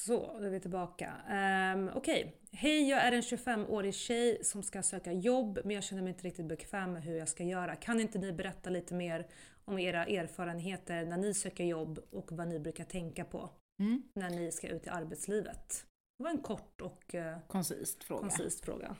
Så, 0.06 0.36
då 0.38 0.44
är 0.46 0.50
vi 0.50 0.60
tillbaka. 0.60 1.12
Um, 1.74 1.90
Okej. 1.94 2.36
Hej, 2.52 2.88
jag 2.90 3.00
är 3.00 3.12
en 3.12 3.20
25-årig 3.20 3.94
tjej 3.94 4.44
som 4.44 4.62
ska 4.62 4.82
söka 4.82 5.12
jobb 5.12 5.58
men 5.64 5.74
jag 5.74 5.84
känner 5.84 6.02
mig 6.02 6.10
inte 6.12 6.24
riktigt 6.24 6.46
bekväm 6.46 6.92
med 6.92 7.02
hur 7.02 7.16
jag 7.16 7.28
ska 7.28 7.44
göra. 7.44 7.76
Kan 7.76 8.00
inte 8.00 8.18
ni 8.18 8.32
berätta 8.32 8.70
lite 8.70 8.94
mer 8.94 9.26
om 9.64 9.78
era 9.78 10.04
erfarenheter 10.06 11.04
när 11.04 11.16
ni 11.16 11.34
söker 11.34 11.64
jobb 11.64 11.98
och 12.10 12.32
vad 12.32 12.48
ni 12.48 12.58
brukar 12.58 12.84
tänka 12.84 13.24
på 13.24 13.50
Mm. 13.80 14.02
när 14.14 14.30
ni 14.30 14.52
ska 14.52 14.68
ut 14.68 14.86
i 14.86 14.88
arbetslivet? 14.90 15.84
Det 16.18 16.24
var 16.24 16.30
en 16.30 16.38
kort 16.42 16.80
och 16.80 17.14
eh, 17.14 17.38
Koncist 17.48 18.04
fråga. 18.04 18.20
koncis 18.20 18.60
fråga. 18.60 18.96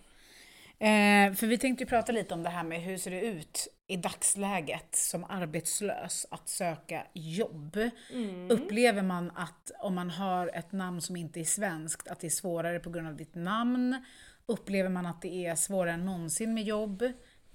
Eh, 0.78 1.32
för 1.32 1.46
vi 1.46 1.58
tänkte 1.58 1.84
ju 1.84 1.88
prata 1.88 2.12
lite 2.12 2.34
om 2.34 2.42
det 2.42 2.48
här 2.48 2.64
med 2.64 2.80
hur 2.80 2.96
ser 2.96 3.10
det 3.10 3.20
ut 3.20 3.68
i 3.86 3.96
dagsläget 3.96 4.94
som 4.96 5.24
arbetslös 5.24 6.26
att 6.30 6.48
söka 6.48 7.06
jobb. 7.12 7.78
Mm. 8.12 8.50
Upplever 8.50 9.02
man 9.02 9.30
att 9.34 9.70
om 9.78 9.94
man 9.94 10.10
har 10.10 10.50
ett 10.54 10.72
namn 10.72 11.00
som 11.00 11.16
inte 11.16 11.40
är 11.40 11.44
svenskt, 11.44 12.08
att 12.08 12.20
det 12.20 12.26
är 12.26 12.30
svårare 12.30 12.80
på 12.80 12.90
grund 12.90 13.08
av 13.08 13.16
ditt 13.16 13.34
namn? 13.34 14.04
Upplever 14.46 14.88
man 14.88 15.06
att 15.06 15.22
det 15.22 15.46
är 15.46 15.54
svårare 15.54 15.94
än 15.94 16.04
någonsin 16.04 16.54
med 16.54 16.64
jobb? 16.64 17.02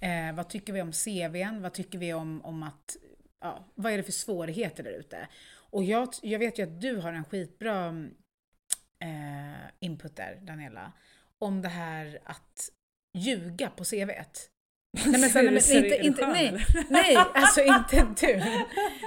Eh, 0.00 0.34
vad 0.34 0.48
tycker 0.48 0.72
vi 0.72 0.82
om 0.82 0.92
CVn? 0.92 1.62
Vad 1.62 1.72
tycker 1.72 1.98
vi 1.98 2.14
om, 2.14 2.44
om 2.44 2.62
att, 2.62 2.96
ja, 3.40 3.72
vad 3.74 3.92
är 3.92 3.96
det 3.96 4.02
för 4.02 4.12
svårigheter 4.12 4.82
där 4.82 4.90
ute? 4.90 5.28
Och 5.70 5.84
jag, 5.84 6.08
jag 6.22 6.38
vet 6.38 6.58
ju 6.58 6.62
att 6.62 6.80
du 6.80 6.96
har 6.96 7.12
en 7.12 7.24
skitbra 7.24 7.88
eh, 8.98 9.70
input 9.80 10.16
där, 10.16 10.38
Daniela, 10.42 10.92
om 11.38 11.62
det 11.62 11.68
här 11.68 12.18
att 12.24 12.70
ljuga 13.14 13.70
på 13.70 13.84
CVt. 13.84 14.48
Nej, 15.06 15.20
men, 15.20 15.20
nej, 15.20 15.30
du- 15.32 15.50
men, 15.50 15.84
inte, 15.84 15.96
inte, 16.06 16.26
nej, 16.26 16.66
nej, 16.90 17.16
alltså 17.16 17.60
inte 17.62 18.06
du. 18.20 18.42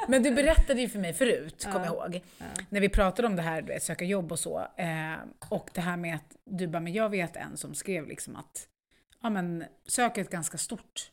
Men 0.08 0.24
du 0.24 0.32
berättade 0.32 0.82
ju 0.82 0.89
för 0.89 1.00
mig 1.00 1.13
förut, 1.13 1.63
Ja. 1.65 1.72
kommer 1.72 1.86
jag 1.86 1.96
ihåg, 1.96 2.22
Ja. 2.38 2.46
när 2.70 2.82
vi 2.82 2.89
pratade 2.89 3.28
om 3.28 3.36
det 3.36 3.41
här, 3.41 3.62
vet, 3.62 3.84
söka 3.84 4.06
jobb 4.06 4.32
och 4.32 4.39
så. 4.39 4.60
Eh, 4.78 5.15
och 5.50 5.70
det 5.74 5.82
här 5.82 5.98
med 5.98 6.15
att 6.15 6.36
du 6.46 6.68
bara, 6.68 6.80
men 6.80 6.94
jag 6.94 7.10
vet 7.10 7.36
en 7.36 7.58
som 7.58 7.74
skrev 7.76 8.08
liksom 8.08 8.36
att, 8.36 8.68
ja 9.22 9.30
men 9.30 9.65
sök 9.88 10.18
ett 10.18 10.30
ganska 10.30 10.58
stort, 10.58 11.12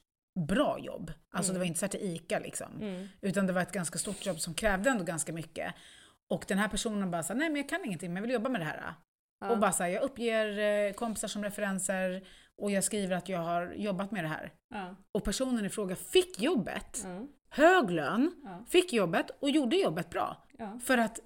bra 0.48 0.78
jobb. 0.78 1.12
Alltså 1.32 1.52
det 1.52 1.58
var 1.58 1.66
inte 1.66 1.78
så 1.80 1.86
här 1.86 1.90
till 1.90 2.14
ICA 2.14 2.38
liksom. 2.38 2.66
Mm. 2.80 3.08
Utan 3.20 3.46
det 3.46 3.52
var 3.52 3.62
ett 3.62 3.72
ganska 3.72 3.98
stort 3.98 4.26
jobb 4.26 4.40
som 4.40 4.54
krävde 4.54 4.90
ändå 4.90 5.04
ganska 5.04 5.32
mycket. 5.32 5.74
Och 6.30 6.44
den 6.48 6.58
här 6.58 6.68
personen 6.68 7.10
bara 7.10 7.22
sa, 7.22 7.34
nej 7.34 7.48
men 7.48 7.56
jag 7.56 7.68
kan 7.68 7.84
ingenting 7.84 8.08
men 8.12 8.16
jag 8.16 8.22
vill 8.22 8.30
jobba 8.34 8.48
med 8.48 8.60
det 8.60 8.64
här. 8.64 8.94
Ja. 9.40 9.50
Och 9.50 9.58
bara 9.58 9.72
så 9.72 9.82
här, 9.82 9.90
jag 9.90 10.02
uppger 10.02 10.58
eh, 10.58 10.92
kompisar 10.92 11.28
som 11.28 11.44
referenser 11.44 12.24
och 12.58 12.70
jag 12.70 12.84
skriver 12.84 13.16
att 13.16 13.28
jag 13.28 13.38
har 13.38 13.72
jobbat 13.76 14.10
med 14.10 14.24
det 14.24 14.28
här. 14.28 14.52
Ja. 14.68 14.96
Och 15.12 15.24
personen 15.24 15.64
i 15.66 15.68
fråga 15.68 15.96
fick 15.96 16.40
jobbet, 16.42 17.02
Ja. 17.04 17.26
hög 17.50 17.90
lön, 17.90 18.34
Ja. 18.44 18.64
fick 18.68 18.92
jobbet 18.92 19.30
och 19.40 19.50
gjorde 19.50 19.76
jobbet 19.76 20.10
bra. 20.10 20.36
Ja. 20.58 20.78
För 20.84 20.98
att 20.98 21.20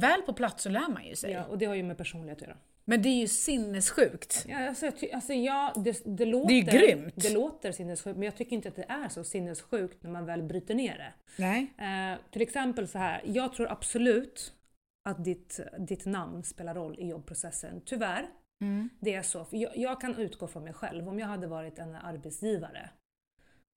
väl 0.00 0.22
på 0.22 0.32
plats 0.32 0.62
så 0.62 0.68
lär 0.68 0.88
man 0.88 1.06
ju 1.06 1.16
sig. 1.16 1.32
ja, 1.32 1.44
och 1.44 1.58
det 1.58 1.66
har 1.66 1.74
ju 1.74 1.82
med 1.82 1.98
personlighet 1.98 2.42
att 2.42 2.48
göra. 2.48 2.56
Men 2.84 3.02
det 3.02 3.08
är 3.08 3.20
ju 3.20 3.28
sinnessjukt. 3.28 4.44
Ja, 4.48 4.68
alltså, 4.68 4.90
alltså, 5.12 5.32
ja, 5.32 5.72
det, 5.76 6.02
det, 6.04 6.24
låter, 6.24 6.48
Det 6.48 6.54
är 6.54 6.56
ju 6.72 6.78
grymt. 6.78 7.14
Det 7.16 7.32
låter 7.34 7.72
sinnessjukt, 7.72 8.16
men 8.18 8.22
jag 8.26 8.36
tycker 8.36 8.56
inte 8.56 8.68
att 8.68 8.76
det 8.76 8.86
är 8.88 9.08
så 9.08 9.24
sinnessjukt 9.24 10.02
när 10.02 10.10
man 10.10 10.26
väl 10.26 10.42
bryter 10.42 10.74
ner 10.74 10.98
det. 10.98 11.12
Nej. 11.42 11.72
Eh, 11.78 12.18
till 12.30 12.42
exempel 12.42 12.88
så 12.88 12.98
här, 12.98 13.22
jag 13.24 13.52
tror 13.54 13.70
absolut 13.72 14.52
att 15.08 15.24
ditt, 15.24 15.60
ditt 15.78 16.04
namn 16.06 16.44
spelar 16.44 16.74
roll 16.74 16.98
i 16.98 17.08
jobbprocessen. 17.08 17.82
Tyvärr, 17.86 18.26
Mm. 18.62 18.88
det 19.00 19.14
är 19.14 19.22
så. 19.22 19.46
Jag, 19.50 19.76
jag 19.76 20.00
kan 20.00 20.14
utgå 20.14 20.46
från 20.46 20.64
mig 20.64 20.72
själv. 20.72 21.08
Om 21.08 21.18
jag 21.18 21.26
hade 21.26 21.46
varit 21.46 21.78
en 21.78 21.94
arbetsgivare. 21.94 22.90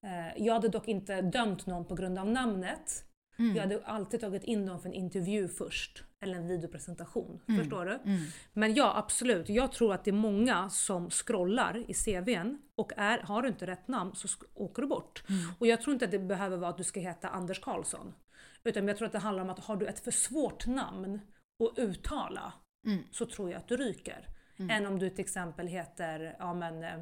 Eh, 0.05 0.43
jag 0.43 0.53
hade 0.53 0.67
dock 0.67 0.87
inte 0.87 1.21
dömt 1.21 1.65
någon 1.65 1.85
på 1.85 1.95
grund 1.95 2.19
av 2.19 2.27
namnet. 2.27 3.05
Mm. 3.39 3.55
Jag 3.55 3.63
hade 3.63 3.85
alltid 3.85 4.21
tagit 4.21 4.43
in 4.43 4.65
dem 4.65 4.79
för 4.79 4.89
en 4.89 4.95
intervju 4.95 5.47
först. 5.47 6.03
Eller 6.23 6.35
en 6.35 6.47
videopresentation. 6.47 7.41
Mm. 7.47 7.61
Förstår 7.61 7.85
du? 7.85 7.91
Mm. 7.91 8.25
Men 8.53 8.73
ja, 8.73 8.93
absolut. 8.97 9.49
Jag 9.49 9.71
tror 9.71 9.93
att 9.93 10.03
det 10.03 10.11
är 10.11 10.13
många 10.13 10.69
som 10.69 11.09
scrollar 11.09 11.77
i 11.89 11.93
CVn 11.93 12.61
och 12.75 12.91
är, 12.97 13.17
har 13.17 13.41
du 13.41 13.47
inte 13.47 13.67
rätt 13.67 13.87
namn 13.87 14.15
så 14.15 14.27
åker 14.53 14.81
du 14.81 14.87
bort. 14.87 15.23
Mm. 15.29 15.41
Och 15.59 15.67
jag 15.67 15.81
tror 15.81 15.93
inte 15.93 16.05
att 16.05 16.11
det 16.11 16.19
behöver 16.19 16.57
vara 16.57 16.69
att 16.69 16.77
du 16.77 16.83
ska 16.83 16.99
heta 16.99 17.29
Anders 17.29 17.59
Karlsson. 17.59 18.13
Utan 18.63 18.87
jag 18.87 18.97
tror 18.97 19.05
att 19.05 19.11
det 19.11 19.19
handlar 19.19 19.43
om 19.43 19.49
att 19.49 19.59
har 19.59 19.75
du 19.75 19.85
ett 19.85 19.99
för 19.99 20.11
svårt 20.11 20.67
namn 20.67 21.19
att 21.63 21.79
uttala 21.79 22.53
Mm. 22.85 23.03
så 23.11 23.25
tror 23.25 23.51
jag 23.51 23.57
att 23.57 23.67
du 23.67 23.77
ryker. 23.77 24.27
Mm. 24.57 24.69
Än 24.69 24.85
om 24.91 24.99
du 24.99 25.09
till 25.09 25.19
exempel 25.25 25.67
heter, 25.67 26.35
ja 26.39 26.53
men, 26.53 26.83
eh, 26.83 26.95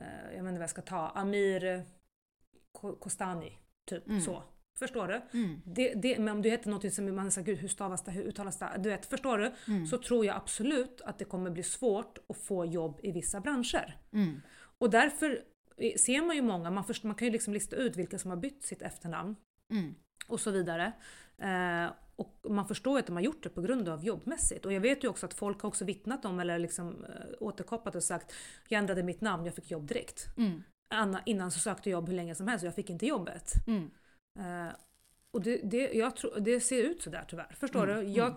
eh, 0.00 0.24
jag 0.24 0.30
vet 0.30 0.38
inte 0.38 0.52
vad 0.52 0.62
jag 0.62 0.70
ska 0.70 0.82
ta, 0.82 1.08
Amir 1.08 1.84
Ko- 2.72 2.96
Kostani. 2.96 3.58
Typ 3.88 4.08
Mm. 4.08 4.20
så. 4.20 4.42
Förstår 4.78 5.08
du? 5.08 5.38
Mm. 5.38 5.60
Det, 5.64 5.94
det, 5.94 6.18
men 6.18 6.28
om 6.28 6.42
du 6.42 6.50
heter 6.50 6.70
något 6.70 6.92
som 6.94 7.14
man 7.16 7.30
säger, 7.30 7.46
gud 7.46 7.58
hur 7.58 7.68
stavas 7.68 8.04
det, 8.04 8.10
hur 8.10 8.22
uttalas 8.22 8.58
det? 8.58 8.70
Du 8.78 8.88
vet, 8.88 9.06
förstår 9.06 9.38
du? 9.38 9.52
Mm. 9.68 9.86
Så 9.86 9.98
tror 9.98 10.26
jag 10.26 10.36
absolut 10.36 11.00
att 11.00 11.18
det 11.18 11.24
kommer 11.24 11.50
bli 11.50 11.62
svårt 11.62 12.18
att 12.28 12.36
få 12.36 12.64
jobb 12.64 13.00
i 13.02 13.12
vissa 13.12 13.40
branscher. 13.40 13.96
Mm. 14.12 14.42
Och 14.78 14.90
därför 14.90 15.44
ser 15.98 16.22
man 16.26 16.36
ju 16.36 16.42
många, 16.42 16.70
man, 16.70 16.84
först, 16.84 17.04
man 17.04 17.14
kan 17.14 17.26
ju 17.26 17.32
liksom 17.32 17.52
lista 17.54 17.76
ut 17.76 17.96
vilka 17.96 18.18
som 18.18 18.30
har 18.30 18.38
bytt 18.38 18.62
sitt 18.64 18.82
efternamn 18.82 19.36
Mm. 19.70 19.94
och 20.26 20.40
så 20.40 20.50
vidare. 20.50 20.92
Eh, 21.42 21.92
och 22.16 22.36
man 22.50 22.68
förstår 22.68 22.92
ju 22.94 23.00
att 23.00 23.06
de 23.06 23.16
har 23.16 23.22
gjort 23.22 23.42
det 23.42 23.48
på 23.48 23.62
grund 23.62 23.88
av 23.88 24.04
jobbmässigt. 24.04 24.66
Och 24.66 24.72
jag 24.72 24.80
vet 24.80 25.04
ju 25.04 25.08
också 25.08 25.26
att 25.26 25.34
folk 25.34 25.60
har 25.62 25.68
också 25.68 25.84
vittnat 25.84 26.24
om 26.24 26.40
eller 26.40 26.58
liksom, 26.58 27.04
eh, 27.04 27.10
återkopplat 27.40 27.94
och 27.94 28.02
sagt 28.02 28.32
jag 28.68 28.78
ändrade 28.78 29.02
mitt 29.02 29.20
namn, 29.20 29.44
jag 29.44 29.54
fick 29.54 29.70
jobb 29.70 29.86
direkt. 29.88 30.26
Mm. 30.36 30.62
Anna, 30.94 31.22
innan 31.26 31.50
så 31.50 31.58
sökte 31.58 31.90
jag 31.90 31.96
jobb 31.98 32.08
hur 32.08 32.16
länge 32.16 32.34
som 32.34 32.48
helst 32.48 32.62
och 32.62 32.66
jag 32.66 32.74
fick 32.74 32.90
inte 32.90 33.06
jobbet. 33.06 33.52
Mm. 33.66 33.90
Eh, 34.38 34.72
och 35.30 35.42
det, 35.42 35.60
det, 35.64 35.92
jag 35.92 36.16
tror, 36.16 36.40
det 36.40 36.60
ser 36.60 36.82
ut 36.82 37.02
sådär 37.02 37.24
tyvärr. 37.28 37.56
Förstår 37.60 37.90
Mm, 37.90 38.04
du? 38.04 38.10
Jag, 38.10 38.34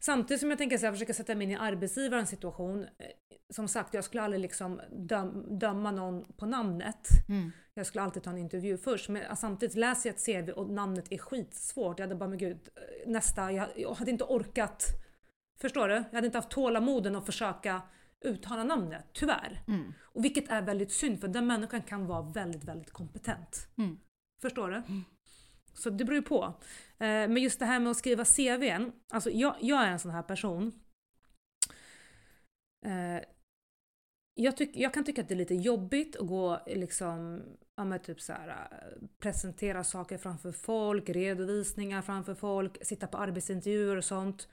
samtidigt 0.00 0.40
som 0.40 0.50
jag 0.50 0.58
tänker 0.58 0.78
så 0.78 0.86
här, 0.86 0.92
försöka 0.92 1.14
sätta 1.14 1.34
mig 1.34 1.44
in 1.44 1.50
i 1.50 1.56
arbetsgivarens 1.56 2.30
situation. 2.30 2.86
Eh, 3.50 3.54
Som 3.54 3.68
sagt, 3.68 3.94
jag 3.94 4.04
skulle 4.04 4.22
aldrig 4.22 4.40
liksom 4.42 4.80
döm, 4.92 5.58
döma 5.58 5.90
någon 5.90 6.24
på 6.32 6.46
namnet. 6.46 7.08
Mm. 7.28 7.52
Jag 7.74 7.86
skulle 7.86 8.02
alltid 8.02 8.22
ta 8.22 8.30
en 8.30 8.38
intervju 8.38 8.78
först. 8.78 9.08
Men 9.08 9.36
samtidigt 9.36 9.76
läser 9.76 10.08
jag 10.08 10.16
ett 10.16 10.46
CV 10.46 10.50
och 10.52 10.70
namnet 10.70 11.12
är 11.12 11.18
skitsvårt. 11.18 11.98
Jag 11.98 12.06
hade 12.06 12.16
bara, 12.16 12.28
men 12.28 12.38
gud, 12.38 12.68
eh, 12.74 13.10
nästa. 13.10 13.52
Jag, 13.52 13.68
jag 13.76 13.94
hade 13.94 14.10
inte 14.10 14.24
orkat. 14.24 14.84
Förstår 15.60 15.88
du? 15.88 15.94
Jag 15.94 16.14
hade 16.14 16.26
inte 16.26 16.38
haft 16.38 16.50
tålamoden 16.50 17.16
att 17.16 17.26
försöka 17.26 17.82
uttala 18.24 18.64
namnet, 18.64 19.04
tyvärr. 19.12 19.62
Mm. 19.68 19.92
Och 20.00 20.24
vilket 20.24 20.50
är 20.50 20.62
väldigt 20.62 20.92
synd 20.92 21.20
för 21.20 21.28
den 21.28 21.46
människan 21.46 21.82
kan 21.82 22.06
vara 22.06 22.22
väldigt, 22.22 22.64
väldigt 22.64 22.90
kompetent. 22.90 23.68
Mm. 23.78 23.98
Förstår 24.42 24.70
du? 24.70 24.82
Så 25.74 25.90
det 25.90 26.04
beror 26.04 26.16
ju 26.16 26.22
på. 26.22 26.44
Eh, 26.98 27.06
Men 27.28 27.36
just 27.36 27.58
det 27.58 27.66
här 27.66 27.80
med 27.80 27.90
att 27.90 27.96
skriva 27.96 28.24
CVn. 28.24 28.92
Alltså 29.10 29.30
jag, 29.30 29.56
jag 29.60 29.82
är 29.84 29.90
en 29.90 29.98
sån 29.98 30.10
här 30.10 30.22
person. 30.22 30.72
Jag, 34.38 34.56
tyck, 34.56 34.70
jag 34.76 34.94
kan 34.94 35.04
tycka 35.04 35.22
att 35.22 35.28
det 35.28 35.34
är 35.34 35.36
lite 35.36 35.54
jobbigt 35.54 36.16
att 36.16 36.26
gå 36.26 36.60
liksom, 36.66 37.42
ja 37.76 37.84
men 37.84 38.00
typ 38.00 38.20
så 38.20 38.32
här, 38.32 38.48
eh, 38.48 39.08
presentera 39.18 39.84
saker 39.84 40.18
framför 40.18 40.52
folk, 40.52 41.08
redovisningar 41.08 42.02
framför 42.02 42.34
folk, 42.34 42.84
sitta 42.84 43.06
på 43.06 43.18
arbetsintervjuer 43.18 43.96
och 43.96 44.04
sånt. 44.04 44.48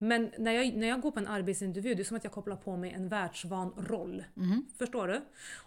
Men 0.00 0.30
när 0.38 0.52
jag, 0.52 0.76
när 0.76 0.86
jag 0.86 1.00
går 1.00 1.10
på 1.10 1.18
en 1.18 1.26
arbetsintervju, 1.26 1.94
det 1.94 2.02
är 2.02 2.04
som 2.04 2.16
att 2.16 2.24
jag 2.24 2.32
kopplar 2.32 2.56
på 2.56 2.76
mig 2.76 2.90
en 2.90 3.08
världsvan 3.08 3.72
roll. 3.76 4.24
Mm. 4.36 4.66
Förstår 4.78 5.08
du? 5.08 5.20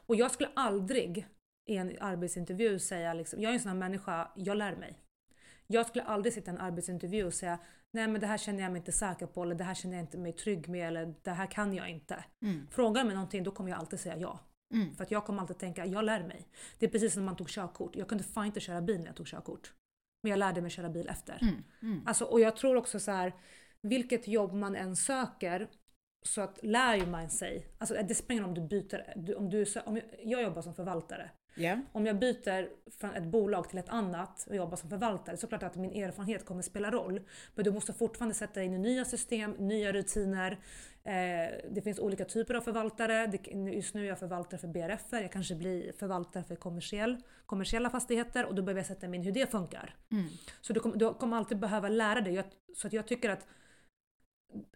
Och 0.06 0.15
jag 0.15 0.32
skulle 0.32 0.50
aldrig 0.54 1.28
i 1.69 1.76
en 1.76 1.98
arbetsintervju 2.00 2.80
säga 2.80 3.13
liksom, 3.13 3.41
jag 3.41 3.50
är 3.50 3.54
en 3.54 3.60
sån 3.60 3.72
här 3.72 3.78
människa, 3.78 4.32
jag 4.36 4.58
lär 4.58 4.76
mig. 4.76 4.98
Jag 5.67 5.86
skulle 5.86 6.04
aldrig 6.04 6.34
sitta 6.34 6.52
i 6.52 6.54
en 6.54 6.62
arbetsintervju 6.62 7.26
och 7.26 7.34
säga 7.34 7.60
nej 7.93 8.08
men 8.08 8.21
det 8.21 8.27
här 8.27 8.38
känner 8.38 8.63
jag 8.63 8.71
mig 8.71 8.79
inte 8.79 8.91
säker 8.91 9.25
på 9.25 9.43
eller 9.43 9.56
det 9.56 9.63
här 9.63 9.73
känner 9.73 9.95
jag 9.95 10.03
inte 10.03 10.17
mig 10.17 10.34
trygg 10.34 10.69
med 10.69 10.88
eller 10.88 11.15
det 11.21 11.32
här 11.32 11.45
kan 11.45 11.73
jag 11.73 11.89
inte. 11.89 12.23
Mm. 12.41 12.67
Frågar 12.71 13.03
mig 13.03 13.13
någonting 13.13 13.43
då 13.43 13.51
kommer 13.51 13.69
jag 13.69 13.79
alltid 13.79 13.99
säga 13.99 14.17
ja. 14.17 14.39
Mm. 14.73 14.95
För 14.95 15.03
att 15.03 15.12
jag 15.12 15.25
kommer 15.25 15.41
alltid 15.41 15.58
tänka, 15.58 15.86
jag 15.86 16.06
lär 16.06 16.23
mig. 16.23 16.47
Det 16.79 16.86
är 16.86 16.89
precis 16.89 17.13
som 17.13 17.21
när 17.21 17.25
man 17.25 17.36
tog 17.36 17.49
körkort. 17.49 17.95
Jag 17.95 18.08
kunde 18.08 18.23
fan 18.23 18.45
inte 18.45 18.60
köra 18.60 18.82
bil 18.82 18.99
när 18.99 19.06
jag 19.06 19.15
tog 19.15 19.27
körkort. 19.27 19.73
Men 20.23 20.29
jag 20.29 20.38
lärde 20.38 20.62
mig 20.62 20.71
köra 20.71 20.89
bil 20.89 21.10
efter. 21.10 21.38
Mm. 21.41 21.63
Mm. 21.82 22.08
Alltså, 22.08 22.25
och 22.25 22.39
jag 22.39 22.56
tror 22.56 22.75
också 22.75 22.99
så 22.99 23.12
här, 23.12 23.34
vilket 23.82 24.27
jobb 24.27 24.53
man 24.53 24.75
än 24.75 24.95
söker 24.95 25.69
så 26.25 26.41
att 26.41 26.60
lär 26.63 26.95
ju 26.95 27.06
man 27.06 27.29
sig. 27.29 27.67
Alltså, 27.77 27.95
det 28.08 28.15
spelar 28.15 28.34
ingen 28.34 28.43
roll 28.43 28.58
om 28.58 28.67
du 28.69 28.82
byter. 28.82 29.38
Om 29.38 29.49
du, 29.49 29.65
om 29.86 29.95
jag, 29.95 30.06
jag 30.23 30.41
jobbar 30.41 30.62
som 30.62 30.73
förvaltare. 30.73 31.32
Ja. 31.56 31.80
Om 31.92 32.06
jag 32.06 32.20
byter 32.20 32.70
från 33.00 33.13
ett 33.13 33.24
bolag 33.24 33.70
till 33.70 33.78
ett 33.80 33.89
annat 33.89 34.46
och 34.50 34.56
jobbar 34.56 34.78
som 34.78 34.89
förvaltare 34.89 35.38
så 35.38 35.48
är 35.48 35.52
det 35.52 35.58
klart 35.58 35.72
att 35.72 35.76
min 35.78 36.04
erfarenhet 36.04 36.46
kommer 36.46 36.62
spela 36.62 36.92
roll. 36.92 37.22
Men 37.56 37.66
du 37.66 37.72
måste 37.72 37.94
fortfarande 37.94 38.36
sätta 38.36 38.63
in 38.63 38.82
nya 38.82 39.06
system, 39.06 39.52
nya 39.52 39.94
rutiner. 39.94 40.52
Eh, 41.04 41.13
det 41.72 41.82
finns 41.84 42.00
olika 42.00 42.26
typer 42.26 42.54
av 42.54 42.62
förvaltare. 42.62 43.32
Just 43.74 43.94
nu 43.94 44.04
är 44.04 44.10
jag 44.10 44.20
förvaltare 44.20 44.60
för 44.60 44.68
BRF. 44.68 45.02
Jag 45.12 45.32
kanske 45.32 45.56
blir 45.56 45.92
förvaltare 45.92 46.44
för 46.44 46.56
kommersiell, 46.56 47.18
kommersiella 47.46 47.89
fastigheter 47.89 48.46
och 48.46 48.56
då 48.56 48.62
behöver 48.62 48.80
jag 48.80 48.88
sätta 48.88 49.08
mig 49.08 49.18
in 49.20 49.24
hur 49.26 49.32
det 49.32 49.52
funkar. 49.52 49.96
Mm. 50.12 50.26
Så 50.62 50.74
du 50.74 50.80
kommer, 50.80 50.96
du 50.98 51.13
kommer 51.13 51.38
alltid 51.38 51.60
behöva 51.60 51.89
lära 51.89 52.22
dig. 52.22 52.44
Så 52.76 52.88
att 52.88 52.94
jag 52.94 53.08
tycker 53.08 53.30
att 53.30 53.48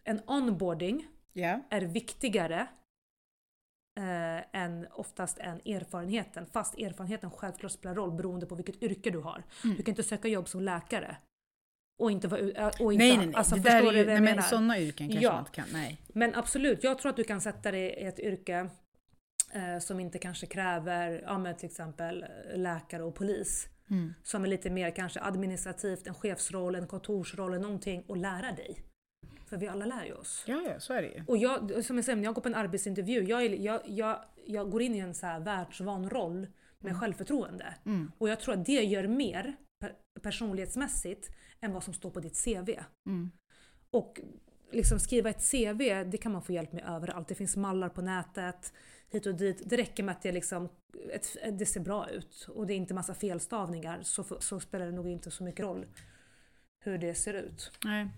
en 0.04 0.20
onboarding 0.26 1.06
Ja. 1.32 1.60
är 1.70 1.80
viktigare 1.80 2.66
eh, 3.98 4.60
än 4.62 4.86
oftast 4.92 5.38
än 5.38 5.56
erfarenheten. 5.64 6.46
Fast 6.46 6.78
erfarenheten 6.78 7.30
självklart 7.30 7.72
spelar 7.72 7.94
roll 7.94 8.12
beroende 8.12 8.46
på 8.46 8.54
vilket 8.54 8.82
yrke 8.82 9.10
du 9.10 9.18
har. 9.18 9.42
Mm. 9.64 9.76
Du 9.76 9.82
kan 9.82 9.92
inte 9.92 10.02
söka 10.02 10.28
jobb 10.28 10.48
som 10.48 10.60
läkare. 10.60 11.16
Och 12.00 12.10
inte 12.10 12.28
vara... 12.28 12.40
eh, 12.40 12.66
Och 12.80 12.92
inte, 12.92 13.04
Nej, 13.04 13.16
nej, 13.16 13.26
nej. 13.26 13.34
Alltså, 13.34 13.54
det 13.54 13.60
där 13.62 13.82
är 13.82 13.92
ju, 13.92 14.06
nej, 14.06 14.20
men 14.20 14.42
sådana 14.42 14.78
yrken 14.78 15.08
kanske 15.08 15.24
Ja. 15.24 15.32
man 15.32 15.40
inte 15.40 15.52
kan. 15.52 15.66
Nej. 15.72 16.00
Men 16.08 16.34
absolut, 16.34 16.84
jag 16.84 16.98
tror 16.98 17.10
att 17.10 17.16
du 17.16 17.24
kan 17.24 17.40
sätta 17.40 17.70
dig 17.70 17.82
i 17.86 18.04
ett 18.04 18.18
yrke 18.18 18.70
eh, 19.52 19.78
som 19.80 20.00
inte 20.00 20.18
kanske 20.18 20.46
kräver 20.46 21.22
ja, 21.26 21.38
men 21.38 21.56
till 21.56 21.66
exempel 21.66 22.22
eh, 22.22 22.58
läkare 22.58 23.02
och 23.02 23.14
polis. 23.14 23.66
Mm. 23.90 24.14
Som 24.22 24.44
är 24.44 24.48
lite 24.48 24.70
mer 24.70 24.90
kanske 24.90 25.20
administrativt, 25.20 26.06
en 26.06 26.14
chefsroll, 26.14 26.74
en 26.74 26.86
kontorsroll 26.86 27.60
någonting 27.60 28.04
och 28.08 28.16
lära 28.16 28.52
dig. 28.52 28.82
För 29.48 29.56
vi 29.56 29.68
alla 29.68 29.86
lär 29.86 30.04
ju 30.04 30.12
oss. 30.12 30.44
Ja, 30.46 30.62
ja, 30.66 30.80
så 30.80 30.92
är 30.92 31.02
det 31.02 31.08
ju. 31.08 31.24
Och 31.26 31.36
jag, 31.36 31.84
som 31.84 31.96
jag 31.96 32.04
säger, 32.04 32.16
när 32.16 32.24
jag 32.24 32.34
går 32.34 32.42
på 32.42 32.48
en 32.48 32.54
arbetsintervju, 32.54 33.22
jag, 33.22 33.44
är, 33.44 33.50
jag, 33.50 33.80
jag, 33.86 34.24
jag 34.46 34.70
går 34.70 34.82
in 34.82 34.94
i 34.94 34.98
en 34.98 35.14
så 35.14 35.26
här 35.26 35.40
världsvan 35.40 36.10
roll 36.10 36.46
med 36.78 36.96
självförtroende. 36.96 37.74
Mm. 37.86 38.12
Och 38.18 38.28
jag 38.28 38.40
tror 38.40 38.54
att 38.54 38.66
det 38.66 38.84
gör 38.84 39.06
mer 39.06 39.56
per, 39.80 39.94
personlighetsmässigt 40.22 41.28
än 41.60 41.72
vad 41.72 41.84
som 41.84 41.94
står 41.94 42.10
på 42.10 42.20
ditt 42.20 42.44
CV. 42.44 42.70
Mm. 43.06 43.30
Och 43.90 44.20
liksom 44.70 44.98
skriva 44.98 45.30
ett 45.30 45.50
CV, 45.50 46.04
det 46.10 46.18
kan 46.18 46.32
man 46.32 46.42
få 46.42 46.52
hjälp 46.52 46.72
med 46.72 46.84
överallt. 46.86 47.28
Det 47.28 47.34
finns 47.34 47.56
mallar 47.56 47.88
på 47.88 48.02
nätet, 48.02 48.72
hit 49.10 49.26
och 49.26 49.34
dit. 49.34 49.62
Det 49.64 49.76
räcker 49.76 50.02
med 50.02 50.12
att 50.12 50.22
det, 50.22 50.32
liksom, 50.32 50.68
ett, 51.12 51.36
det 51.58 51.66
ser 51.66 51.80
bra 51.80 52.10
ut 52.10 52.48
och 52.54 52.66
det 52.66 52.72
är 52.72 52.76
inte 52.76 52.94
massa 52.94 53.14
felstavningar 53.14 54.02
så, 54.02 54.24
så 54.24 54.60
spelar 54.60 54.86
det 54.86 54.92
nog 54.92 55.08
inte 55.08 55.30
så 55.30 55.44
mycket 55.44 55.64
roll 55.64 55.86
hur 56.80 56.98
det 56.98 57.14
ser 57.14 57.34
ut. 57.34 57.72
Nej. 57.84 58.08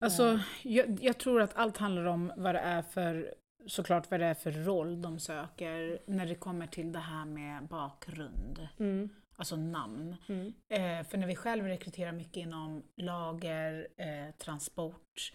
Alltså, 0.00 0.40
jag, 0.62 0.98
jag 1.02 1.18
tror 1.18 1.42
att 1.42 1.56
allt 1.56 1.76
handlar 1.76 2.04
om 2.04 2.32
vad 2.36 2.54
det 2.54 2.60
är 2.60 2.82
för, 2.82 3.34
såklart 3.66 4.10
vad 4.10 4.20
det 4.20 4.26
är 4.26 4.34
för 4.34 4.52
roll 4.52 5.02
de 5.02 5.18
söker 5.18 5.98
när 6.06 6.26
det 6.26 6.34
kommer 6.34 6.66
till 6.66 6.92
det 6.92 6.98
här 6.98 7.24
med 7.24 7.68
bakgrund. 7.68 8.68
Mm. 8.78 9.08
Alltså 9.36 9.56
namn. 9.56 10.16
Mm. 10.28 10.52
Eh, 10.68 11.06
för 11.06 11.18
när 11.18 11.26
vi 11.26 11.36
själv 11.36 11.66
rekryterar 11.66 12.12
mycket 12.12 12.36
inom 12.36 12.82
lager, 12.96 13.88
eh, 13.96 14.34
transport, 14.38 15.32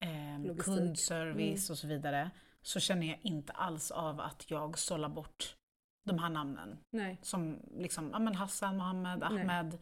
eh, 0.00 0.56
kundservice 0.56 1.70
och 1.70 1.78
så 1.78 1.86
vidare. 1.86 2.30
Så 2.62 2.80
känner 2.80 3.06
jag 3.06 3.18
inte 3.22 3.52
alls 3.52 3.90
av 3.90 4.20
att 4.20 4.50
jag 4.50 4.78
sållar 4.78 5.08
bort 5.08 5.56
de 6.04 6.18
här 6.18 6.28
namnen. 6.28 6.78
Nej. 6.90 7.18
Som 7.22 7.58
liksom, 7.76 8.10
ja 8.12 8.18
men 8.18 8.34
Hassan, 8.34 8.76
Mohammed. 8.76 9.22
Ahmed, 9.22 9.74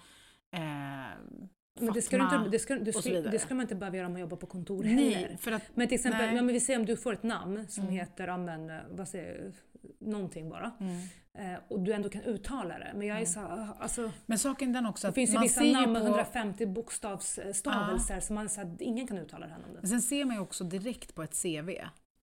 eh, 0.51 1.19
Men 1.81 1.93
det 1.95 2.03
ska, 2.03 2.17
inte, 2.17 2.49
det, 2.51 2.59
ska, 2.59 2.75
det, 2.75 2.93
ska, 2.93 3.11
det 3.21 3.39
ska 3.39 3.55
man 3.55 3.63
inte 3.65 3.75
behöva 3.75 3.97
göra 3.97 4.07
om 4.07 4.13
man 4.13 4.21
jobbar 4.21 4.37
på 4.37 4.47
kontor 4.47 4.85
Nej, 4.85 5.15
heller. 5.15 5.37
för 5.37 5.53
att 5.53 5.63
Men 5.75 5.89
till 5.89 5.95
exempel, 5.95 6.27
Nej. 6.27 6.37
ja, 6.37 6.43
men 6.43 6.53
vi 6.55 6.61
säger 6.61 6.79
om 6.81 6.87
du 6.87 6.97
får 6.97 7.13
ett 7.13 7.23
namn 7.23 7.69
som 7.69 7.83
Mm. 7.83 7.95
heter, 7.95 8.27
ja, 8.29 8.37
men, 8.37 8.71
eh, 8.71 8.77
vad 8.91 9.09
säger 9.09 9.53
någonting 9.99 10.49
bara. 10.49 10.73
Mm. 10.81 10.97
Eh, 11.55 11.59
och 11.69 11.81
du 11.81 11.93
ändå 11.93 12.09
kan 12.09 12.23
uttala 12.23 12.79
det. 12.79 12.93
Men 12.95 13.07
jag 13.07 13.17
är 13.21 13.37
Mm. 13.37 13.67
så 13.67 13.75
alltså, 13.83 14.11
Men 14.27 14.39
saken 14.39 14.73
den 14.73 14.87
också 14.87 15.07
det 15.07 15.09
att 15.09 15.15
finns 15.15 15.35
ju 15.35 15.39
vissa 15.41 15.61
namn 15.65 15.93
med 15.93 16.03
på, 16.03 16.09
150 16.09 16.67
bokstavsstavelser 16.67 18.21
som 18.21 18.35
man, 18.35 18.49
så 18.49 18.61
här, 18.61 18.77
ingen 18.81 19.07
kan 19.07 19.19
uttala 19.19 19.47
det 19.47 19.53
här 19.53 19.59
namnet. 19.61 19.79
Men 19.83 19.89
sen 19.91 20.03
ser 20.03 20.25
man 20.25 20.35
ju 20.37 20.43
också 20.43 20.65
direkt 20.65 21.15
på 21.15 21.23
ett 21.23 21.43
CV. 21.43 21.71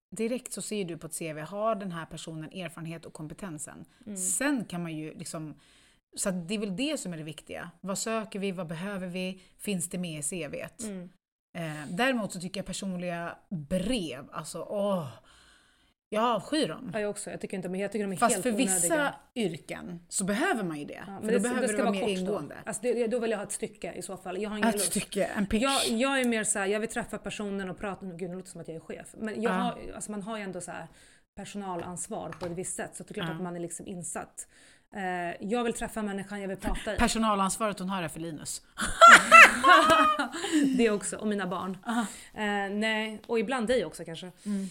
Direkt 0.10 0.54
så 0.54 0.62
ser 0.62 0.86
du 0.86 0.98
på 0.98 1.08
ett 1.08 1.20
CV, 1.20 1.40
har 1.40 1.76
den 1.76 1.92
här 1.92 2.06
personen 2.06 2.52
erfarenhet 2.52 3.06
och 3.06 3.14
kompetensen? 3.14 3.86
Mm. 4.06 4.18
Sen 4.18 4.66
kan 4.66 4.84
man 4.84 4.96
ju 4.98 5.14
liksom... 5.14 5.56
Så 6.16 6.32
det 6.32 6.54
är 6.54 6.60
väl 6.60 6.76
det 6.76 7.00
som 7.00 7.14
är 7.14 7.18
det 7.18 7.24
viktiga. 7.24 7.72
Vad 7.82 7.98
söker 7.98 8.40
vi? 8.40 8.52
Vad 8.52 8.68
behöver 8.68 9.08
vi? 9.08 9.42
Finns 9.58 9.90
det 9.90 9.98
med 9.98 10.20
i 10.20 10.24
CVt? 10.24 10.84
Mm. 10.84 11.10
Eh, 11.58 11.88
däremot 11.90 12.32
så 12.34 12.40
tycker 12.40 12.60
jag 12.60 12.66
personliga 12.66 13.38
brev, 13.50 14.26
alltså 14.32 14.64
åh, 14.70 15.08
jag 16.10 16.24
avskyr 16.24 16.68
dem. 16.68 16.90
Ja, 16.94 17.00
jag 17.00 17.10
också. 17.10 17.30
Jag 17.32 17.42
tycker 17.42 17.58
inte, 17.58 17.70
men 17.70 17.80
jag 17.80 17.92
tycker 17.92 18.06
de 18.08 18.12
är 18.14 18.18
Fast 18.18 18.34
helt 18.36 18.44
för 18.44 18.50
onödiga. 18.50 18.74
vissa 18.74 19.16
yrken 19.36 20.00
så 20.10 20.24
behöver 20.26 20.64
man 20.64 20.80
ju 20.80 20.86
det. 20.86 20.94
Ja, 20.94 21.06
för 21.06 21.12
men 21.12 21.22
då 21.22 21.32
det, 21.32 21.40
behöver 21.40 21.62
det 21.62 21.68
det, 21.68 21.74
ska 21.74 21.84
vara 21.84 21.92
vara 21.94 22.06
mer 22.06 22.16
kort 22.16 22.26
då. 22.26 22.32
ingående. 22.32 22.56
Alltså 22.66 22.82
det, 22.82 23.08
då 23.08 23.20
vill 23.20 23.32
jag 23.32 23.38
ha 23.38 23.46
ett 23.46 23.52
stycke 23.52 23.94
i 23.94 24.02
så 24.02 24.18
fall. 24.18 24.42
Jag 24.42 24.50
har 24.50 24.58
ingen 24.58 24.70
Ett 24.70 24.76
lust. 24.76 24.86
stycke, 24.88 25.26
en 25.26 25.46
pitch. 25.46 25.64
Jag, 25.64 26.00
jag 26.00 26.20
är 26.22 26.26
mer 26.26 26.44
såhär, 26.44 26.66
jag 26.66 26.80
vill 26.80 26.90
träffa 26.90 27.18
personen 27.18 27.70
och 27.70 27.78
prata, 27.78 28.06
gud 28.06 28.30
nu 28.30 28.36
låter 28.36 28.46
det 28.46 28.50
som 28.52 28.62
att 28.62 28.68
jag 28.68 28.76
är 28.76 28.80
chef. 28.80 29.08
Men 29.18 29.42
jag 29.42 29.52
Ja. 29.54 29.58
har, 29.58 29.80
alltså 29.96 30.12
man 30.12 30.22
har 30.22 30.38
ju 30.38 30.44
ändå 30.44 30.62
så 30.62 30.72
här 30.72 30.88
personalansvar 31.36 32.30
på 32.40 32.46
ett 32.46 32.52
visst 32.52 32.76
sätt 32.76 32.96
så 32.96 33.04
det 33.04 33.12
är 33.12 33.14
klart 33.14 33.28
Ja. 33.30 33.36
att 33.36 33.42
man 33.42 33.56
är 33.56 33.60
liksom 33.60 33.88
insatt. 33.88 34.48
Eh, 34.96 35.48
jag 35.50 35.64
vill 35.64 35.74
träffa 35.74 36.02
människan 36.02 36.42
jag 36.42 36.48
vill 36.48 36.58
prata 36.58 36.96
i. 36.96 36.98
Personalansvaret 36.98 37.80
hon 37.80 37.90
har 37.90 38.04
är 38.04 38.08
för 38.08 38.20
Linus. 38.20 38.62
Det 40.78 40.90
också, 40.90 41.18
och 41.18 41.28
mina 41.28 41.48
barn. 41.48 41.78
Eh, 42.34 42.76
nej, 42.80 43.22
och 43.28 43.40
ibland 43.40 43.68
dig 43.68 43.86
också 43.86 44.06
kanske. 44.06 44.32
Mm. 44.46 44.64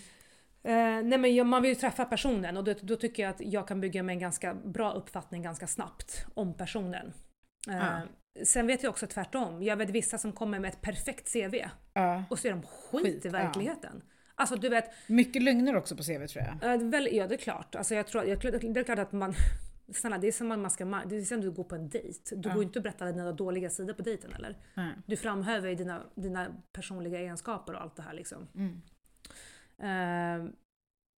Eh, 0.64 1.04
nej 1.08 1.18
men 1.18 1.34
jag, 1.34 1.46
man 1.46 1.62
vill 1.62 1.68
ju 1.68 1.74
träffa 1.74 2.04
personen 2.04 2.56
och 2.56 2.64
då, 2.64 2.74
då 2.80 2.96
tycker 2.96 3.22
jag 3.22 3.30
att 3.30 3.40
jag 3.40 3.68
kan 3.68 3.80
bygga 3.80 4.02
mig 4.02 4.12
en 4.12 4.18
ganska 4.20 4.54
bra 4.54 4.92
uppfattning 4.92 5.42
ganska 5.42 5.66
snabbt 5.66 6.26
om 6.34 6.56
personen. 6.56 7.12
Eh, 7.68 7.76
Ja. 7.76 8.00
Sen 8.44 8.66
vet 8.66 8.82
jag 8.82 8.90
också 8.90 9.06
tvärtom. 9.06 9.62
Jag 9.62 9.76
vet 9.76 9.90
vissa 9.90 10.18
som 10.18 10.32
kommer 10.32 10.58
med 10.58 10.68
ett 10.68 10.80
perfekt 10.80 11.32
CV 11.32 11.54
Ja. 11.94 12.24
och 12.30 12.38
så 12.38 12.48
är 12.48 12.52
de 12.52 12.62
skit, 12.62 13.02
Skit, 13.04 13.24
i 13.24 13.28
ja. 13.28 13.32
verkligheten. 13.32 14.02
Alltså 14.34 14.56
du 14.56 14.68
vet, 14.68 14.90
Mycket 15.06 15.42
lögner 15.42 15.76
också 15.76 15.96
på 15.96 16.02
CV 16.02 16.26
tror 16.26 16.44
jag. 16.62 16.78
väl, 16.90 17.08
ja 17.12 17.26
det 17.26 17.34
är 17.34 17.38
klart. 17.38 17.74
Alltså, 17.74 17.94
jag 17.94 18.06
tror, 18.06 18.24
jag, 18.24 18.40
det 18.74 18.80
är 18.80 18.84
klart 18.84 18.98
att 18.98 19.12
man 19.12 19.34
Snälla, 19.94 20.18
det 20.18 20.26
är 20.28 20.32
som 20.32 20.48
man 20.48 20.70
ska, 20.70 20.84
det 20.84 21.16
är 21.16 21.22
som 21.24 21.40
du 21.40 21.50
går 21.50 21.64
på 21.64 21.74
en 21.74 21.88
dejt. 21.88 22.36
Du 22.36 22.48
Ja. 22.48 22.54
går 22.54 22.62
inte 22.62 22.78
och 22.78 22.82
berättar 22.82 23.12
dina 23.12 23.32
dåliga 23.32 23.70
sidor 23.70 23.94
på 23.94 24.02
dejten 24.02 24.32
eller? 24.32 24.56
Nej. 24.74 24.94
Du 25.06 25.16
framhäver 25.16 25.68
ju 25.68 25.74
dina, 25.74 26.02
dina 26.14 26.46
personliga 26.72 27.18
egenskaper 27.20 27.72
och 27.74 27.82
allt 27.82 27.96
det 27.96 28.02
här 28.02 28.14
liksom. 28.14 28.48
Mm. 28.54 28.82
Eh, 29.78 30.52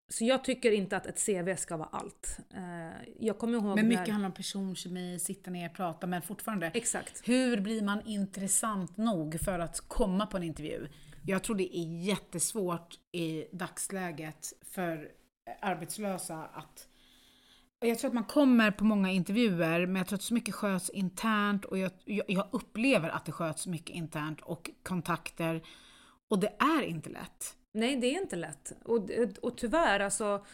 så 0.09 0.25
jag 0.25 0.45
tycker 0.45 0.71
inte 0.73 0.97
att 0.97 1.07
ett 1.07 1.27
CV 1.27 1.57
ska 1.57 1.77
vara 1.77 1.89
allt. 1.93 2.39
Eh, 2.55 3.09
jag 3.21 3.39
kommer 3.39 3.53
ihåg 3.59 3.77
Men 3.77 3.89
mycket 3.89 4.07
när... 4.07 4.13
handlar 4.13 4.29
om 4.29 4.35
personkemi, 4.35 5.19
sitta 5.19 5.51
ner, 5.51 5.69
prata, 5.69 6.07
men 6.07 6.23
fortfarande. 6.23 6.67
Exakt. 6.75 7.29
Hur 7.29 7.61
blir 7.61 7.83
man 7.83 8.01
intressant 8.07 8.97
nog 8.97 9.41
för 9.41 9.59
att 9.59 9.81
komma 9.81 10.27
på 10.27 10.37
en 10.37 10.43
intervju? 10.43 10.87
Jag 11.27 11.43
tror 11.45 11.57
det 11.57 11.77
är 11.79 12.03
jättesvårt 12.03 12.95
i 13.13 13.45
dagsläget 13.53 14.53
för 14.63 15.11
arbetslösa 15.61 16.45
att 16.45 16.89
jag 17.89 17.99
tror 17.99 18.09
att 18.09 18.15
man 18.15 18.25
kommer 18.25 18.71
på 18.71 18.85
många 18.85 19.11
intervjuer, 19.11 19.87
men 19.87 19.97
jag 19.97 20.07
tror 20.07 20.17
att 20.17 20.23
så 20.23 20.35
mycket 20.35 20.55
sköts 20.55 20.91
internt 20.91 21.65
och 21.65 21.79
jag, 21.79 21.91
jag, 22.05 22.49
upplever 22.53 23.09
att 23.09 23.25
det 23.25 23.33
sköts 23.33 23.67
mycket 23.67 23.97
internt 23.97 24.41
och 24.41 24.71
kontakter. 24.83 25.67
Och 26.31 26.39
det 26.39 26.53
är 26.59 26.83
inte 26.83 27.11
lätt. 27.11 27.57
Nej, 27.79 27.97
det 27.97 28.07
är 28.07 28.23
inte 28.23 28.37
lätt. 28.37 28.73
Och, 28.85 29.11
och 29.43 29.57
tyvärr, 29.57 30.01
alltså, 30.01 30.45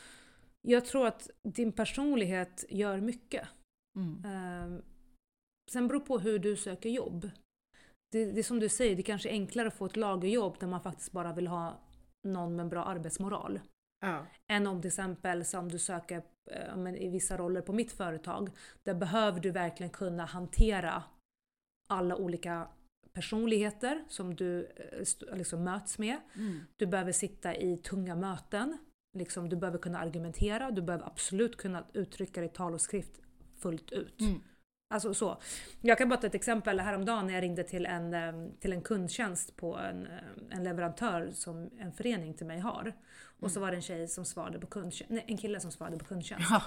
jag 0.63 0.85
tror 0.85 1.07
att 1.07 1.31
din 1.43 1.73
personlighet 1.73 2.65
gör 2.69 3.01
mycket. 3.01 3.49
Mm. 3.99 4.25
Eh, 4.25 4.83
sen 5.73 5.89
beror 5.89 6.01
på 6.01 6.19
hur 6.19 6.39
du 6.39 6.57
söker 6.57 6.89
jobb. 6.89 7.31
Det, 8.13 8.25
det 8.25 8.39
är 8.39 8.43
som 8.43 8.61
du 8.61 8.69
säger, 8.69 8.97
det 8.97 9.03
kanske 9.03 9.29
är 9.29 9.33
enklare 9.33 9.69
att 9.69 9.79
få 9.79 9.87
ett 9.87 9.97
lagerjobb 9.97 10.57
där 10.61 10.67
man 10.67 10.83
faktiskt 10.83 11.13
bara 11.13 11.33
vill 11.33 11.47
ha 11.47 11.81
någon 12.29 12.57
med 12.57 12.63
en 12.63 12.69
bra 12.69 12.85
arbetsmoral. 12.85 13.61
Ja. 14.01 14.27
Än 14.47 14.67
om 14.67 14.81
till 14.81 14.89
exempel 14.89 15.45
som 15.45 15.69
du 15.69 15.79
söker 15.79 16.23
eh, 16.51 16.77
men 16.77 16.97
i 16.97 17.09
vissa 17.09 17.37
roller 17.37 17.61
på 17.61 17.73
mitt 17.73 17.93
företag. 17.93 18.51
Där 18.83 18.95
behöver 18.95 19.41
du 19.41 19.51
verkligen 19.51 19.91
kunna 19.91 20.25
hantera 20.25 21.03
alla 21.89 22.17
olika 22.17 22.69
personligheter 23.13 24.05
som 24.09 24.35
du 24.35 24.65
eh, 24.77 25.37
liksom 25.37 25.65
möts 25.65 25.99
med. 25.99 26.17
Mm. 26.37 26.61
Du 26.77 26.87
behöver 26.87 27.13
sitta 27.13 27.57
i 27.57 27.77
tunga 27.77 28.15
möten. 28.15 28.79
Liksom, 29.19 29.49
du 29.49 29.57
behöver 29.57 29.79
kunna 29.79 29.99
argumentera. 29.99 30.71
Du 30.71 30.83
behöver 30.83 31.07
absolut 31.07 31.57
kunna 31.57 31.85
uttrycka 31.93 32.41
dig 32.41 32.51
i 32.51 32.53
tal 32.53 32.75
och 32.75 32.81
skrift 32.81 33.21
fullt 33.59 33.93
ut. 33.93 34.21
Mm. 34.21 34.41
Alltså 34.93 35.15
så. 35.15 35.41
Jag 35.81 35.99
kan 35.99 36.09
bara 36.09 36.21
ta 36.21 36.27
ett 36.27 36.35
exempel 36.35 36.81
häromdagen 36.81 37.27
när 37.27 37.35
jag 37.35 37.43
ringde 37.43 37.65
till 37.65 37.87
en, 37.87 38.15
eh, 38.15 38.33
till 38.61 38.73
en 38.73 38.83
kundtjänst 38.83 39.57
på 39.57 39.79
en, 39.79 40.07
eh, 40.07 40.13
en 40.51 40.65
leverantör 40.65 41.31
som 41.31 41.71
en 41.79 41.93
förening 41.93 42.35
till 42.35 42.47
mig 42.47 42.61
har. 42.61 42.93
Och 43.41 43.51
så 43.51 43.61
var 43.61 43.71
det 43.71 43.77
en 43.77 43.83
tjej 43.83 44.09
som 44.09 44.25
svarade 44.25 44.59
på 44.59 44.67
kundtjänst, 44.67 45.11
nej, 45.13 45.25
en 45.27 45.37
kille 45.37 45.61
som 45.61 45.73
svarade 45.73 45.99
på 45.99 46.05
kundtjänst. 46.05 46.47
Ja. 46.51 46.63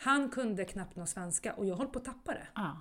Han 0.00 0.28
kunde 0.30 0.64
knappt 0.64 0.96
någon 0.96 1.06
svenska 1.06 1.54
och 1.54 1.66
jag 1.66 1.76
höll 1.76 1.86
på 1.86 1.98
att 1.98 2.04
tappa 2.04 2.32
det. 2.32 2.46
Ja. 2.54 2.80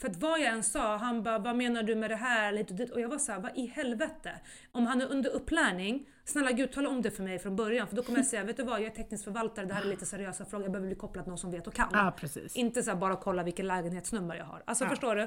För 0.00 0.08
att 0.08 0.16
vad 0.16 0.40
jag 0.40 0.52
än 0.52 0.62
sa, 0.62 0.96
han 0.96 1.22
bara 1.22 1.38
“Vad 1.38 1.56
menar 1.56 1.82
du 1.82 1.94
med 1.94 2.10
det 2.10 2.16
här?” 2.16 2.66
och 2.92 3.00
jag 3.00 3.08
var 3.08 3.18
så 3.18 3.32
här, 3.32 3.40
vad 3.40 3.56
i 3.58 3.66
helvete? 3.66 4.32
Om 4.72 4.86
han 4.86 5.00
är 5.00 5.06
under 5.06 5.30
upplärning, 5.30 6.06
snälla 6.24 6.52
gud 6.52 6.72
tala 6.72 6.88
om 6.88 7.02
det 7.02 7.10
för 7.10 7.22
mig 7.22 7.38
från 7.38 7.56
början. 7.56 7.86
För 7.88 7.96
då 7.96 8.02
kommer 8.02 8.18
jag 8.18 8.26
säga, 8.26 8.44
vet 8.44 8.56
du 8.56 8.62
vad, 8.62 8.80
jag 8.80 8.86
är 8.86 8.90
teknisk 8.94 9.24
förvaltare, 9.24 9.66
det 9.66 9.74
här 9.74 9.82
är 9.82 9.86
lite 9.88 10.06
seriösa 10.06 10.44
frågor, 10.44 10.64
jag 10.64 10.72
behöver 10.72 10.88
bli 10.88 10.96
kopplad 10.96 11.24
till 11.24 11.30
någon 11.30 11.38
som 11.38 11.50
vet 11.50 11.66
och 11.66 11.74
kan. 11.74 11.88
ja. 11.92 12.12
Inte 12.54 12.82
så 12.82 12.90
här 12.90 12.98
bara 12.98 13.16
kolla 13.16 13.42
vilket 13.42 13.64
lägenhetsnummer 13.64 14.34
jag 14.34 14.44
har. 14.44 14.62
Alltså 14.64 14.84
Ja. 14.84 14.90
förstår 14.90 15.16
du? 15.16 15.26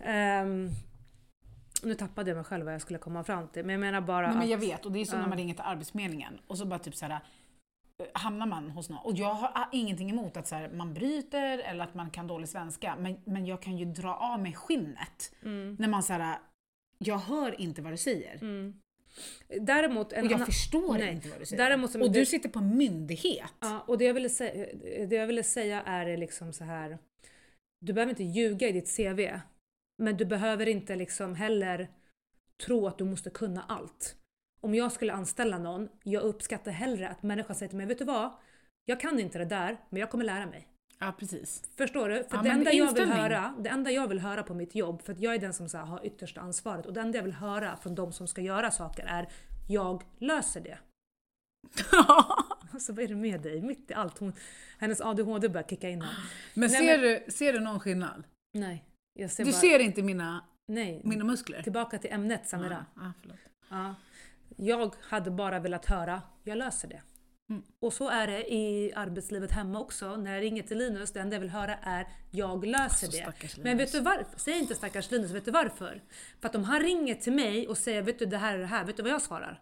Ehm, 0.00 0.68
nu 1.82 1.94
tappade 1.94 2.30
jag 2.30 2.36
mig 2.36 2.44
själv 2.44 2.64
vad 2.64 2.74
jag 2.74 2.80
skulle 2.80 2.98
komma 2.98 3.24
fram 3.24 3.48
till. 3.48 3.64
Men 3.64 3.72
jag 3.72 3.80
menar 3.80 4.00
bara 4.00 4.26
Nej, 4.26 4.34
men 4.34 4.42
att... 4.42 4.50
jag 4.50 4.58
vet, 4.58 4.86
och 4.86 4.92
det 4.92 5.00
är 5.00 5.04
som 5.04 5.20
när 5.20 5.28
man 5.28 5.38
ringer 5.38 5.54
till 5.54 5.64
Arbetsförmedlingen 5.66 6.38
och 6.46 6.58
så 6.58 6.66
bara 6.66 6.78
typ 6.78 6.94
så 6.96 7.04
här 7.06 7.12
eh, 7.12 7.18
hamnar 8.12 8.46
man 8.46 8.70
hos 8.70 8.88
någon. 8.90 8.98
Och 8.98 9.12
jag 9.14 9.34
har 9.34 9.48
ah, 9.54 9.68
ingenting 9.72 10.10
emot 10.10 10.36
att 10.36 10.46
så 10.48 10.54
här, 10.54 10.68
man 10.68 10.94
bryter 10.94 11.58
eller 11.58 11.84
att 11.84 11.94
man 11.94 12.10
kan 12.10 12.26
dålig 12.26 12.48
svenska, 12.48 12.96
men, 12.96 13.16
men 13.24 13.46
jag 13.46 13.62
kan 13.62 13.78
ju 13.78 13.84
dra 13.84 14.14
av 14.14 14.40
mig 14.42 14.52
skinnet 14.54 15.34
Mm, 15.42 15.76
när 15.78 15.88
man 15.88 16.02
så 16.02 16.12
här, 16.12 16.38
jag 16.98 17.18
hör 17.18 17.60
inte 17.60 17.82
vad 17.82 17.92
du 17.92 17.96
säger. 17.96 18.34
mm. 18.42 18.80
Däremot, 19.60 20.12
en 20.12 20.18
Och 20.24 20.30
jag 20.32 20.34
annan- 20.34 20.46
förstår 20.46 20.98
Nej. 20.98 21.12
inte 21.12 21.28
vad 21.28 21.38
du 21.40 21.46
säger. 21.46 21.62
Däremot 21.64 21.94
och 21.94 22.12
du 22.12 22.26
sitter 22.26 22.48
på 22.48 22.60
myndighet. 22.60 23.52
Ja, 23.60 23.84
och 23.86 23.98
det 23.98 24.04
jag, 24.04 24.14
ville 24.14 24.28
säga, 24.30 24.66
det 25.06 25.16
jag 25.16 25.26
ville 25.26 25.42
säga 25.42 25.82
är 25.82 26.16
liksom 26.16 26.52
så 26.52 26.64
här. 26.64 26.98
Du 27.80 27.92
behöver 27.92 28.10
inte 28.10 28.24
ljuga 28.24 28.68
i 28.68 28.72
ditt 28.72 28.96
CV. 28.96 29.40
Men 30.02 30.16
du 30.16 30.24
behöver 30.24 30.68
inte 30.68 30.96
liksom 30.96 31.34
heller 31.34 31.88
tro 32.66 32.86
att 32.86 32.98
du 32.98 33.04
måste 33.04 33.30
kunna 33.30 33.62
allt. 33.62 34.16
Om 34.64 34.74
jag 34.74 34.92
skulle 34.92 35.12
anställa 35.12 35.58
någon, 35.58 35.88
jag 36.02 36.22
uppskattar 36.22 36.70
hellre 36.70 37.08
att 37.08 37.22
människan 37.22 37.56
säger 37.56 37.68
till 37.68 37.78
mig, 37.78 37.86
vet 37.86 37.98
du 37.98 38.04
vad? 38.04 38.32
Jag 38.84 39.00
kan 39.00 39.20
inte 39.20 39.38
det 39.38 39.44
där, 39.44 39.76
men 39.90 40.00
jag 40.00 40.10
kommer 40.10 40.24
lära 40.24 40.46
mig. 40.46 40.68
Ja, 40.98 41.14
precis. 41.18 41.62
Förstår 41.76 42.08
du? 42.08 42.14
För 42.14 42.36
Ja, 42.36 42.42
det, 42.42 42.48
men 42.48 42.58
enda 42.58 42.72
jag 42.72 42.94
vill 42.94 43.08
höra, 43.08 43.54
det 43.58 43.68
enda 43.68 43.90
jag 43.90 44.08
vill 44.08 44.18
höra 44.18 44.42
på 44.42 44.54
mitt 44.54 44.74
jobb, 44.74 45.02
för 45.02 45.12
att 45.12 45.20
jag 45.20 45.34
är 45.34 45.38
den 45.38 45.52
som 45.52 45.68
så 45.68 45.78
här, 45.78 45.84
har 45.84 46.06
yttersta 46.06 46.40
ansvaret 46.40 46.86
och 46.86 46.92
det 46.92 47.00
enda 47.00 47.18
jag 47.18 47.22
vill 47.22 47.32
höra 47.32 47.76
från 47.76 47.94
de 47.94 48.12
som 48.12 48.26
ska 48.26 48.40
göra 48.40 48.70
saker 48.70 49.04
är 49.06 49.28
jag 49.68 50.02
löser 50.18 50.60
det. 50.60 50.78
Alltså 52.72 52.92
vad 52.92 53.04
är 53.04 53.08
det 53.08 53.14
med 53.14 53.40
dig? 53.40 53.62
Mitt 53.62 53.90
i 53.90 53.94
allt. 53.94 54.18
Hon, 54.18 54.32
hennes 54.78 55.00
ADHD 55.00 55.48
börjar 55.48 55.66
kicka 55.68 55.88
in 55.90 56.02
här. 56.02 56.14
men, 56.54 56.70
Nej, 56.70 56.80
ser, 56.80 56.98
Du, 56.98 57.32
ser 57.32 57.52
du 57.52 57.60
någon 57.60 57.80
skillnad? 57.80 58.24
Nej. 58.52 58.84
Jag 59.12 59.30
ser 59.30 59.44
Du 59.44 59.50
bara, 59.50 59.60
ser 59.60 59.78
inte 59.78 60.02
mina, 60.02 60.44
nej. 60.66 61.00
mina 61.04 61.24
muskler? 61.24 61.62
Tillbaka 61.62 61.98
till 61.98 62.12
ämnet 62.12 62.48
Samira. 62.48 62.86
Ah, 62.94 63.06
ah, 63.06 63.12
förlåt. 63.20 63.38
Ja. 63.68 63.94
Jag 64.56 64.94
hade 65.00 65.30
bara 65.30 65.58
velat 65.58 65.86
höra, 65.86 66.22
jag 66.44 66.58
löser 66.58 66.88
det. 66.88 67.02
Mm. 67.50 67.62
Och 67.80 67.92
så 67.92 68.08
är 68.08 68.26
det 68.26 68.54
i 68.54 68.92
arbetslivet 68.96 69.52
hemma 69.52 69.80
också. 69.80 70.16
När 70.16 70.34
jag 70.34 70.42
ringer 70.42 70.62
till 70.62 70.78
Linus, 70.78 71.12
det 71.12 71.20
enda 71.20 71.36
jag 71.36 71.40
vill 71.40 71.50
höra 71.50 71.74
är 71.82 72.06
jag 72.30 72.66
löser 72.66 73.06
Alltså, 73.06 73.56
det. 73.56 73.62
Men 73.62 73.76
vet 73.76 73.92
du 73.92 74.00
varför? 74.00 74.26
Säg 74.36 74.58
inte 74.58 74.74
stackars 74.74 75.10
Linus, 75.10 75.30
vet 75.30 75.44
du 75.44 75.50
varför? 75.50 76.02
För 76.40 76.48
att 76.48 76.54
om 76.54 76.64
han 76.64 76.80
ringer 76.80 77.14
till 77.14 77.32
mig 77.32 77.68
och 77.68 77.78
säger 77.78 78.02
vet 78.02 78.18
du 78.18 78.26
det 78.26 78.38
här 78.38 78.54
är 78.54 78.58
det 78.58 78.66
här, 78.66 78.84
vet 78.84 78.96
du 78.96 79.02
vad 79.02 79.12
jag 79.12 79.22
svarar? 79.22 79.60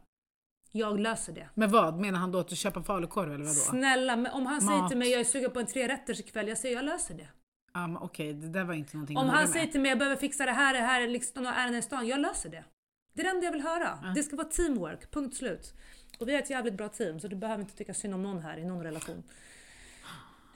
Jag 0.72 1.00
löser 1.00 1.32
det. 1.32 1.48
Men 1.54 1.70
vad? 1.70 2.00
Menar 2.00 2.18
han 2.18 2.32
då 2.32 2.38
att 2.38 2.48
du 2.48 2.56
köper 2.56 2.82
falukorv 2.82 3.34
eller 3.34 3.44
vadå? 3.44 3.54
Snälla, 3.54 4.16
men 4.16 4.32
om 4.32 4.46
han 4.46 4.60
säger 4.60 4.78
Mat. 4.78 4.90
till 4.90 4.98
mig 4.98 5.10
jag 5.10 5.20
är 5.20 5.24
sugen 5.24 5.50
på 5.50 5.60
en 5.60 5.66
trerätters 5.66 6.20
ikväll, 6.20 6.48
jag 6.48 6.58
säger 6.58 6.76
jag 6.76 6.84
löser 6.84 7.14
det. 7.14 7.28
Men 7.74 7.96
Okej, 7.96 8.34
det 8.34 8.48
där 8.48 8.64
var 8.64 8.74
inte 8.74 8.96
någonting 8.96 9.16
Om 9.16 9.28
han 9.28 9.48
säger 9.48 9.66
till 9.66 9.80
mig 9.80 9.88
jag 9.88 9.98
behöver 9.98 10.16
fixa 10.16 10.46
det 10.46 10.52
här, 10.52 10.74
det 10.74 10.80
här, 10.80 11.08
liksom 11.08 11.42
några 11.42 11.56
ärenden 11.56 11.78
i 11.78 11.82
stan, 11.82 12.06
jag 12.06 12.20
löser 12.20 12.50
det. 12.50 12.64
Det 13.12 13.20
är 13.20 13.24
det 13.24 13.30
enda 13.30 13.44
jag 13.44 13.52
vill 13.52 13.60
höra. 13.62 14.12
Det 14.14 14.22
ska 14.22 14.36
vara 14.36 14.46
teamwork, 14.48 15.10
punkt 15.10 15.36
slut. 15.36 15.74
Och 16.18 16.28
vi 16.28 16.34
är 16.34 16.38
ett 16.38 16.50
jävligt 16.50 16.74
bra 16.74 16.88
team 16.88 17.20
så 17.20 17.28
du 17.28 17.36
behöver 17.36 17.60
inte 17.62 17.76
tycka 17.76 17.94
synd 17.94 18.14
om 18.14 18.22
någon 18.22 18.42
här 18.42 18.56
i 18.58 18.64
någon 18.64 18.82
relation. 18.82 19.22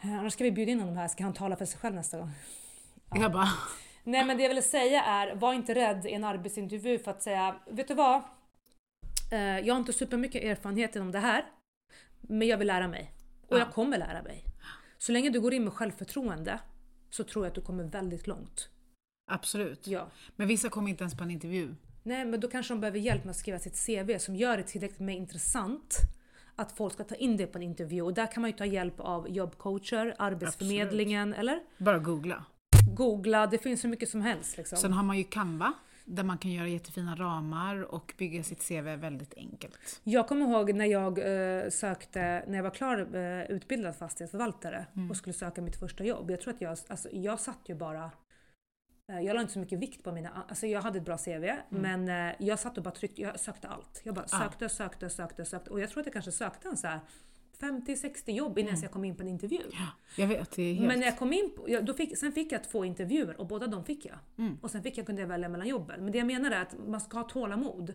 Eh, 0.02 0.18
Annars 0.18 0.32
ska 0.32 0.44
vi 0.44 0.52
bjuda 0.52 0.72
in 0.72 0.80
honom 0.80 0.96
här, 0.96 1.08
ska 1.08 1.24
han 1.24 1.34
tala 1.34 1.56
för 1.56 1.64
sig 1.64 1.80
själv 1.80 1.94
nästa 1.94 2.18
gång. 2.18 2.30
Jag 3.14 3.32
bara, 3.32 3.48
Nej 4.04 4.24
men 4.24 4.36
det 4.36 4.42
jag 4.42 4.54
vill 4.54 4.62
säga 4.62 5.04
är, 5.04 5.34
var 5.34 5.54
inte 5.54 5.74
rädd 5.74 6.06
i 6.06 6.12
en 6.12 6.24
arbetsintervju 6.24 6.98
för 6.98 7.10
att 7.10 7.22
säga, 7.22 7.56
vet 7.70 7.88
du 7.88 7.94
vad? 7.94 8.22
Eh, 9.32 9.38
Jag 9.58 9.74
har 9.74 9.78
inte 9.80 9.92
supermycket 9.92 10.42
erfarenhet 10.44 10.96
inom 10.96 11.12
det 11.12 11.18
här, 11.18 11.44
men 12.20 12.48
jag 12.48 12.58
vill 12.58 12.66
lära 12.68 12.88
mig. 12.88 13.12
Och 13.48 13.56
Ja. 13.56 13.58
jag 13.58 13.72
kommer 13.72 13.98
lära 13.98 14.22
mig. 14.22 14.44
Så 14.98 15.12
länge 15.12 15.30
du 15.30 15.40
går 15.40 15.54
in 15.54 15.64
med 15.64 15.72
självförtroende 15.72 16.58
så 17.10 17.24
tror 17.24 17.44
jag 17.44 17.50
att 17.50 17.54
du 17.54 17.60
kommer 17.60 17.84
väldigt 17.84 18.26
långt. 18.26 18.68
absolut. 19.30 19.86
Ja. 19.86 20.08
Men 20.36 20.48
vissa 20.48 20.68
kommer 20.68 20.90
inte 20.90 21.04
ens 21.04 21.16
på 21.16 21.24
en 21.24 21.30
intervju. 21.30 21.74
Nej 22.06 22.24
men 22.24 22.40
då 22.40 22.48
kanske 22.48 22.74
de 22.74 22.80
behöver 22.80 22.98
hjälp 22.98 23.24
med 23.24 23.30
att 23.30 23.36
skriva 23.36 23.58
sitt 23.58 23.86
CV 23.86 24.18
som 24.18 24.36
gör 24.36 24.56
det 24.56 24.62
tillräckligt 24.62 25.00
mer 25.00 25.14
intressant 25.16 25.96
att 26.56 26.72
folk 26.72 26.92
ska 26.92 27.04
ta 27.04 27.14
in 27.14 27.36
det 27.36 27.46
på 27.46 27.58
en 27.58 27.62
intervju. 27.62 28.02
Och 28.02 28.14
där 28.14 28.32
kan 28.32 28.40
man 28.40 28.50
ju 28.50 28.56
ta 28.56 28.64
hjälp 28.64 29.00
av 29.00 29.28
jobbcoacher, 29.30 30.14
Arbetsförmedlingen 30.18 31.34
eller 31.34 31.60
Bara 31.78 31.98
googla. 31.98 32.44
googla. 32.96 33.46
Det 33.46 33.58
finns 33.58 33.80
så 33.80 33.88
mycket 33.88 34.08
som 34.08 34.20
helst. 34.20 34.56
Liksom. 34.56 34.78
Sen 34.78 34.92
har 34.92 35.02
man 35.02 35.18
ju 35.18 35.24
Canva, 35.24 35.72
där 36.04 36.22
man 36.22 36.38
kan 36.38 36.50
göra 36.50 36.68
jättefina 36.68 37.16
ramar 37.16 37.82
och 37.94 38.14
bygga 38.18 38.42
sitt 38.42 38.68
CV 38.68 38.96
väldigt 38.96 39.34
enkelt. 39.36 40.00
Jag 40.04 40.28
kommer 40.28 40.46
ihåg 40.50 40.74
när 40.74 40.84
jag 40.86 41.18
eh, 41.18 41.70
sökte, 41.70 42.44
när 42.48 42.56
jag 42.56 42.62
var 42.62 42.70
klar 42.70 43.16
eh, 43.16 43.50
utbildad 43.56 43.96
fastighetsförvaltare 43.96 44.86
Mm. 44.96 45.10
och 45.10 45.16
skulle 45.16 45.32
söka 45.34 45.62
mitt 45.62 45.76
första 45.76 46.04
jobb. 46.04 46.30
Jag 46.30 46.40
tror 46.40 46.54
att 46.54 46.60
jag, 46.60 46.76
alltså, 46.88 47.08
jag 47.12 47.40
satt 47.40 47.58
ju 47.66 47.74
bara 47.74 48.10
jag 49.06 49.34
la 49.34 49.40
inte 49.40 49.52
så 49.52 49.58
mycket 49.58 49.78
vikt 49.78 50.02
på 50.04 50.12
mina, 50.12 50.44
alltså 50.48 50.66
jag 50.66 50.82
hade 50.82 50.98
ett 50.98 51.04
bra 51.04 51.18
CV 51.18 51.50
men 51.68 52.08
eh, 52.08 52.34
jag 52.38 52.58
satt 52.58 52.76
och 52.78 52.84
bara 52.84 52.90
tryckte, 52.94 53.22
jag 53.22 53.40
sökte 53.40 53.68
allt. 53.68 54.00
Jag 54.04 54.14
bara 54.14 54.24
Mm. 54.24 54.42
Ja. 54.42 54.48
sökte, 54.48 54.68
sökte, 54.68 55.10
sökte, 55.10 55.44
sökte 55.44 55.70
och 55.70 55.80
jag 55.80 55.90
tror 55.90 56.00
att 56.00 56.06
jag 56.06 56.12
kanske 56.12 56.32
sökte 56.32 56.68
en 56.68 56.76
så 56.76 56.86
här 56.86 57.00
50-60 57.60 58.30
jobb 58.30 58.58
innan 58.58 58.80
jag 58.80 58.90
kom 58.90 59.04
in 59.04 59.16
på 59.16 59.22
en 59.22 59.28
intervju. 59.28 59.60
Jag 60.16 60.26
vet, 60.26 60.56
helt... 60.56 60.80
Men 60.80 61.00
när 61.00 61.06
jag 61.06 61.18
kom 61.18 61.32
in 61.32 61.52
på, 61.56 61.80
då 61.82 61.94
fick, 61.94 62.18
sen 62.18 62.32
fick 62.32 62.52
jag 62.52 62.64
två 62.64 62.84
intervjuer 62.84 63.40
och 63.40 63.46
båda 63.46 63.66
de 63.66 63.84
fick 63.84 64.04
jag. 64.06 64.18
Mm. 64.38 64.58
Och 64.62 64.70
sen 64.70 64.82
fick 64.82 64.98
jag, 64.98 65.06
kunde 65.06 65.22
jag 65.22 65.28
välja 65.28 65.48
mellan 65.48 65.68
jobben. 65.68 66.02
Men 66.02 66.12
det 66.12 66.18
jag 66.18 66.26
menar 66.26 66.50
är 66.50 66.62
att 66.62 66.74
man 66.86 67.00
ska 67.00 67.18
ha 67.18 67.24
tålamod. 67.24 67.94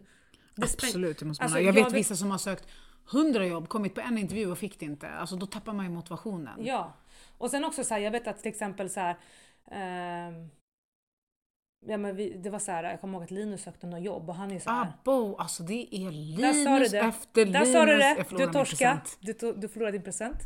Det 0.56 0.64
Absolut, 0.64 1.20
det 1.20 1.26
måste 1.26 1.44
man 1.44 1.46
Alltså, 1.46 1.58
ha. 1.58 1.62
Jag 1.66 1.78
jag 1.78 1.84
vet 1.84 1.94
vissa 1.94 2.16
som 2.16 2.32
har 2.32 2.38
sökt 2.38 2.68
100 3.14 3.46
jobb, 3.46 3.70
kommit 3.70 3.96
på 3.96 4.02
en 4.02 4.18
intervju 4.18 4.52
och 4.52 4.58
fick 4.58 4.80
det 4.80 4.86
inte. 4.86 5.10
Alltså 5.10 5.36
då 5.36 5.46
tappar 5.46 5.74
man 5.74 5.86
ju 5.86 5.92
motivationen. 5.92 6.66
Ja. 6.66 6.94
Och 7.38 7.52
sen 7.52 7.64
också 7.66 7.84
så 7.84 7.94
här, 7.94 8.02
jag 8.02 8.12
vet 8.12 8.28
att 8.28 8.40
till 8.40 8.50
exempel 8.52 8.90
så 8.90 9.00
här, 9.00 9.18
ehm, 9.72 10.50
ja, 11.86 11.98
men 11.98 12.16
vi, 12.16 12.30
det 12.44 12.50
var 12.50 12.60
så 12.60 12.72
här, 12.72 12.84
jag 12.84 13.02
kommer 13.02 13.14
ihåg 13.14 13.24
att 13.24 13.32
Linus 13.32 13.62
sökte 13.64 13.88
något 13.88 14.02
jobb 14.02 14.30
och 14.30 14.36
han 14.36 14.52
är 14.52 14.60
så 14.60 14.70
här. 14.70 14.82
Abo, 15.04 15.36
alltså 15.38 15.64
det 15.64 15.96
är 15.96 16.06
Där 16.06 16.12
Linus 16.12 16.92
det. 16.92 17.00
efter 17.00 17.46
Där 17.46 17.52
Linus. 17.52 17.72
sa 17.74 17.86
du 17.86 17.98
det! 17.98 18.26
Du 18.30 18.48
torska. 18.54 19.02
Du, 19.20 19.34
to- 19.34 19.56
du 19.58 19.68
förlorade 19.68 19.98
din 19.98 20.04
present. 20.04 20.38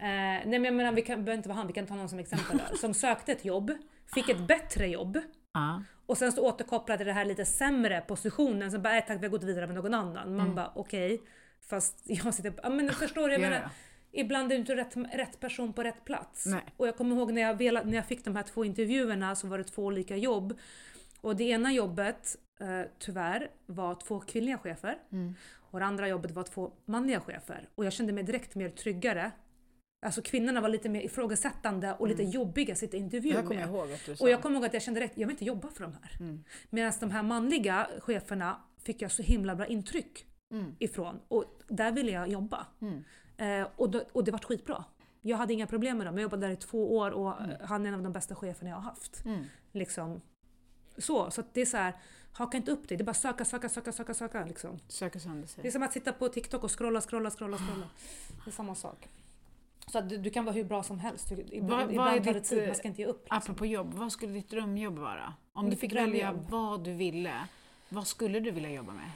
Eh, 0.00 0.06
nej 0.08 0.44
men 0.46 0.64
jag 0.64 0.74
menar, 0.74 0.92
vi 0.92 1.02
kan, 1.02 1.24
behöver 1.24 1.36
inte 1.38 1.48
vara 1.48 1.56
han, 1.58 1.66
vi 1.66 1.72
kan 1.72 1.86
ta 1.86 1.94
någon 1.94 2.08
som 2.08 2.18
exempel 2.18 2.58
där. 2.58 2.76
Som 2.76 2.94
sökte 2.94 3.32
ett 3.32 3.44
jobb, 3.44 3.72
fick 4.14 4.28
ett 4.28 4.46
bättre 4.48 4.86
jobb 4.86 5.18
Ja. 5.54 5.82
och 6.06 6.18
sen 6.18 6.32
så 6.32 6.46
återkopplade 6.48 7.04
det 7.04 7.12
här 7.12 7.24
lite 7.24 7.44
sämre 7.44 8.00
positionen. 8.00 8.70
Så 8.72 8.78
bara, 8.78 8.88
nej 8.92 9.04
tack 9.08 9.18
vi 9.18 9.22
har 9.26 9.30
gått 9.30 9.44
vidare 9.44 9.66
med 9.66 9.74
någon 9.76 9.94
annan. 9.94 10.36
Man 10.36 10.54
bara 10.54 10.72
okej. 10.74 11.22
Fast 11.68 12.00
jag 12.04 12.34
sitter 12.34 12.54
ja, 12.62 12.68
men 12.68 12.88
förstår 12.90 13.28
du? 13.28 13.34
Jag 13.34 13.40
Ja, 13.42 13.50
menar. 13.50 13.68
Ibland 14.12 14.52
är 14.52 14.56
du 14.56 14.60
inte 14.60 14.76
rätt, 14.76 14.96
rätt 14.96 15.40
person 15.40 15.72
på 15.72 15.82
rätt 15.82 16.04
plats. 16.04 16.46
Nej. 16.46 16.64
Och 16.76 16.86
jag 16.86 16.96
kommer 16.96 17.16
ihåg 17.16 17.32
när 17.32 17.42
jag, 17.42 17.54
velat, 17.54 17.86
när 17.86 17.94
jag 17.96 18.06
fick 18.06 18.24
de 18.24 18.36
här 18.36 18.42
två 18.42 18.64
intervjuerna 18.64 19.34
så 19.36 19.46
var 19.46 19.58
det 19.58 19.64
två 19.64 19.84
olika 19.84 20.16
jobb. 20.16 20.58
Och 21.20 21.36
det 21.36 21.44
ena 21.44 21.72
jobbet, 21.72 22.36
eh, 22.60 22.80
tyvärr, 22.98 23.50
var 23.66 23.94
två 23.94 24.20
kvinnliga 24.20 24.58
chefer. 24.58 24.98
Mm. 25.12 25.34
Och 25.70 25.78
det 25.80 25.84
andra 25.86 26.08
jobbet 26.08 26.30
var 26.30 26.42
två 26.42 26.72
manliga 26.84 27.20
chefer. 27.20 27.68
Och 27.74 27.84
jag 27.84 27.92
kände 27.92 28.12
mig 28.12 28.24
direkt 28.24 28.54
mer 28.54 28.68
tryggare. 28.68 29.32
Alltså 30.06 30.22
kvinnorna 30.22 30.60
var 30.60 30.68
lite 30.68 30.88
mer 30.88 31.00
ifrågasättande 31.00 31.92
och 31.92 32.08
lite 32.08 32.22
jobbiga 32.22 32.72
att 32.72 32.78
sitta 32.78 32.96
i 32.96 33.00
intervju 33.00 33.30
Mm. 33.30 33.42
Kommer 33.46 33.60
med. 33.60 33.68
jag 33.68 33.74
ihåg 33.74 33.92
att 33.92 34.06
du 34.06 34.16
sa. 34.16 34.24
Och 34.24 34.30
jag 34.30 34.42
kommer 34.42 34.56
ihåg 34.56 34.64
att 34.66 34.72
jag 34.74 34.82
kände 34.82 35.00
direkt, 35.00 35.18
jag 35.18 35.26
vill 35.26 35.34
inte 35.34 35.44
jobba 35.44 35.68
för 35.68 35.82
de 35.82 35.92
här. 35.92 36.16
Mm. 36.20 36.44
Medan 36.70 36.92
de 37.00 37.10
här 37.10 37.22
manliga 37.22 37.88
cheferna 38.00 38.56
fick 38.82 39.02
jag 39.02 39.10
så 39.10 39.22
himla 39.22 39.54
bra 39.54 39.66
intryck 39.66 40.26
Mm. 40.52 40.76
ifrån. 40.78 41.20
Och 41.28 41.44
där 41.68 41.92
ville 41.92 42.10
jag 42.12 42.28
jobba. 42.28 42.66
Mm. 42.80 43.04
Eh, 43.36 43.66
och, 43.76 43.90
då, 43.90 44.02
och 44.12 44.24
det 44.24 44.30
var 44.30 44.38
skitbra. 44.38 44.84
Jag 45.20 45.36
hade 45.36 45.52
inga 45.52 45.66
problem 45.66 45.98
med 45.98 46.06
dem. 46.06 46.14
Jag 46.14 46.22
jobbade 46.22 46.46
där 46.46 46.52
i 46.52 46.56
två 46.56 46.96
år 46.96 47.10
och 47.10 47.40
Mm. 47.42 47.56
han 47.64 47.84
är 47.84 47.88
en 47.88 47.94
av 47.94 48.02
de 48.02 48.12
bästa 48.12 48.34
cheferna 48.34 48.70
jag 48.70 48.76
har 48.76 48.82
haft. 48.82 49.24
Mm. 49.24 49.44
Liksom. 49.72 50.20
Så, 50.98 51.30
så 51.30 51.42
det 51.52 51.60
är 51.60 51.66
så 51.66 51.76
här, 51.76 51.92
haka 52.32 52.56
inte 52.56 52.70
upp 52.70 52.88
dig. 52.88 52.96
Det 52.98 53.02
är 53.02 53.04
bara 53.06 53.14
söka, 53.14 53.44
söka, 53.44 53.68
söka, 53.68 53.92
söka, 53.92 54.14
söka. 54.14 54.44
Liksom. 54.44 54.78
Söker 54.88 55.18
sönder 55.18 55.40
Det 55.56 55.60
är 55.60 55.62
sig. 55.62 55.70
som 55.72 55.82
att 55.82 55.92
sitta 55.92 56.12
på 56.12 56.28
TikTok 56.28 56.64
och 56.64 56.78
scrolla, 56.78 57.00
scrolla, 57.00 57.30
scrolla, 57.30 57.56
scrolla. 57.58 57.86
Det 58.44 58.50
är 58.50 58.52
samma 58.52 58.74
sak. 58.74 59.08
Så 59.86 59.98
att 59.98 60.08
du, 60.08 60.16
du 60.18 60.30
kan 60.30 60.44
vara 60.44 60.54
hur 60.54 60.64
bra 60.64 60.82
som 60.82 60.98
helst. 60.98 61.28
Du- 61.28 61.34
Ibland, 61.42 61.70
Vad- 61.70 61.80
vad 61.80 61.90
ibland 61.90 62.24
tar 62.24 62.34
det 62.34 62.40
tid, 62.40 62.66
man 62.66 62.74
ska 62.76 62.88
inte 62.88 63.02
ge 63.02 63.06
upp. 63.08 63.20
Liksom. 63.22 63.36
Apropå 63.38 63.66
jobb, 63.66 63.94
vad 63.94 64.12
skulle 64.12 64.32
ditt 64.32 64.50
drömjobb 64.50 64.98
vara? 64.98 65.34
Om 65.52 65.64
du 65.64 65.70
Mitt 65.70 65.80
fick 65.80 65.92
välja 65.94 66.26
drömjobb? 66.32 66.50
vad 66.50 66.84
du 66.84 66.92
ville, 66.92 67.34
vad 67.88 68.06
skulle 68.06 68.40
du 68.40 68.50
vilja 68.50 68.70
jobba 68.70 68.92
med? 68.92 69.10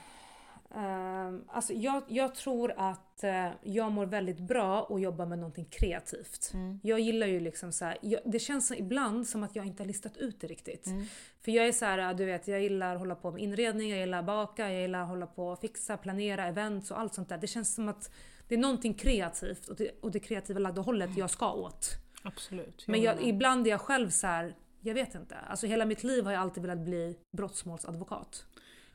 Ehm, 0.74 1.44
alltså 1.48 1.72
jag, 1.72 2.02
jag 2.08 2.34
tror 2.34 2.72
att 2.76 3.24
eh, 3.24 3.48
jag 3.62 3.92
mår 3.92 4.06
väldigt 4.06 4.40
bra 4.40 4.82
och 4.82 5.00
jobbar 5.00 5.26
med 5.26 5.38
någonting 5.38 5.64
kreativt. 5.64 6.50
Mm. 6.54 6.80
Jag 6.82 7.00
gillar 7.00 7.26
ju 7.26 7.40
liksom 7.40 7.72
så 7.72 7.84
här, 7.84 7.98
jag, 8.00 8.20
det 8.24 8.38
känns 8.38 8.70
ibland 8.70 9.26
som 9.26 9.42
att 9.42 9.56
jag 9.56 9.66
inte 9.66 9.82
har 9.82 9.86
listat 9.86 10.16
ut 10.16 10.40
det 10.40 10.46
riktigt. 10.46 10.86
Mm. 10.86 11.04
För 11.40 11.52
jag 11.52 11.68
är 11.68 11.72
så 11.72 11.84
här, 11.84 12.14
du 12.14 12.24
vet, 12.24 12.48
jag 12.48 12.62
gillar 12.62 12.94
att 12.94 13.00
hålla 13.00 13.14
på 13.14 13.30
med 13.30 13.42
inredning, 13.42 13.90
jag 13.90 13.98
gillar 13.98 14.18
att 14.18 14.26
baka, 14.26 14.72
jag 14.72 14.82
gillar 14.82 15.02
att 15.02 15.08
hålla 15.08 15.26
på 15.26 15.48
och 15.48 15.60
fixa, 15.60 15.96
planera 15.96 16.46
events 16.46 16.90
och 16.90 17.00
allt 17.00 17.14
sånt 17.14 17.28
där. 17.28 17.38
Det 17.38 17.46
känns 17.46 17.74
som 17.74 17.88
att 17.88 18.10
det 18.48 18.54
är 18.54 18.58
någonting 18.58 18.94
kreativt 18.94 19.68
och 19.68 19.76
det, 19.76 19.90
och 20.00 20.10
det 20.10 20.20
kreativa 20.20 20.60
lagda 20.60 20.82
hållet 20.82 21.10
jag 21.16 21.30
ska 21.30 21.52
åt. 21.52 21.90
Absolut. 22.22 22.84
Men 22.86 23.00
håller 23.00 23.12
jag, 23.12 23.28
ibland 23.28 23.66
är 23.66 23.70
jag 23.70 23.80
själv 23.80 24.10
så 24.10 24.26
här, 24.26 24.54
jag 24.80 24.94
vet 24.94 25.14
inte. 25.14 25.36
Alltså 25.36 25.66
hela 25.66 25.84
mitt 25.84 26.04
liv 26.04 26.24
har 26.24 26.32
jag 26.32 26.40
alltid 26.40 26.62
velat 26.62 26.78
bli 26.78 27.16
brottsmålsadvokat. 27.36 28.46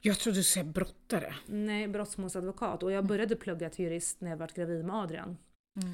Jag 0.02 0.20
tror 0.20 0.34
du 0.34 0.43
säger 0.43 0.68
brottare. 0.72 1.36
Nej, 1.47 1.88
brottsmålsadvokat. 1.88 2.84
Och 2.84 2.91
jag 2.91 3.06
började 3.06 3.36
plugga 3.36 3.70
till 3.70 3.86
jurist 3.86 4.22
när 4.22 4.30
jag 4.30 4.38
var 4.38 4.47
gravid 4.56 4.86
med 4.86 4.95
Adrian. 4.95 5.38
Mm. 5.76 5.93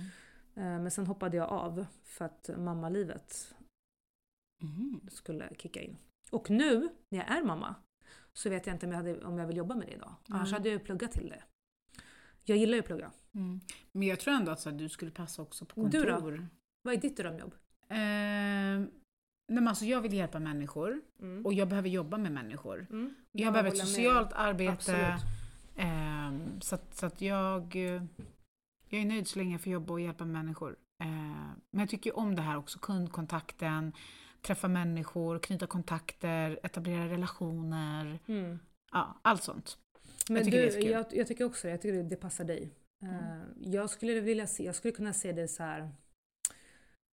Eh, 0.55 0.81
Men 0.81 0.91
sen 0.91 1.07
hoppade 1.07 1.37
jag 1.37 1.49
av 1.49 1.85
för 2.03 2.25
att 2.25 2.49
mammalivet 2.57 3.53
Mm. 4.61 5.01
skulle 5.11 5.49
kicka 5.57 5.81
in. 5.81 5.97
Och 6.31 6.49
nu, 6.49 6.89
när 7.09 7.19
jag 7.19 7.37
är 7.37 7.43
mamma, 7.43 7.75
så 8.33 8.49
vet 8.49 8.65
jag 8.67 8.75
inte 8.75 8.85
om 8.85 8.91
jag, 8.91 8.97
hade, 8.97 9.25
om 9.25 9.37
jag 9.37 9.47
vill 9.47 9.57
jobba 9.57 9.75
med 9.75 9.87
det 9.87 9.93
idag. 9.93 10.15
Annars 10.27 10.47
Mm. 10.49 10.53
hade 10.53 10.69
jag 10.69 10.83
pluggat 10.83 11.11
till 11.11 11.29
det. 11.29 11.43
Jag 12.43 12.57
gillar 12.57 12.73
ju 12.73 12.79
att 12.79 12.85
plugga. 12.85 13.11
Mm. 13.35 13.59
Men 13.91 14.07
jag 14.07 14.19
tror 14.19 14.33
ändå 14.33 14.51
att 14.51 14.59
så 14.59 14.71
du 14.71 14.89
skulle 14.89 15.11
passa 15.11 15.41
också 15.41 15.65
på 15.65 15.87
Du 15.87 16.03
då? 16.03 16.11
kontor. 16.11 16.47
Vad 16.81 16.93
är 16.93 16.97
ditt 16.97 17.17
drömjobb? 17.17 17.55
Eh, 17.89 17.97
nej 19.47 19.55
men 19.63 19.67
alltså 19.67 19.85
jag 19.85 20.01
vill 20.01 20.13
hjälpa 20.13 20.39
människor 20.39 21.01
Mm. 21.19 21.45
och 21.45 21.53
jag 21.53 21.67
behöver 21.67 21.89
jobba 21.89 22.17
med 22.17 22.31
människor. 22.31 22.87
Mm. 22.89 23.15
Jag 23.31 23.47
Ja, 23.47 23.51
behöver 23.51 23.69
ett 23.69 23.73
håller 23.73 23.83
med. 23.83 23.87
socialt 23.95 24.33
arbete. 24.33 25.17
Ehm, 25.75 26.61
så 26.61 26.75
att, 26.75 26.95
så 26.95 27.05
att 27.05 27.21
jag, 27.21 27.75
eh, 27.75 28.03
jag 28.89 29.01
är 29.01 29.05
nöjd 29.05 29.27
så 29.27 29.39
länge 29.39 29.51
jag 29.51 29.61
får 29.61 29.71
jobba 29.73 29.93
och 29.93 30.01
hjälpa 30.01 30.25
människor. 30.25 30.75
Eh, 31.03 31.07
men 31.71 31.79
jag 31.79 31.89
tycker 31.89 32.17
om 32.17 32.35
det 32.35 32.41
här 32.41 32.57
också, 32.57 32.79
kundkontakten, 32.79 33.93
träffa 34.41 34.67
människor, 34.67 35.39
knyta 35.39 35.67
kontakter, 35.67 36.59
etablera 36.63 37.09
relationer. 37.09 38.19
Mm. 38.27 38.59
Ja, 38.91 39.19
allt 39.21 39.43
sånt. 39.43 39.77
Men 40.29 40.43
tycker 40.45 40.57
du, 40.57 40.63
det 40.69 40.77
är 40.77 40.81
kul. 40.81 40.91
jag, 40.91 41.05
jag 41.11 41.27
tycker 41.27 41.43
också 41.45 41.67
det. 41.67 41.71
Jag 41.71 41.81
tycker 41.81 41.97
det, 41.97 42.03
det 42.03 42.15
passar 42.15 42.43
dig. 42.45 42.69
Eh, 43.03 43.41
jag, 43.71 43.89
skulle 43.89 44.19
vilja 44.21 44.47
se, 44.47 44.63
jag 44.65 44.75
skulle 44.75 44.91
kunna 44.91 45.13
se 45.13 45.31
dig 45.31 45.47
så 45.47 45.63
här 45.63 45.91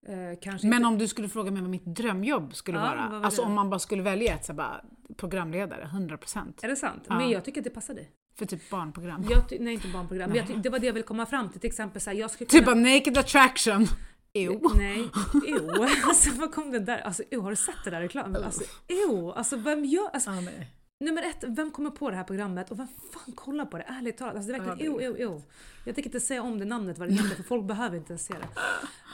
Eh, 0.09 0.61
Men 0.63 0.85
om 0.85 0.99
du 0.99 1.09
skulle 1.09 1.29
fråga 1.29 1.51
mig 1.51 1.63
vad 1.63 1.71
mitt 1.71 1.85
drömjobb 1.85 2.55
skulle 2.55 2.79
Ja, 2.79 2.85
vara, 2.85 3.09
var 3.09 3.25
alltså 3.27 3.43
det? 3.43 3.47
om 3.47 3.55
man 3.55 3.71
bara 3.71 3.79
skulle 3.79 4.03
välja 4.03 4.35
ett 4.35 4.45
så 4.45 4.53
bara, 4.53 4.81
programledare, 5.17 5.85
100%. 5.93 6.65
Är 6.65 6.69
det 6.69 6.77
sant? 6.77 7.03
Ja. 7.09 7.19
Men 7.19 7.31
jag 7.31 7.45
tycker 7.45 7.61
att 7.61 7.65
det 7.65 7.71
passar 7.71 7.95
dig. 7.95 8.11
För 8.39 8.47
typ 8.47 8.71
barnprogram. 8.71 9.27
Nej, 9.61 9.75
inte 9.75 9.89
barnprogram. 9.89 10.33
Ty- 10.33 10.55
det 10.57 10.69
var 10.71 10.79
det 10.79 10.87
jag 10.87 10.93
ville 10.93 11.07
komma 11.07 11.27
fram 11.27 11.49
till. 11.49 11.61
Till 11.61 11.71
exempel 11.71 12.01
så 12.01 12.11
här, 12.11 12.17
jag 12.17 12.31
skulle 12.31 12.51
Typ 12.51 12.65
kunna... 12.65 12.77
av 12.77 12.83
Naked 12.83 13.19
Attraction. 13.19 13.87
Jo. 14.35 14.71
Nej, 14.77 15.09
ew. 15.49 15.89
Alltså 16.05 16.31
vad 16.35 16.53
kom 16.55 16.71
det 16.71 16.79
där? 16.79 16.99
Alltså 16.99 17.23
ew, 17.31 17.43
har 17.43 17.51
du 17.51 17.57
sett 17.57 17.75
det 17.85 17.91
där 17.91 18.01
reklamen? 18.01 18.45
Alltså 18.45 18.63
ew, 18.89 19.33
alltså 19.39 19.57
vem 19.57 19.85
gör... 19.85 20.09
Alltså, 20.13 20.31
nej. 20.31 20.71
Nummer 21.03 21.23
ett, 21.23 21.45
vem 21.49 21.71
kommer 21.71 21.91
på 21.91 22.11
det 22.11 22.17
här 22.17 22.25
programmet 22.25 22.71
och 22.71 22.79
vem 22.79 22.89
fan 23.13 23.35
kollar 23.35 23.65
på 23.65 23.79
det? 23.79 23.85
Ärligt 23.89 24.17
talat, 24.17 24.35
alltså 24.37 24.53
det 24.53 24.59
är 24.59 24.63
verkligen 24.63 24.93
ew, 24.93 25.05
ew, 25.07 25.23
ew. 25.23 25.43
Jag 25.85 25.95
tänker 25.95 26.09
inte 26.09 26.21
säga 26.21 26.43
om 26.43 26.59
det 26.59 26.65
namnet 26.65 26.99
vad 26.99 27.09
det 27.09 27.15
heter 27.15 27.37
för 27.37 27.43
folk 27.43 27.65
behöver 27.65 27.97
inte 27.97 28.13
ens 28.13 28.25
se 28.27 28.35
det. 28.35 28.49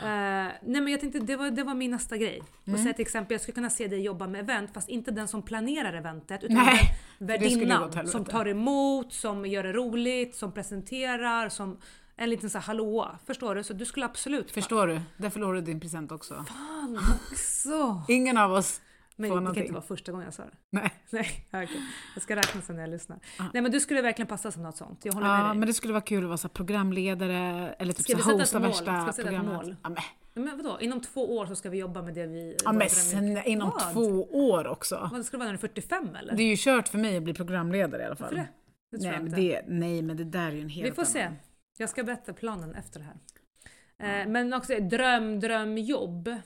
Eh, 0.02 0.52
nej 0.62 0.80
men 0.80 0.88
jag 0.88 1.00
tänkte, 1.00 1.18
det 1.18 1.36
var, 1.36 1.50
det 1.50 1.62
var 1.64 1.74
min 1.74 1.90
nästa 1.90 2.16
grej. 2.16 2.42
Och 2.62 2.68
Mm. 2.68 2.82
säga 2.82 2.94
till 2.94 3.02
exempel, 3.02 3.34
jag 3.34 3.40
skulle 3.40 3.54
kunna 3.54 3.70
se 3.70 3.88
dig 3.88 4.00
jobba 4.00 4.26
med 4.26 4.40
event 4.40 4.70
fast 4.74 4.88
inte 4.88 5.10
den 5.10 5.28
som 5.28 5.42
planerar 5.42 5.92
eventet 5.92 6.44
utan 6.44 6.56
Nej, 6.56 6.94
värdinnan 7.18 8.06
som 8.08 8.24
tar 8.24 8.46
emot, 8.48 9.12
som 9.12 9.46
gör 9.46 9.62
det 9.62 9.72
roligt, 9.72 10.36
som 10.36 10.52
presenterar, 10.52 11.48
som 11.48 11.76
en 12.16 12.30
liten 12.30 12.50
så 12.50 12.58
här 12.58 12.64
hallåa. 12.64 13.18
Förstår 13.26 13.54
du? 13.54 13.62
Så 13.64 13.72
du 13.72 13.84
skulle 13.84 14.06
absolut... 14.06 14.50
Förstår 14.50 14.86
du? 14.86 15.00
Där 15.16 15.30
förlorar 15.30 15.54
du 15.54 15.60
din 15.60 15.80
present 15.80 16.12
också. 16.12 16.44
Fan 16.48 16.98
också! 17.32 18.02
Ingen 18.08 18.36
av 18.38 18.52
oss 18.52 18.80
Men 19.18 19.30
det 19.44 19.54
kan 19.54 19.56
inte 19.56 19.72
vara 19.72 19.82
första 19.82 20.12
gången 20.12 20.24
jag 20.24 20.34
sa 20.34 20.42
det. 20.42 20.50
Nej. 20.70 20.92
Nej, 21.10 21.46
okej. 21.48 21.68
Jag 22.14 22.22
ska 22.22 22.36
räkna 22.36 22.60
sen 22.60 22.76
när 22.76 22.82
jag 22.82 22.90
lyssnar. 22.90 23.18
Ja. 23.38 23.44
Nej 23.54 23.62
men 23.62 23.72
du 23.72 23.80
skulle 23.80 24.02
verkligen 24.02 24.26
passa 24.26 24.50
som 24.52 24.62
något 24.62 24.76
sånt. 24.76 25.04
Jag 25.04 25.12
håller 25.12 25.26
med 25.28 25.40
Ja, 25.40 25.48
dig. 25.48 25.58
men 25.58 25.66
det 25.68 25.74
skulle 25.74 25.92
vara 25.92 26.00
kul 26.04 26.22
att 26.24 26.28
vara 26.28 26.36
så 26.36 26.48
programledare 26.48 27.38
eller 27.78 27.92
typ 27.92 28.04
Ska 28.04 28.18
så 28.18 28.32
hosta 28.38 28.58
värsta 28.58 29.02
Ska 29.02 29.12
sätta 29.12 29.30
ett 29.36 29.44
mål? 29.44 29.76
Ja, 29.82 29.88
men, 29.88 30.44
Men 30.44 30.56
vadå? 30.56 30.80
Inom 30.80 31.00
två 31.00 31.36
år 31.36 31.46
så 31.46 31.54
ska 31.54 31.70
vi 31.70 31.78
jobba 31.78 32.02
med 32.02 32.14
det 32.14 32.26
vi... 32.26 32.56
ja, 32.64 32.72
men 32.72 32.90
sen 32.90 33.42
inom 33.46 33.70
Vad? 33.70 33.92
två 33.92 34.24
år 34.24 34.66
också. 34.66 35.08
Vad 35.12 35.24
ska 35.24 35.36
det 35.36 35.38
vara 35.38 35.46
när 35.52 35.58
du 35.58 35.66
är 35.66 35.68
45 35.68 36.16
eller? 36.16 36.36
Det 36.36 36.42
är 36.42 36.48
ju 36.48 36.56
kört 36.58 36.88
för 36.88 36.98
mig 36.98 37.16
att 37.16 37.22
bli 37.22 37.34
programledare 37.34 38.02
i 38.02 38.06
alla 38.06 38.16
fall. 38.16 38.34
Varför 38.34 38.36
det? 38.36 38.98
Det 38.98 39.10
nej, 39.10 39.20
men 39.22 39.30
det, 39.32 39.62
nej, 39.66 40.02
men 40.02 40.16
det 40.16 40.24
där 40.24 40.46
är 40.48 40.52
ju 40.52 40.60
en 40.60 40.68
helt 40.68 40.86
Vi 40.88 40.92
får 40.92 41.04
se. 41.04 41.22
annan- 41.22 41.36
Jag 41.78 41.88
ska 41.90 42.02
berätta 42.04 42.32
planen 42.32 42.74
efter 42.74 43.00
det 43.00 43.06
här. 43.06 44.22
Eh, 44.22 44.28
men 44.28 44.54
också 44.54 44.74
dröm, 44.80 45.40
drömjobb. 45.40 46.36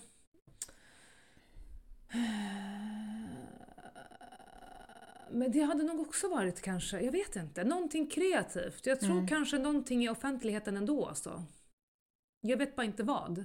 Men 5.30 5.52
det 5.52 5.60
hade 5.62 5.82
nog 5.82 6.00
också 6.00 6.28
varit 6.28 6.60
kanske, 6.62 7.00
jag 7.00 7.12
vet 7.12 7.36
inte, 7.36 7.64
någonting 7.64 8.06
kreativt. 8.06 8.86
Jag 8.86 9.00
tror 9.00 9.10
Mm. 9.12 9.26
kanske 9.28 9.58
någonting 9.58 10.04
i 10.04 10.08
offentligheten 10.08 10.76
ändå 10.76 11.06
alltså. 11.06 11.44
Jag 12.40 12.56
vet 12.56 12.76
bara 12.76 12.84
inte 12.86 13.02
vad. 13.02 13.38
Eh, 13.38 13.44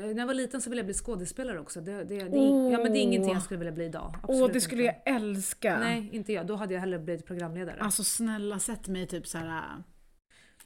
När 0.00 0.18
jag 0.18 0.26
var 0.26 0.34
liten 0.34 0.60
så 0.62 0.70
ville 0.70 0.80
jag 0.80 0.86
bli 0.86 0.94
skådespelare 0.94 1.60
också. 1.60 1.80
Det, 1.80 2.04
det, 2.04 2.18
det, 2.24 2.28
Åh. 2.38 2.72
ja, 2.72 2.78
men 2.78 2.92
det 2.92 2.98
är 2.98 3.02
ingenting 3.02 3.32
jag 3.32 3.42
skulle 3.42 3.58
vilja 3.58 3.72
bli 3.72 3.84
idag. 3.84 4.14
Åh, 4.14 4.20
Absolut 4.22 4.52
det 4.52 4.60
skulle 4.60 4.82
inte. 4.82 5.00
jag 5.04 5.14
älska. 5.16 5.78
Nej, 5.78 6.08
inte 6.12 6.32
jag. 6.32 6.46
Då 6.46 6.54
hade 6.56 6.74
jag 6.74 6.80
hellre 6.80 6.98
blivit 6.98 7.26
programledare. 7.26 7.80
Alltså 7.80 8.04
snälla 8.04 8.58
sätt 8.58 8.88
mig 8.88 9.06
typ 9.06 9.26
så 9.26 9.38
här 9.38 9.82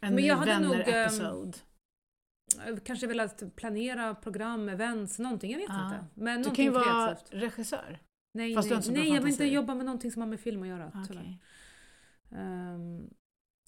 en 0.00 0.14
Men 0.14 0.24
jag 0.24 0.36
hade 0.36 0.58
nog, 0.58 0.74
ehm, 0.74 0.80
episode. 0.88 1.52
Eh, 2.58 2.76
Kanske 2.84 3.06
velat 3.06 3.56
planera 3.56 4.14
program, 4.14 4.68
events, 4.68 5.18
någonting. 5.18 5.50
Jag 5.52 5.58
vet 5.58 5.68
Ja. 5.68 5.84
inte. 5.86 6.04
Men 6.14 6.42
Du 6.42 6.50
kan 6.50 6.64
ju 6.64 6.70
vara 6.70 6.84
kreativt. 6.84 7.42
regissör. 7.42 7.98
Nej, 8.34 8.54
fast 8.54 8.70
nej, 8.70 8.80
nej 8.90 9.08
jag 9.14 9.22
vill 9.22 9.32
inte 9.32 9.44
jobba 9.44 9.74
med 9.74 9.86
någonting 9.86 10.12
som 10.12 10.22
har 10.22 10.26
med 10.28 10.40
film 10.40 10.62
att 10.62 10.68
göra. 10.68 10.86
Okej. 10.94 11.02
tyvärr. 11.08 11.38
Ehm, 12.40 13.10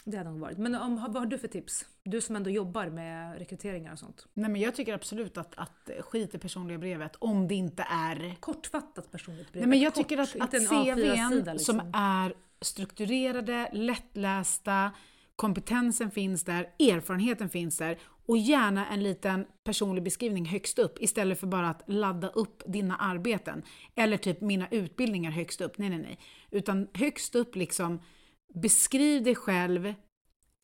det 0.04 0.16
hade 0.16 0.30
nog 0.30 0.40
varit. 0.40 0.58
Men 0.58 0.74
om, 0.74 0.96
vad 0.96 1.16
har 1.16 1.26
du 1.26 1.38
för 1.38 1.48
tips? 1.48 1.86
Du 2.02 2.20
som 2.20 2.36
ändå 2.36 2.50
jobbar 2.50 2.86
med 2.86 3.38
rekryteringar 3.38 3.92
och 3.92 3.98
sånt. 3.98 4.26
Nej 4.34 4.50
men 4.50 4.60
jag 4.60 4.74
tycker 4.74 4.94
absolut 4.94 5.38
att, 5.38 5.54
att 5.56 5.90
skit 6.00 6.34
i 6.34 6.38
personliga 6.38 6.78
brevet 6.78 7.16
om 7.18 7.48
det 7.48 7.54
inte 7.54 7.86
är... 7.90 8.34
Kortfattat 8.40 9.10
personligt 9.10 9.52
brev. 9.52 9.60
Nej 9.60 9.68
men 9.68 9.80
jag 9.80 9.94
Kort, 9.94 10.02
tycker 10.08 10.22
att, 10.22 10.28
att 10.40 10.54
inte 10.54 10.56
en 10.56 10.66
A4-sida, 10.84 11.14
CVn 11.16 11.34
liksom. 11.52 11.58
som 11.80 11.90
är 11.94 12.34
strukturerade, 12.60 13.70
lättlästa, 13.72 14.90
kompetensen 15.36 16.10
finns 16.10 16.44
där, 16.44 16.62
erfarenheten 16.78 17.48
finns 17.48 17.78
där 17.78 17.98
och 18.28 18.38
gärna 18.38 18.86
en 18.86 19.02
liten 19.02 19.46
personlig 19.64 20.04
beskrivning 20.04 20.46
högst 20.46 20.78
upp 20.78 21.02
istället 21.02 21.40
för 21.40 21.46
bara 21.46 21.68
att 21.68 21.82
ladda 21.86 22.28
upp 22.28 22.62
dina 22.66 22.96
arbeten. 22.96 23.62
Eller 23.94 24.16
typ 24.16 24.40
mina 24.40 24.68
utbildningar 24.70 25.30
högst 25.30 25.60
upp. 25.60 25.78
Nej, 25.78 25.88
nej, 25.88 25.98
nej. 25.98 26.18
Utan 26.50 26.88
högst 26.94 27.34
upp 27.34 27.56
liksom 27.56 28.00
beskriv 28.54 29.22
dig 29.22 29.34
själv 29.34 29.94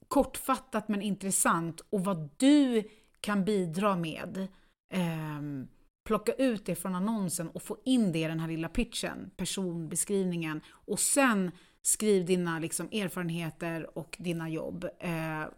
kortfattat 0.08 0.88
men 0.88 1.02
intressant 1.02 1.80
och 1.90 2.04
vad 2.04 2.30
du 2.36 2.82
kan 3.20 3.44
bidra 3.44 3.96
med. 3.96 4.48
Ehm, 4.94 5.68
plocka 6.04 6.32
ut 6.32 6.66
det 6.66 6.74
från 6.74 6.94
annonsen 6.94 7.48
och 7.48 7.62
få 7.62 7.76
in 7.84 8.12
det 8.12 8.18
i 8.18 8.24
den 8.24 8.40
här 8.40 8.48
lilla 8.48 8.68
pitchen, 8.68 9.30
personbeskrivningen 9.36 10.60
och 10.68 11.00
sen 11.00 11.50
skriv 11.82 12.26
dina 12.26 12.58
liksom, 12.58 12.88
erfarenheter 12.92 13.98
och 13.98 14.16
dina 14.18 14.48
jobb. 14.48 14.88
Ehm, 15.00 15.48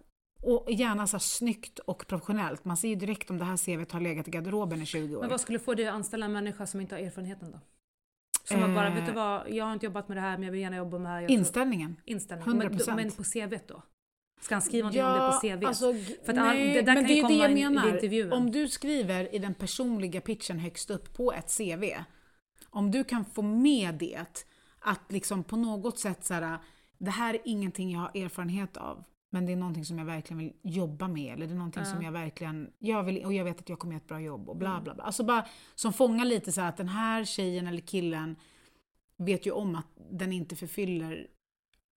och 0.46 0.72
gärna 0.72 1.06
så 1.06 1.16
här 1.16 1.20
snyggt 1.20 1.78
och 1.78 2.06
professionellt. 2.06 2.64
Man 2.64 2.76
ser 2.76 2.88
ju 2.88 2.94
direkt 2.94 3.30
om 3.30 3.38
det 3.38 3.44
här 3.44 3.56
CVt 3.56 3.92
har 3.92 4.00
legat 4.00 4.28
i 4.28 4.30
garderoben 4.30 4.82
i 4.82 4.86
20 4.86 5.16
år. 5.16 5.20
Men 5.20 5.30
vad 5.30 5.40
skulle 5.40 5.58
få 5.58 5.74
dig 5.74 5.86
att 5.88 5.94
anställa 5.94 6.26
en 6.26 6.32
människa 6.32 6.66
som 6.66 6.80
inte 6.80 6.94
har 6.94 7.02
erfarenheten 7.02 7.50
då? 7.50 7.60
Som 8.44 8.60
man 8.60 8.74
bara, 8.74 8.86
Eh. 8.88 8.94
vet 8.94 9.06
du 9.06 9.12
vad, 9.12 9.50
jag 9.50 9.64
har 9.64 9.72
inte 9.72 9.86
jobbat 9.86 10.08
med 10.08 10.16
det 10.16 10.20
här 10.20 10.36
men 10.38 10.42
jag 10.42 10.52
vill 10.52 10.60
gärna 10.60 10.76
jobba 10.76 10.98
med 10.98 11.12
det 11.12 11.14
här. 11.14 11.30
Inställningen. 11.30 11.96
Inställning. 12.04 12.46
100%. 12.46 12.86
Men, 12.86 12.96
men 12.96 13.10
på 13.10 13.22
CV 13.24 13.58
då? 13.68 13.82
Ska 14.40 14.54
han 14.54 14.62
skriva 14.62 14.90
någonting 14.90 15.04
om 15.04 15.12
det 15.12 15.56
på 15.56 15.58
CV? 15.58 15.66
alltså, 15.66 15.92
För 16.24 16.32
att 16.32 16.36
nej, 16.36 16.74
det 16.74 16.82
där 16.82 16.94
men 16.94 17.04
kan 17.04 17.06
det 17.06 17.20
är 17.20 17.28
det 17.28 17.60
jag 17.60 17.72
menar. 17.72 18.32
Om 18.32 18.50
du 18.50 18.68
skriver 18.68 19.34
i 19.34 19.38
den 19.38 19.54
personliga 19.54 20.20
pitchen 20.20 20.58
högst 20.58 20.90
upp 20.90 21.16
på 21.16 21.32
ett 21.32 21.56
CV, 21.58 21.84
om 22.70 22.90
du 22.90 23.04
kan 23.04 23.24
få 23.24 23.42
med 23.42 23.94
det, 23.94 24.44
att 24.78 25.12
liksom 25.12 25.44
på 25.44 25.56
något 25.56 25.98
sätt 25.98 26.24
så 26.24 26.34
här, 26.34 26.58
det 26.98 27.10
här 27.10 27.34
är 27.34 27.40
ingenting 27.44 27.92
jag 27.92 28.00
har 28.00 28.10
erfarenhet 28.24 28.76
av, 28.76 29.04
men 29.34 29.46
det 29.46 29.52
är 29.52 29.56
någonting 29.56 29.84
som 29.84 29.98
jag 29.98 30.04
verkligen 30.04 30.38
vill 30.38 30.52
jobba 30.62 31.08
med, 31.08 31.32
eller 31.34 31.46
det 31.46 31.52
är 31.52 31.56
någonting 31.56 31.82
Ja. 31.86 31.90
som 31.90 32.02
jag 32.02 32.12
verkligen, 32.12 32.70
jag 32.78 33.02
vill, 33.02 33.24
och 33.24 33.32
jag 33.32 33.44
vet 33.44 33.60
att 33.60 33.68
jag 33.68 33.78
kommer 33.78 33.92
göra 33.94 34.00
ett 34.02 34.08
bra 34.08 34.20
jobb 34.20 34.48
och 34.48 34.56
bla 34.56 34.70
Mm. 34.70 34.84
bla 34.84 34.94
bla. 34.94 35.04
Alltså 35.04 35.24
bara 35.24 35.46
som 35.74 35.92
fångar 35.92 36.24
lite 36.24 36.52
så 36.52 36.60
att 36.60 36.76
den 36.76 36.88
här 36.88 37.24
tjejen 37.24 37.66
eller 37.66 37.80
killen 37.80 38.36
vet 39.16 39.46
ju 39.46 39.50
om 39.50 39.74
att 39.74 39.86
den 40.10 40.32
inte 40.32 40.56
förfyller 40.56 41.26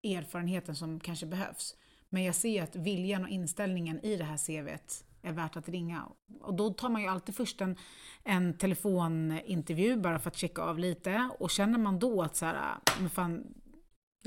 erfarenheten 0.03 0.75
som 0.75 0.99
kanske 0.99 1.25
behövs. 1.25 1.75
Men 2.09 2.23
jag 2.23 2.35
ser 2.35 2.63
att 2.63 2.75
viljan 2.75 3.23
och 3.23 3.29
inställningen 3.29 3.99
i 4.05 4.15
det 4.17 4.23
här 4.23 4.37
CVt 4.37 5.03
är 5.21 5.31
värt 5.33 5.55
att 5.57 5.69
ringa. 5.69 6.03
Och 6.41 6.53
då 6.53 6.73
tar 6.73 6.89
man 6.89 7.01
ju 7.01 7.07
alltid 7.07 7.35
först 7.35 7.61
en, 7.61 7.75
en 8.23 8.57
telefonintervju 8.57 9.97
bara 9.97 10.19
för 10.19 10.29
att 10.29 10.37
checka 10.37 10.61
av 10.61 10.79
lite. 10.79 11.29
Och 11.39 11.49
känner 11.49 11.77
man 11.79 11.99
då 11.99 12.21
att 12.21 12.35
så 12.35 12.45
här, 12.45 12.75
men 12.99 13.09
fan, 13.09 13.53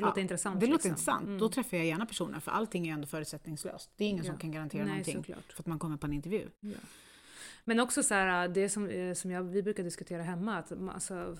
Det 0.02 0.06
låter 0.06 0.18
Ja, 0.20 0.22
intressant. 0.22 0.60
det 0.60 0.66
låter 0.66 0.72
liksom. 0.74 0.90
intressant, 0.90 1.26
Mm. 1.26 1.38
då 1.38 1.48
träffar 1.48 1.76
jag 1.76 1.86
gärna 1.86 2.06
personen 2.06 2.40
för 2.40 2.50
allting 2.50 2.88
är 2.88 2.92
ändå 2.94 3.06
förutsättningslöst. 3.06 3.90
Det 3.96 4.04
är 4.04 4.08
ingen 4.08 4.24
Ja. 4.24 4.30
som 4.32 4.38
kan 4.40 4.52
garantera 4.52 4.82
Nej, 4.84 4.90
någonting 4.90 5.16
såklart. 5.16 5.52
för 5.52 5.62
att 5.62 5.66
man 5.66 5.78
kommer 5.78 5.96
på 5.96 6.06
en 6.06 6.12
intervju. 6.12 6.48
Men 7.64 7.80
också 7.80 8.02
så 8.02 8.14
här, 8.14 8.48
det 8.48 8.68
som, 8.68 8.88
eh, 8.88 9.14
som 9.14 9.30
jag, 9.30 9.42
vi 9.42 9.62
brukar 9.62 9.82
diskutera 9.84 10.22
hemma, 10.22 10.56
att 10.58 10.72
alltså, 10.72 11.36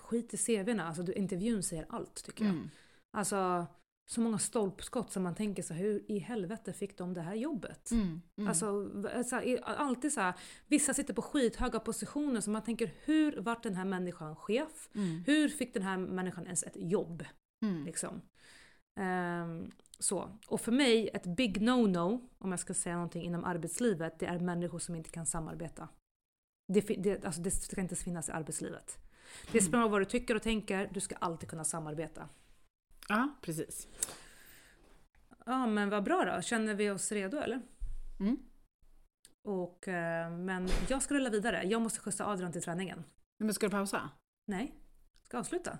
skit 0.00 0.34
i 0.34 0.36
CVna, 0.36 0.86
alltså, 0.88 1.12
intervjun 1.12 1.62
säger 1.62 1.86
allt 1.88 2.24
tycker 2.24 2.44
jag. 2.44 2.54
Mm. 2.54 2.70
Alltså, 3.16 3.66
så 4.10 4.20
många 4.20 4.38
stolpskott 4.38 5.12
som 5.12 5.22
man 5.22 5.34
tänker 5.34 5.62
så 5.62 5.74
här, 5.74 5.80
hur 5.82 6.10
i 6.10 6.18
helvete 6.18 6.72
fick 6.72 6.98
de 6.98 7.14
det 7.14 7.20
här 7.20 7.34
jobbet? 7.34 7.90
Mm. 7.90 8.22
Mm. 8.36 8.48
Alltså, 8.48 8.90
v- 8.94 9.24
så 9.24 9.36
här, 9.36 9.60
alltid 9.64 10.12
så 10.12 10.20
här, 10.20 10.34
vissa 10.66 10.94
sitter 10.94 11.14
på 11.14 11.22
skithöga 11.22 11.80
positioner 11.80 12.40
så 12.40 12.50
man 12.50 12.62
tänker 12.62 12.90
hur 13.04 13.40
vart 13.40 13.62
den 13.62 13.74
här 13.74 13.84
människan 13.84 14.36
chef? 14.36 14.88
Mm. 14.94 15.22
Hur 15.26 15.48
fick 15.48 15.74
den 15.74 15.82
här 15.82 15.96
människan 15.98 16.44
ens 16.44 16.62
ett 16.62 16.76
jobb? 16.76 17.24
Mm. 17.64 17.84
Liksom. 17.84 18.22
Ehm, 18.96 19.70
så. 19.98 20.38
Och 20.46 20.60
för 20.60 20.72
mig, 20.72 21.10
ett 21.14 21.26
big 21.26 21.62
no-no, 21.62 22.28
om 22.38 22.50
jag 22.50 22.60
ska 22.60 22.74
säga 22.74 22.94
någonting 22.94 23.22
inom 23.22 23.44
arbetslivet, 23.44 24.18
det 24.18 24.26
är 24.26 24.38
människor 24.38 24.78
som 24.78 24.94
inte 24.94 25.10
kan 25.10 25.26
samarbeta. 25.26 25.88
Det, 26.68 26.80
det, 26.80 27.24
alltså 27.24 27.40
det 27.40 27.50
ska 27.50 27.80
inte 27.80 27.96
finnas 27.96 28.28
i 28.28 28.32
arbetslivet. 28.32 28.98
Det 29.52 29.60
spelar 29.60 29.78
ingen 29.78 29.82
roll 29.82 29.90
vad 29.90 30.00
du 30.00 30.04
tycker 30.04 30.34
och 30.34 30.42
tänker, 30.42 30.90
du 30.92 31.00
ska 31.00 31.16
alltid 31.16 31.48
kunna 31.48 31.64
samarbeta. 31.64 32.28
Ja, 33.08 33.34
precis. 33.42 33.88
Ja 35.46 35.66
men 35.66 35.90
vad 35.90 36.04
bra 36.04 36.24
då, 36.24 36.42
känner 36.42 36.74
vi 36.74 36.90
oss 36.90 37.12
redo 37.12 37.36
eller? 37.36 37.62
Mm. 38.20 38.36
Och, 39.42 39.88
eh, 39.88 40.30
men 40.30 40.68
jag 40.88 41.02
ska 41.02 41.14
rulla 41.14 41.30
vidare, 41.30 41.62
jag 41.64 41.82
måste 41.82 42.00
skjutsa 42.00 42.26
Adrian 42.26 42.52
till 42.52 42.62
träningen. 42.62 43.04
Men 43.38 43.54
ska 43.54 43.66
du 43.66 43.70
pausa? 43.70 44.10
Nej, 44.46 44.74
ska 45.22 45.38
avsluta. 45.38 45.78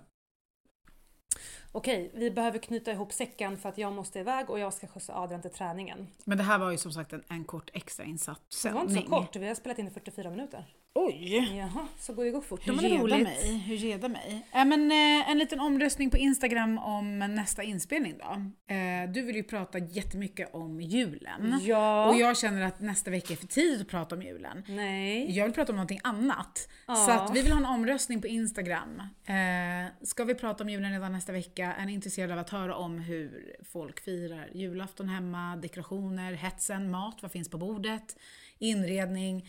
Okej, 1.71 2.11
vi 2.13 2.31
behöver 2.31 2.59
knyta 2.59 2.91
ihop 2.91 3.13
säcken 3.13 3.57
för 3.57 3.69
att 3.69 3.77
jag 3.77 3.93
måste 3.93 4.19
iväg 4.19 4.49
och 4.49 4.59
jag 4.59 4.73
ska 4.73 4.87
skjutsa 4.87 5.15
Adrian 5.15 5.41
till 5.41 5.51
träningen. 5.51 6.07
Men 6.23 6.37
det 6.37 6.43
här 6.43 6.59
var 6.59 6.71
ju 6.71 6.77
som 6.77 6.91
sagt 6.91 7.13
en, 7.13 7.23
en 7.29 7.43
kort 7.43 7.69
extra 7.73 8.05
insatt 8.05 8.41
Det 8.63 8.69
var 8.71 8.81
inte 8.81 8.93
så 8.93 8.99
sändning. 8.99 9.19
kort, 9.19 9.35
vi 9.35 9.47
har 9.47 9.55
spelat 9.55 9.79
in 9.79 9.87
i 9.87 9.91
44 9.91 10.29
minuter. 10.29 10.65
Oj! 10.97 11.57
Jaha, 11.57 11.87
så 11.97 12.13
går 12.13 12.25
det 12.25 12.31
går 12.31 12.41
fort. 12.41 12.67
Hur 12.67 12.85
är 12.85 12.89
geda 12.89 13.03
roligt. 13.03 13.23
mig. 13.23 13.57
Hur 13.57 13.75
geda 13.75 14.07
mig. 14.07 14.47
Äh, 14.53 14.65
men, 14.65 14.91
eh, 14.91 15.29
en 15.29 15.37
liten 15.37 15.59
omröstning 15.59 16.09
på 16.09 16.17
Instagram 16.17 16.77
om 16.77 17.19
nästa 17.19 17.63
inspelning 17.63 18.17
då. 18.17 18.31
Eh, 18.75 19.11
du 19.11 19.21
vill 19.21 19.35
ju 19.35 19.43
prata 19.43 19.77
jättemycket 19.77 20.53
om 20.53 20.81
julen. 20.81 21.59
Ja. 21.63 22.09
Och 22.09 22.15
jag 22.15 22.37
känner 22.37 22.61
att 22.61 22.81
nästa 22.81 23.11
vecka 23.11 23.33
är 23.33 23.37
för 23.37 23.47
tidigt 23.47 23.81
att 23.81 23.87
prata 23.87 24.15
om 24.15 24.21
julen. 24.21 24.63
Nej. 24.67 25.37
Jag 25.37 25.45
vill 25.45 25.53
prata 25.53 25.71
om 25.71 25.75
någonting 25.75 25.99
annat. 26.03 26.69
Ja. 26.87 26.95
Så 26.95 27.11
att 27.11 27.35
vi 27.35 27.41
vill 27.41 27.51
ha 27.51 27.59
en 27.59 27.65
omröstning 27.65 28.21
på 28.21 28.27
Instagram. 28.27 28.99
Eh, 29.25 29.91
ska 30.01 30.23
vi 30.23 30.35
prata 30.35 30.63
om 30.63 30.69
julen 30.69 30.91
redan 30.91 31.11
nästa 31.11 31.31
vecka? 31.31 31.73
Är 31.73 31.85
ni 31.85 31.93
intresserade 31.93 32.33
av 32.33 32.39
att 32.39 32.49
höra 32.49 32.75
om 32.75 32.99
hur 32.99 33.55
folk 33.71 33.99
firar 33.99 34.49
julafton 34.53 35.09
hemma, 35.09 35.55
dekorationer, 35.55 36.33
hetsen, 36.33 36.91
mat, 36.91 37.17
vad 37.21 37.31
finns 37.31 37.49
på 37.49 37.57
bordet, 37.57 38.17
inredning, 38.59 39.45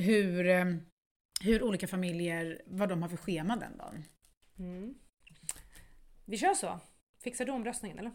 hur, 0.00 0.48
eh, 0.48 0.64
hur 1.40 1.62
olika 1.62 1.86
familjer, 1.88 2.62
vad 2.66 2.88
de 2.88 3.02
har 3.02 3.08
för 3.08 3.16
schema 3.16 3.56
den 3.56 3.76
dagen. 3.76 4.04
Mm. 4.58 4.94
Vi 6.24 6.38
kör 6.38 6.54
så. 6.54 6.80
Fixar 7.22 7.44
du 7.44 7.52
omröstningen 7.52 7.98
eller? 7.98 8.12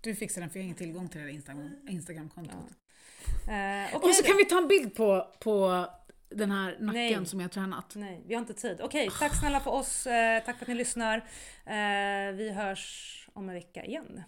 Du 0.00 0.14
fixar 0.14 0.40
den 0.40 0.50
för 0.50 0.58
jag 0.58 0.62
har 0.62 0.64
ingen 0.64 0.76
tillgång 0.76 1.08
till 1.08 1.20
det 1.20 1.26
där 1.26 1.32
Instagram, 1.32 1.70
Instagramkontot. 1.88 2.54
Eh, 2.54 3.96
okej 3.96 4.08
Och 4.08 4.14
så 4.14 4.22
kan 4.22 4.36
vi 4.36 4.44
ta 4.44 4.58
en 4.58 4.68
bild 4.68 4.94
på, 4.94 5.34
på 5.40 5.86
den 6.28 6.50
här 6.50 6.76
nacken 6.80 6.92
Nej. 6.92 7.26
som 7.26 7.40
jag 7.40 7.44
har 7.44 7.52
tränat. 7.52 7.94
Nej, 7.94 8.22
vi 8.26 8.34
har 8.34 8.40
inte 8.40 8.54
tid. 8.54 8.80
Okej, 8.80 9.10
tack 9.18 9.40
snälla 9.40 9.60
för 9.60 9.70
oss. 9.70 10.06
Eh, 10.06 10.44
tack 10.44 10.56
för 10.56 10.64
att 10.64 10.68
ni 10.68 10.74
lyssnar. 10.74 11.28
Vi 12.32 12.50
hörs 12.50 13.28
om 13.32 13.48
en 13.48 13.54
vecka 13.54 13.84
igen. 13.84 14.22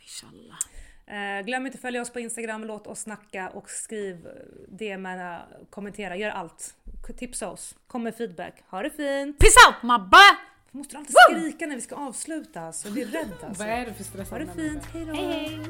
Inshallah. 0.00 0.58
Eh, 1.06 1.44
glöm 1.44 1.66
inte 1.66 1.76
att 1.76 1.82
följa 1.82 2.02
oss 2.02 2.10
på 2.10 2.20
Instagram, 2.20 2.64
låt 2.64 2.86
oss 2.86 3.00
snacka 3.00 3.48
och 3.48 3.70
skriv 3.70 4.28
DM, 4.68 5.08
kommentera, 5.70 6.16
gör 6.16 6.30
allt. 6.30 6.74
Tipsa 7.18 7.48
oss, 7.48 7.74
kom 7.86 8.02
med 8.02 8.14
feedback. 8.14 8.54
Ha 8.68 8.82
det 8.82 8.90
fint! 8.90 9.38
Peace 9.38 9.68
out 9.68 9.82
mabba! 9.82 10.18
Måste 10.70 10.94
du 10.94 10.98
alltid 10.98 11.16
skrika 11.30 11.66
när 11.66 11.74
vi 11.74 11.80
ska 11.80 11.96
avsluta? 11.96 12.72
Så 12.72 12.86
jag 12.86 12.92
blir 12.92 13.06
rädd 13.06 13.32
alltså. 13.42 13.62
Vad 13.64 13.72
är 13.72 13.86
det 13.86 13.94
för 13.94 14.04
stress? 14.04 14.30
Ha 14.30 14.38
det 14.38 14.46
fint, 14.56 14.84
hejdå! 14.84 15.12
Hej 15.12 15.24
hej! 15.26 15.60